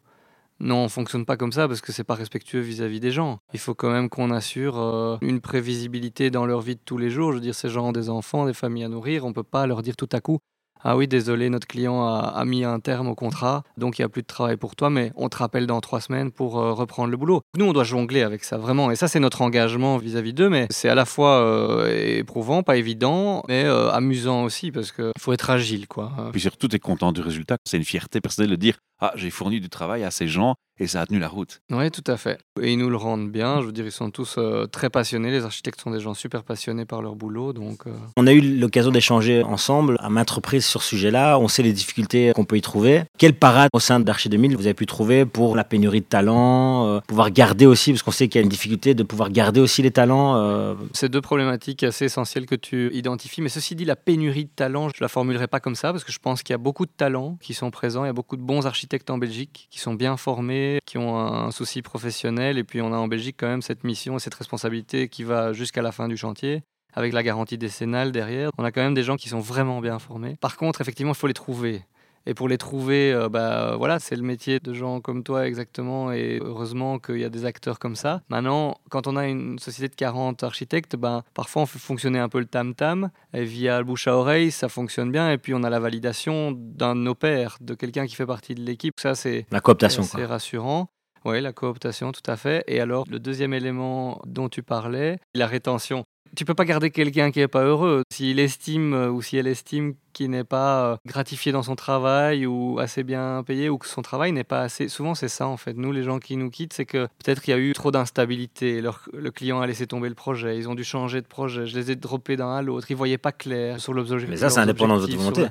Non, 0.60 0.86
on 0.86 0.90
fonctionne 0.90 1.26
pas 1.26 1.36
comme 1.36 1.52
ça 1.52 1.68
parce 1.68 1.82
que 1.82 1.92
c'est 1.92 2.04
pas 2.06 2.14
respectueux 2.16 2.62
vis-à-vis 2.62 3.00
des 3.00 3.12
gens. 3.12 3.40
Il 3.54 3.60
faut 3.60 3.74
quand 3.74 3.92
même 3.92 4.08
qu'on 4.08 4.32
assure 4.32 4.80
euh, 4.80 5.18
une 5.22 5.42
prévisibilité 5.42 6.30
dans 6.30 6.46
leur 6.46 6.62
vie 6.62 6.76
de 6.76 6.82
tous 6.86 6.98
les 6.98 7.10
jours. 7.10 7.32
Je 7.32 7.38
veux 7.38 7.42
dire, 7.42 7.56
ces 7.56 7.70
gens 7.70 7.88
ont 7.88 7.92
des 7.92 8.10
enfants, 8.10 8.46
des 8.46 8.54
familles 8.54 8.86
à 8.86 8.88
nourrir. 8.88 9.26
On 9.26 9.34
peut 9.34 9.44
pas 9.44 9.66
leur 9.68 9.82
dire 9.82 9.96
tout 9.98 10.08
à 10.14 10.22
coup 10.22 10.38
ah 10.84 10.98
oui, 10.98 11.08
désolé, 11.08 11.50
notre 11.50 11.68
client 11.68 12.06
a, 12.06 12.44
mis 12.46 12.66
un 12.66 12.80
terme 12.80 13.08
au 13.08 13.16
contrat, 13.16 13.64
donc 13.78 13.98
il 13.98 14.02
n'y 14.02 14.06
a 14.06 14.10
plus 14.10 14.22
de 14.22 14.28
travail 14.28 14.58
pour 14.58 14.76
toi, 14.76 14.90
mais 14.90 15.14
on 15.16 15.30
te 15.30 15.38
rappelle 15.38 15.66
dans 15.66 15.80
trois 15.80 16.02
semaines 16.02 16.32
pour 16.32 16.60
euh, 16.60 16.74
reprendre 16.74 17.10
le 17.10 17.18
boulot. 17.18 17.42
Nous, 17.58 17.66
on 17.66 17.72
doit 17.72 17.86
jongler 17.86 18.22
avec 18.22 18.44
ça, 18.44 18.58
vraiment. 18.58 18.92
Et 18.92 18.98
ça, 18.98 19.08
c'est 19.08 19.20
notre 19.20 19.42
engagement 19.42 19.98
vis-à-vis 19.98 20.34
d'eux, 20.34 20.50
mais 20.50 20.68
c'est 20.70 20.90
à 20.90 20.96
la 20.96 21.06
fois 21.06 21.38
euh, 21.38 22.18
éprouvant, 22.18 22.64
pas 22.64 22.76
évident, 22.76 23.44
mais 23.48 23.64
euh, 23.64 23.92
amusant 23.92 24.44
aussi, 24.44 24.72
parce 24.72 24.92
qu'il 24.92 25.12
faut 25.18 25.32
être 25.32 25.50
agile, 25.50 25.88
quoi. 25.88 26.12
Puis 26.34 26.42
surtout, 26.42 26.68
tu 26.68 26.76
es 26.76 26.80
content 26.80 27.14
du 27.14 27.22
résultat. 27.22 27.56
C'est 27.66 27.78
une 27.78 27.86
fierté 27.86 28.20
personnelle 28.20 28.52
de 28.52 28.56
dire 28.58 28.78
Ah, 29.06 29.12
j'ai 29.16 29.30
fourni 29.32 29.60
du 29.60 29.68
travail 29.68 30.06
à 30.06 30.12
ces 30.12 30.30
gens 30.30 30.56
et 30.80 30.88
ça 30.88 31.02
a 31.02 31.06
tenu 31.06 31.20
la 31.20 31.28
route. 31.28 31.60
Oui, 31.72 31.92
tout 31.92 32.04
à 32.08 32.16
fait. 32.16 32.40
Et 32.62 32.72
ils 32.72 32.78
nous 32.78 32.90
le 32.90 32.96
rendent 32.96 33.30
bien. 33.30 33.60
Je 33.60 33.66
veux 33.66 33.74
dire, 33.74 33.86
ils 33.86 33.92
sont 33.92 34.10
tous 34.12 34.36
euh, 34.38 34.66
très 34.66 34.90
passionnés. 34.90 35.30
Les 35.30 35.44
architectes 35.44 35.82
sont 35.82 35.92
des 35.92 36.00
gens 36.00 36.14
super 36.14 36.44
passionnés 36.44 36.86
par 36.86 37.02
leur 37.02 37.16
boulot. 37.16 37.52
Donc, 37.52 37.86
euh, 37.86 37.92
On 38.16 38.26
a 38.28 38.32
eu 38.32 38.40
l'occasion 38.58 38.92
d'échanger 38.92 39.44
ensemble 39.44 39.98
à 40.00 40.10
maintes 40.10 40.30
reprises 40.32 40.66
sur 40.66 40.82
ce 40.82 40.90
sujet-là. 40.92 41.38
On 41.38 41.50
sait 41.50 41.64
les 41.64 41.74
difficultés 41.74 42.32
qu'on 42.34 42.46
peut 42.46 42.56
y 42.56 42.62
trouver. 42.62 43.04
Quelle 43.18 43.34
parade 43.34 43.70
au 43.74 43.80
sein 43.80 44.00
d'Archi 44.00 44.30
2000 44.30 44.56
vous 44.56 44.66
avez 44.66 44.74
pu 44.74 44.86
trouver 44.86 45.26
pour 45.26 45.58
la 45.58 45.66
pénurie 45.66 46.00
de 46.00 46.06
talents, 46.06 46.88
euh, 46.88 47.00
pouvoir 47.08 47.30
garder 47.30 47.66
aussi, 47.66 47.92
parce 47.92 48.02
qu'on 48.04 48.12
sait 48.12 48.30
qu'il 48.30 48.40
y 48.40 48.42
a 48.42 48.44
une 48.44 48.50
difficulté 48.50 48.94
de 48.96 49.04
pouvoir 49.04 49.32
garder 49.32 49.60
aussi 49.60 49.82
les 49.82 49.92
talents. 49.92 50.38
euh, 50.38 50.76
c'est 50.94 51.10
deux 51.10 51.22
problématiques 51.22 51.84
assez 51.84 52.06
essentielles 52.06 52.46
que 52.46 52.56
tu 52.56 52.90
identifies. 52.96 53.42
Mais 53.42 53.50
ceci 53.50 53.76
dit, 53.76 53.84
la 53.84 53.98
pénurie 53.98 54.46
de 54.46 54.52
talents, 54.56 54.88
je 54.88 55.02
la 55.02 55.10
formulerai 55.10 55.48
pas 55.48 55.60
comme 55.60 55.76
ça 55.76 55.92
parce 55.92 56.06
que 56.06 56.14
je 56.14 56.20
pense 56.20 56.42
qu'il 56.42 56.54
y 56.54 56.56
a 56.56 56.58
beaucoup 56.58 56.86
de 56.86 56.92
talents 56.96 57.38
qui 57.42 57.54
sont 57.54 57.70
présents. 57.70 58.06
Il 58.06 58.08
y 58.08 58.10
a 58.10 58.14
beaucoup 58.14 58.38
de 58.38 58.42
bons 58.42 58.66
architectes 58.66 58.93
en 59.10 59.18
Belgique 59.18 59.68
qui 59.70 59.80
sont 59.80 59.94
bien 59.94 60.18
formés, 60.18 60.80
qui 60.86 60.98
ont 60.98 61.18
un 61.18 61.52
souci 61.52 61.82
professionnel. 61.82 62.58
Et 62.58 62.64
puis, 62.64 62.82
on 62.82 62.94
a 62.94 62.98
en 62.98 63.08
Belgique 63.08 63.36
quand 63.40 63.48
même 63.48 63.62
cette 63.62 63.84
mission 63.84 64.18
et 64.18 64.20
cette 64.20 64.36
responsabilité 64.36 65.08
qui 65.10 65.24
va 65.24 65.54
jusqu'à 65.54 65.82
la 65.82 65.92
fin 65.92 66.08
du 66.08 66.18
chantier. 66.18 66.64
Avec 66.96 67.12
la 67.14 67.24
garantie 67.24 67.58
décennale 67.58 68.12
derrière, 68.12 68.52
on 68.58 68.64
a 68.64 68.72
quand 68.72 68.82
même 68.82 68.94
des 68.94 69.02
gens 69.02 69.16
qui 69.16 69.28
sont 69.28 69.40
vraiment 69.40 69.82
bien 69.82 69.98
formés. 69.98 70.38
Par 70.40 70.58
contre, 70.58 70.80
effectivement, 70.80 71.14
il 71.14 71.18
faut 71.18 71.26
les 71.26 71.34
trouver. 71.34 71.82
Et 72.26 72.34
pour 72.34 72.48
les 72.48 72.58
trouver, 72.58 73.14
euh, 73.14 73.30
bah, 73.30 73.76
voilà, 73.78 74.00
c'est 74.00 74.16
le 74.16 74.22
métier 74.22 74.60
de 74.60 74.74
gens 74.74 75.02
comme 75.02 75.24
toi 75.24 75.48
exactement. 75.48 76.12
Et 76.12 76.40
heureusement 76.42 77.00
qu'il 77.00 77.20
y 77.20 77.26
a 77.26 77.30
des 77.30 77.46
acteurs 77.46 77.80
comme 77.80 77.96
ça. 77.96 78.22
Maintenant, 78.30 78.76
quand 78.90 79.08
on 79.08 79.16
a 79.16 79.28
une 79.28 79.60
société 79.60 79.90
de 79.90 79.96
40 79.96 80.44
architectes, 80.44 80.96
ben, 80.96 81.24
parfois 81.34 81.64
on 81.64 81.66
fait 81.66 81.80
fonctionner 81.80 82.20
un 82.20 82.30
peu 82.30 82.40
le 82.40 82.46
tam-tam. 82.46 83.10
Et 83.34 83.44
via 83.44 83.80
le 83.80 83.86
bouche 83.86 84.08
à 84.08 84.16
oreille, 84.16 84.52
ça 84.52 84.70
fonctionne 84.70 85.12
bien. 85.12 85.32
Et 85.32 85.38
puis 85.38 85.54
on 85.54 85.64
a 85.64 85.70
la 85.70 85.80
validation 85.80 86.52
d'un 86.54 86.96
pairs, 87.14 87.58
de 87.62 87.74
quelqu'un 87.74 88.06
qui 88.06 88.16
fait 88.16 88.26
partie 88.26 88.56
de 88.56 88.62
l'équipe. 88.62 89.00
Ça, 89.00 89.16
c'est 89.16 89.46
la 89.52 89.60
cooptation. 89.60 90.04
c'est 90.04 90.26
rassurant. 90.26 90.90
Oui, 91.26 91.40
la 91.40 91.54
cooptation, 91.54 92.12
tout 92.12 92.30
à 92.30 92.36
fait. 92.36 92.64
Et 92.68 92.82
alors, 92.82 93.06
le 93.10 93.20
deuxième 93.20 93.54
élément 93.54 94.22
dont 94.26 94.50
tu 94.50 94.62
parlais, 94.62 95.20
la 95.34 95.48
rétention. 95.48 96.04
Tu 96.36 96.46
peux 96.46 96.54
pas 96.56 96.66
garder 96.66 96.90
quelqu'un 96.90 97.32
qui 97.32 97.40
est 97.42 97.48
pas 97.48 97.64
heureux. 97.64 98.02
S'il 98.12 98.40
estime 98.40 98.94
euh, 98.94 99.10
ou 99.12 99.22
si 99.22 99.38
elle 99.38 99.48
estime 99.48 99.94
qu'il 100.14 100.32
n'est 100.32 100.44
pas 100.44 100.86
euh, 100.94 100.96
gratifié 101.06 101.52
dans 101.52 101.62
son 101.64 101.76
travail 101.76 102.46
ou 102.46 102.80
assez 102.80 103.04
bien 103.04 103.44
payé 103.46 103.70
ou 103.70 103.78
que 103.78 103.88
son 103.88 104.02
travail 104.02 104.32
n'est 104.32 104.44
pas 104.44 104.62
assez. 104.62 104.88
Souvent, 104.88 105.14
c'est 105.16 105.28
ça 105.28 105.48
en 105.48 105.58
fait. 105.58 105.74
Nous, 105.78 105.92
les 105.92 106.04
gens 106.04 106.20
qui 106.20 106.36
nous 106.38 106.50
quittent, 106.50 106.74
c'est 106.74 106.86
que 106.86 107.08
peut-être 107.24 107.42
qu'il 107.42 107.52
y 107.52 107.56
a 107.56 107.60
eu 107.60 107.74
trop 107.74 107.92
d'instabilité. 107.92 108.82
Leur- 108.82 109.08
Le 109.14 109.32
client 109.32 109.62
a 109.62 109.68
laissé 109.68 109.86
tomber 109.88 110.10
le 110.10 110.16
projet. 110.16 110.58
Ils 110.58 110.68
ont 110.70 110.76
dû 110.76 110.84
changer 110.84 111.22
de 111.22 111.28
projet. 111.28 111.66
Je 111.68 111.78
les 111.78 111.92
ai 111.92 111.96
droppés 111.96 112.36
d'un 112.36 112.52
à 112.56 112.62
l'autre. 112.62 112.88
Ils 112.90 112.96
voyaient 112.98 113.18
pas 113.18 113.32
clair 113.32 113.80
sur 113.80 113.94
l'objectif. 113.94 114.30
Mais 114.30 114.38
ça, 114.38 114.50
c'est 114.50 114.60
indépendant 114.60 114.96
de 114.96 115.02
votre 115.02 115.16
volonté. 115.18 115.42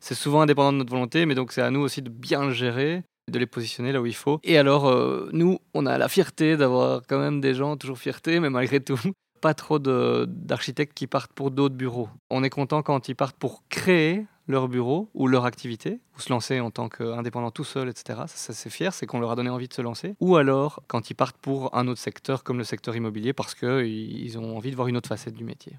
C'est 0.00 0.14
souvent 0.14 0.42
indépendant 0.42 0.72
de 0.72 0.78
notre 0.78 0.90
volonté, 0.90 1.24
mais 1.26 1.34
donc 1.34 1.52
c'est 1.52 1.62
à 1.62 1.70
nous 1.70 1.80
aussi 1.80 2.02
de 2.02 2.10
bien 2.10 2.44
le 2.44 2.50
gérer, 2.52 3.02
de 3.32 3.38
les 3.38 3.46
positionner 3.46 3.92
là 3.92 4.00
où 4.02 4.06
il 4.06 4.14
faut. 4.14 4.38
Et 4.44 4.58
alors, 4.58 4.86
euh, 4.88 5.30
nous, 5.32 5.58
on 5.72 5.86
a 5.86 5.96
la 5.96 6.08
fierté 6.08 6.58
d'avoir 6.58 7.00
quand 7.08 7.18
même 7.18 7.40
des 7.40 7.54
gens, 7.54 7.76
toujours 7.78 7.98
fierté, 7.98 8.38
mais 8.38 8.50
malgré 8.50 8.80
tout, 8.80 8.98
pas 9.40 9.54
trop 9.54 9.78
d'architectes 9.78 10.94
qui 10.94 11.06
partent 11.06 11.32
pour 11.32 11.50
d'autres 11.50 11.74
bureaux. 11.74 12.08
On 12.30 12.42
est 12.44 12.50
content 12.50 12.82
quand 12.82 13.08
ils 13.08 13.14
partent 13.14 13.36
pour 13.36 13.62
créer 13.68 14.26
leur 14.48 14.68
bureau 14.68 15.10
ou 15.14 15.26
leur 15.26 15.44
activité, 15.44 15.98
ou 16.16 16.20
se 16.20 16.30
lancer 16.30 16.60
en 16.60 16.70
tant 16.70 16.88
qu'indépendant 16.88 17.50
tout 17.50 17.64
seul, 17.64 17.88
etc. 17.88 18.20
Ça, 18.26 18.36
ça, 18.36 18.52
c'est 18.52 18.70
fier, 18.70 18.94
c'est 18.94 19.06
qu'on 19.06 19.18
leur 19.18 19.32
a 19.32 19.36
donné 19.36 19.50
envie 19.50 19.66
de 19.66 19.74
se 19.74 19.82
lancer. 19.82 20.14
Ou 20.20 20.36
alors 20.36 20.82
quand 20.86 21.10
ils 21.10 21.14
partent 21.14 21.36
pour 21.36 21.76
un 21.76 21.88
autre 21.88 22.00
secteur, 22.00 22.44
comme 22.44 22.58
le 22.58 22.64
secteur 22.64 22.94
immobilier, 22.94 23.32
parce 23.32 23.54
qu'ils 23.54 23.86
ils 23.86 24.38
ont 24.38 24.56
envie 24.56 24.70
de 24.70 24.76
voir 24.76 24.88
une 24.88 24.96
autre 24.96 25.08
facette 25.08 25.34
du 25.34 25.44
métier. 25.44 25.72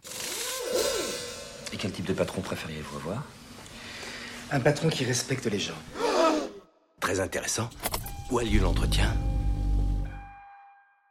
Et 1.74 1.78
quel 1.78 1.92
type 1.92 2.06
de 2.06 2.14
patron 2.14 2.42
préfériez-vous 2.42 2.98
avoir? 2.98 3.24
Un 4.52 4.60
patron 4.60 4.90
qui 4.90 5.04
respecte 5.04 5.46
les 5.46 5.60
gens. 5.60 5.74
Très 7.00 7.20
intéressant. 7.20 7.70
Où 8.32 8.40
a 8.40 8.44
lieu 8.44 8.60
l'entretien? 8.60 9.14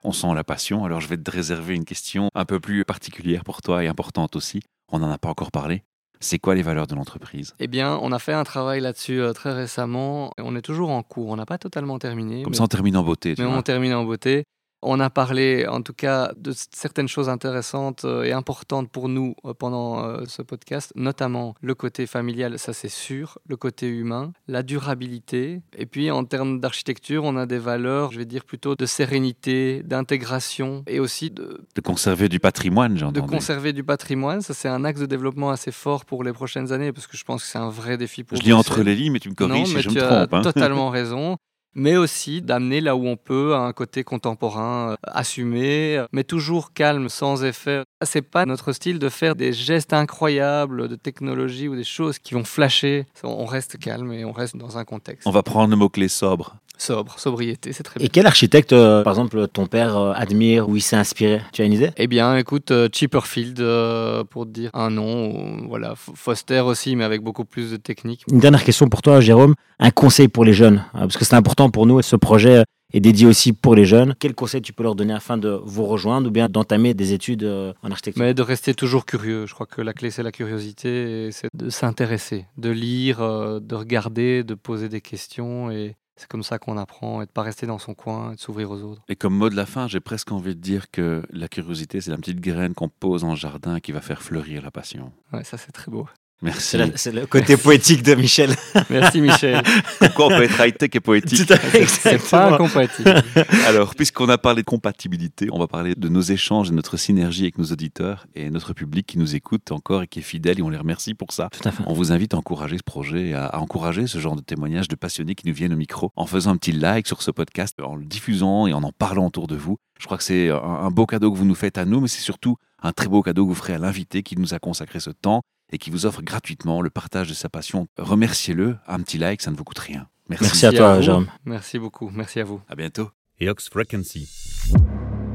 On 0.09 0.13
sent 0.13 0.33
la 0.37 0.45
passion, 0.45 0.85
alors 0.85 1.01
je 1.01 1.09
vais 1.09 1.17
te 1.17 1.29
réserver 1.33 1.75
une 1.75 1.85
question 1.85 2.31
un 2.37 2.45
peu 2.45 2.61
plus 2.61 2.85
particulière 2.85 3.43
pour 3.43 3.61
toi 3.61 3.83
et 3.83 3.89
importante 3.89 4.37
aussi. 4.37 4.61
On 4.93 5.01
n'en 5.01 5.11
a 5.11 5.19
pas 5.19 5.29
encore 5.29 5.51
parlé. 5.51 5.83
C'est 6.21 6.39
quoi 6.39 6.55
les 6.55 6.63
valeurs 6.63 6.87
de 6.87 6.95
l'entreprise? 6.95 7.55
Eh 7.59 7.67
bien, 7.67 7.99
on 8.01 8.13
a 8.13 8.21
fait 8.21 8.33
un 8.33 8.45
travail 8.45 8.81
là-dessus 8.81 9.21
euh, 9.21 9.33
très 9.33 9.53
récemment. 9.53 10.31
On 10.39 10.55
est 10.55 10.63
toujours 10.63 10.91
en 10.91 11.03
cours. 11.03 11.31
On 11.31 11.35
n'a 11.37 11.45
pas 11.45 11.59
totalement 11.59 11.99
terminé. 11.99 12.45
Comme 12.45 12.53
mais- 12.53 12.57
ça, 12.57 12.63
on 12.63 12.69
termine 12.69 12.97
en 12.97 13.03
beauté. 13.03 13.35
Tu 13.35 13.43
mais 13.43 13.49
vois. 13.49 13.59
on 13.59 13.63
termine 13.63 13.95
en 13.95 14.05
beauté. 14.05 14.45
On 14.89 15.01
a 15.01 15.11
parlé 15.11 15.67
en 15.67 15.83
tout 15.83 15.93
cas 15.93 16.31
de 16.37 16.53
certaines 16.55 17.09
choses 17.09 17.29
intéressantes 17.29 18.05
euh, 18.05 18.23
et 18.23 18.31
importantes 18.31 18.89
pour 18.89 19.09
nous 19.09 19.35
euh, 19.45 19.53
pendant 19.53 20.05
euh, 20.05 20.23
ce 20.29 20.43
podcast, 20.43 20.93
notamment 20.95 21.57
le 21.61 21.75
côté 21.75 22.07
familial, 22.07 22.57
ça 22.61 22.73
c'est 22.73 22.89
sûr, 22.89 23.39
le 23.49 23.57
côté 23.57 23.89
humain, 23.89 24.33
la 24.47 24.63
durabilité. 24.63 25.61
Et 25.77 25.87
puis 25.87 26.13
en 26.13 26.25
termes 26.25 26.61
d'architecture, 26.61 27.25
on 27.25 27.37
a 27.37 27.47
des 27.47 27.59
valeurs, 27.59 28.13
je 28.13 28.19
vais 28.19 28.25
dire 28.27 28.45
plutôt 28.45 28.77
de 28.77 28.87
sérénité, 28.87 29.83
d'intégration 29.85 30.85
et 30.87 31.01
aussi 31.01 31.33
de, 31.33 31.67
De 31.75 31.81
conserver 31.81 32.29
du 32.29 32.39
patrimoine, 32.39 32.97
j'ai 32.97 33.11
de 33.11 33.21
conserver 33.21 33.73
du 33.73 33.83
patrimoine. 33.83 34.41
Ça 34.41 34.55
c'est 34.55 34.69
un 34.69 34.85
axe 34.85 35.01
de 35.01 35.07
développement 35.07 35.51
assez 35.51 35.73
fort 35.73 36.05
pour 36.05 36.23
les 36.23 36.33
prochaines 36.33 36.73
années 36.73 36.93
parce 36.93 37.09
que 37.09 37.17
je 37.17 37.25
pense 37.25 37.43
que 37.43 37.49
c'est 37.49 37.59
un 37.59 37.71
vrai 37.71 37.97
défi 37.97 38.23
pour 38.23 38.39
Je 38.39 38.43
dis 38.43 38.53
entre 38.53 38.83
les 38.85 38.95
lignes, 38.95 39.13
mais 39.15 39.19
tu 39.19 39.31
me 39.31 39.35
corriges 39.35 39.59
Non, 39.59 39.65
si 39.67 39.75
mais 39.75 39.83
je 39.83 39.89
tu 39.89 39.97
me 39.97 40.03
as 40.05 40.27
trompe. 40.27 40.35
hein. 40.35 40.43
totalement 40.43 40.91
raison. 41.01 41.37
Mais 41.79 41.97
aussi 41.97 42.41
d'amener 42.41 42.81
là 42.81 42.97
où 42.97 43.07
on 43.07 43.19
peut 43.19 43.55
un 43.55 43.73
côté 43.75 44.03
contemporain, 44.03 44.93
euh, 44.93 44.97
assumé, 45.03 45.99
euh, 45.99 46.07
mais 46.11 46.25
toujours 46.25 46.73
calme, 46.73 47.11
sans 47.11 47.45
effet. 47.45 47.83
C'est 48.03 48.23
pas 48.23 48.47
notre 48.47 48.73
style 48.73 48.99
de 48.99 49.11
faire 49.11 49.37
des 49.37 49.53
gestes 49.53 49.93
incroyables 49.93 50.89
de 50.89 50.97
technologie 50.97 51.69
ou 51.69 51.77
des 51.77 51.85
choses 51.85 52.19
qui 52.19 52.33
vont 52.33 52.45
flasher. 52.45 53.05
On 53.23 53.45
reste 53.45 53.79
calme 53.79 54.11
et 54.13 54.25
on 54.25 54.33
reste 54.33 54.57
dans 54.57 54.79
un 54.79 54.85
contexte 54.85 55.27
On 55.27 55.31
va 55.31 55.43
prendre 55.43 55.71
le 55.71 55.77
mot-clé 55.77 56.09
sobre. 56.09 56.57
Sobre, 56.79 57.19
sobriété, 57.19 57.73
c'est 57.73 57.83
très 57.83 57.99
Et 57.99 58.05
bien. 58.05 58.09
quel 58.13 58.27
architecte, 58.27 58.73
euh, 58.73 59.03
par 59.03 59.13
exemple, 59.15 59.47
ton 59.49 59.67
père 59.67 59.97
euh, 59.97 60.13
admire 60.15 60.69
ou 60.69 60.77
il 60.77 60.81
s'est 60.83 60.97
inspiré? 60.97 61.41
Tu 61.53 61.63
as 61.63 61.65
une 61.65 61.73
idée? 61.73 61.91
Eh 61.97 62.07
bien, 62.07 62.37
écoute, 62.37 62.71
euh, 62.71 62.89
Chipperfield, 62.93 63.61
euh, 63.61 64.25
pour 64.25 64.45
te 64.45 64.51
dire 64.51 64.71
un 64.75 64.91
nom, 64.91 65.67
voilà, 65.69 65.95
Foster 65.97 66.61
aussi, 66.61 66.97
mais 66.97 67.05
avec 67.05 67.23
beaucoup 67.23 67.45
plus 67.45 67.71
de 67.71 67.77
technique. 67.77 68.23
Une 68.31 68.41
dernière 68.41 68.65
question 68.65 68.89
pour 68.89 69.03
toi, 69.03 69.21
Jérôme. 69.21 69.55
Un 69.79 69.91
conseil 69.91 70.29
pour 70.29 70.45
les 70.45 70.53
jeunes, 70.55 70.85
parce 70.93 71.17
que 71.17 71.25
c'est 71.25 71.35
important 71.37 71.71
pour 71.71 71.87
nous. 71.87 71.99
et 72.01 72.03
Ce 72.03 72.17
projet 72.17 72.65
est 72.95 73.01
dédié 73.01 73.27
aussi 73.27 73.53
pour 73.53 73.75
les 73.75 73.85
jeunes. 73.85 74.15
Quel 74.19 74.35
conseil 74.35 74.63
tu 74.63 74.73
peux 74.73 74.83
leur 74.85 74.95
donner 74.95 75.13
afin 75.13 75.37
de 75.37 75.61
vous 75.65 75.85
rejoindre 75.85 76.29
ou 76.29 76.31
bien 76.31 76.49
d'entamer 76.49 76.95
des 76.95 77.13
études 77.13 77.45
en 77.83 77.91
architecture? 77.91 78.23
Mais 78.25 78.33
de 78.33 78.41
rester 78.43 78.73
toujours 78.75 79.05
curieux. 79.05 79.45
Je 79.47 79.53
crois 79.55 79.67
que 79.67 79.83
la 79.83 79.93
clé, 79.93 80.11
c'est 80.11 80.23
la 80.23 80.33
curiosité, 80.33 81.27
et 81.27 81.33
c'est 81.33 81.49
de 81.53 81.69
s'intéresser, 81.69 82.47
de 82.57 82.71
lire, 82.71 83.19
de 83.19 83.75
regarder, 83.75 84.45
de 84.45 84.55
poser 84.55 84.89
des 84.89 85.03
questions. 85.03 85.71
Et 85.71 85.97
c'est 86.17 86.29
comme 86.29 86.43
ça 86.43 86.59
qu'on 86.59 86.77
apprend, 86.79 87.23
et 87.23 87.27
de 87.27 87.31
pas 87.31 87.43
rester 87.43 87.67
dans 87.67 87.79
son 87.79 87.95
coin, 87.95 88.33
et 88.33 88.37
de 88.37 88.41
s'ouvrir 88.41 88.71
aux 88.71 88.83
autres. 88.83 89.03
Et 89.09 89.17
comme 89.17 89.35
mot 89.35 89.51
de 89.51 89.57
la 89.57 89.67
fin, 89.67 89.87
j'ai 89.87 90.01
presque 90.01 90.33
envie 90.33 90.55
de 90.55 90.61
dire 90.61 90.91
que 90.91 91.23
la 91.31 91.49
curiosité, 91.49 92.01
c'est 92.01 92.11
la 92.11 92.17
petite 92.17 92.41
graine 92.41 92.75
qu'on 92.75 92.89
pose 92.89 93.25
en 93.25 93.35
jardin 93.35 93.81
qui 93.81 93.93
va 93.93 94.01
faire 94.01 94.23
fleurir 94.23 94.63
la 94.63 94.71
passion. 94.71 95.13
Ouais, 95.33 95.45
ça, 95.45 95.57
c'est 95.59 95.73
très 95.73 95.91
beau. 95.91 96.09
Merci. 96.43 96.77
C'est 96.97 97.13
le 97.13 97.27
côté 97.27 97.57
poétique 97.57 98.03
de 98.03 98.15
Michel. 98.15 98.55
Merci, 98.91 99.23
Michel. 99.23 99.63
Pourquoi 99.99 100.27
on 100.27 100.29
peut 100.29 100.43
être 100.43 100.61
high-tech 100.61 100.91
et 100.93 101.01
poétique 101.01 101.47
Tout 101.47 101.53
à 101.53 101.57
fait, 101.57 101.87
c'est 101.87 102.31
pas 102.31 102.53
incompatible. 102.53 103.23
Alors, 103.67 103.95
puisqu'on 103.95 104.29
a 104.29 104.37
parlé 104.37 104.63
de 104.63 104.67
compatibilité, 104.67 105.49
on 105.51 105.59
va 105.59 105.67
parler 105.67 105.95
de 105.95 106.09
nos 106.11 106.21
échanges 106.21 106.69
et 106.69 106.71
de 106.73 106.77
notre 106.77 106.99
synergie 106.99 107.45
avec 107.45 107.57
nos 107.57 107.65
auditeurs 107.65 108.27
et 108.35 108.51
notre 108.51 108.75
public 108.75 109.07
qui 109.07 109.19
nous 109.19 109.35
écoute 109.35 109.73
encore 109.73 110.03
et 110.03 110.07
qui 110.07 110.19
est 110.19 110.23
fidèle 110.23 110.59
et 110.59 110.63
on 110.63 110.69
les 110.69 110.77
remercie 110.77 111.15
pour 111.15 111.33
ça. 111.33 111.49
Tout 111.51 111.67
à 111.67 111.73
fait. 111.73 111.83
On 111.87 111.95
vous 111.95 112.13
invite 112.13 112.35
à 112.35 112.37
encourager 112.37 112.77
ce 112.77 112.83
projet, 112.83 113.33
à, 113.33 113.47
à 113.47 113.59
encourager 113.59 114.07
ce 114.07 114.19
genre 114.19 114.37
de 114.37 114.43
témoignages 114.43 114.89
de 114.89 114.95
passionnés 114.95 115.35
qui 115.35 115.49
nous 115.49 115.55
viennent 115.55 115.73
au 115.73 115.79
micro 115.79 116.13
en 116.17 116.27
faisant 116.27 116.51
un 116.51 116.57
petit 116.59 116.73
like 116.73 117.07
sur 117.07 117.23
ce 117.23 117.31
podcast, 117.31 117.81
en 117.83 117.97
le 117.97 118.05
diffusant 118.05 118.67
et 118.67 118.75
en 118.75 118.83
en 118.83 118.93
parlant 118.93 119.27
autour 119.27 119.47
de 119.47 119.57
vous. 119.57 119.79
Je 119.99 120.05
crois 120.05 120.19
que 120.19 120.25
c'est 120.25 120.51
un, 120.51 120.57
un 120.57 120.91
beau 120.91 121.07
cadeau 121.07 121.33
que 121.33 121.39
vous 121.39 121.47
nous 121.47 121.55
faites 121.55 121.79
à 121.79 121.87
nous, 121.87 122.01
mais 122.03 122.09
c'est 122.09 122.21
surtout 122.21 122.57
un 122.83 122.93
très 122.93 123.09
beau 123.09 123.23
cadeau 123.23 123.45
que 123.45 123.49
vous 123.49 123.55
ferez 123.55 123.73
à 123.73 123.79
l'invité 123.79 124.23
qui 124.23 124.37
nous 124.37 124.53
a 124.53 124.59
consacré 124.59 125.01
ce 125.01 125.11
temps 125.11 125.43
et 125.71 125.79
qui 125.79 125.91
vous 125.91 126.07
offre 126.07 126.23
gratuitement 126.23 126.81
le 126.81 126.91
partage 126.91 127.29
de 127.29 127.35
sa 127.35 127.49
passion. 127.49 127.87
Remerciez-le, 127.99 128.77
un 128.87 129.01
petit 129.01 129.19
like, 129.19 129.43
ça 129.43 129.51
ne 129.51 129.57
vous 129.57 129.65
coûte 129.65 129.79
rien. 129.79 130.09
Merci. 130.29 130.45
Merci 130.45 130.67
à 130.67 130.73
toi. 130.73 131.01
Jérôme. 131.01 131.27
Merci 131.45 131.79
beaucoup. 131.79 132.11
Merci 132.13 132.41
à 132.41 132.45
vous. 132.45 132.61
À 132.69 132.75
bientôt. 132.75 133.11
Eox 133.39 133.69
Frequency, 133.69 134.31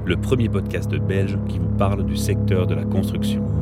le 0.06 0.20
premier 0.20 0.50
podcast 0.50 0.89
belge 0.89 1.38
qui 1.48 1.60
vous 1.60 1.70
parle 1.78 2.04
du 2.04 2.17
secteur 2.17 2.65
de 2.65 2.74
la 2.74 2.84
construction. 2.84 3.61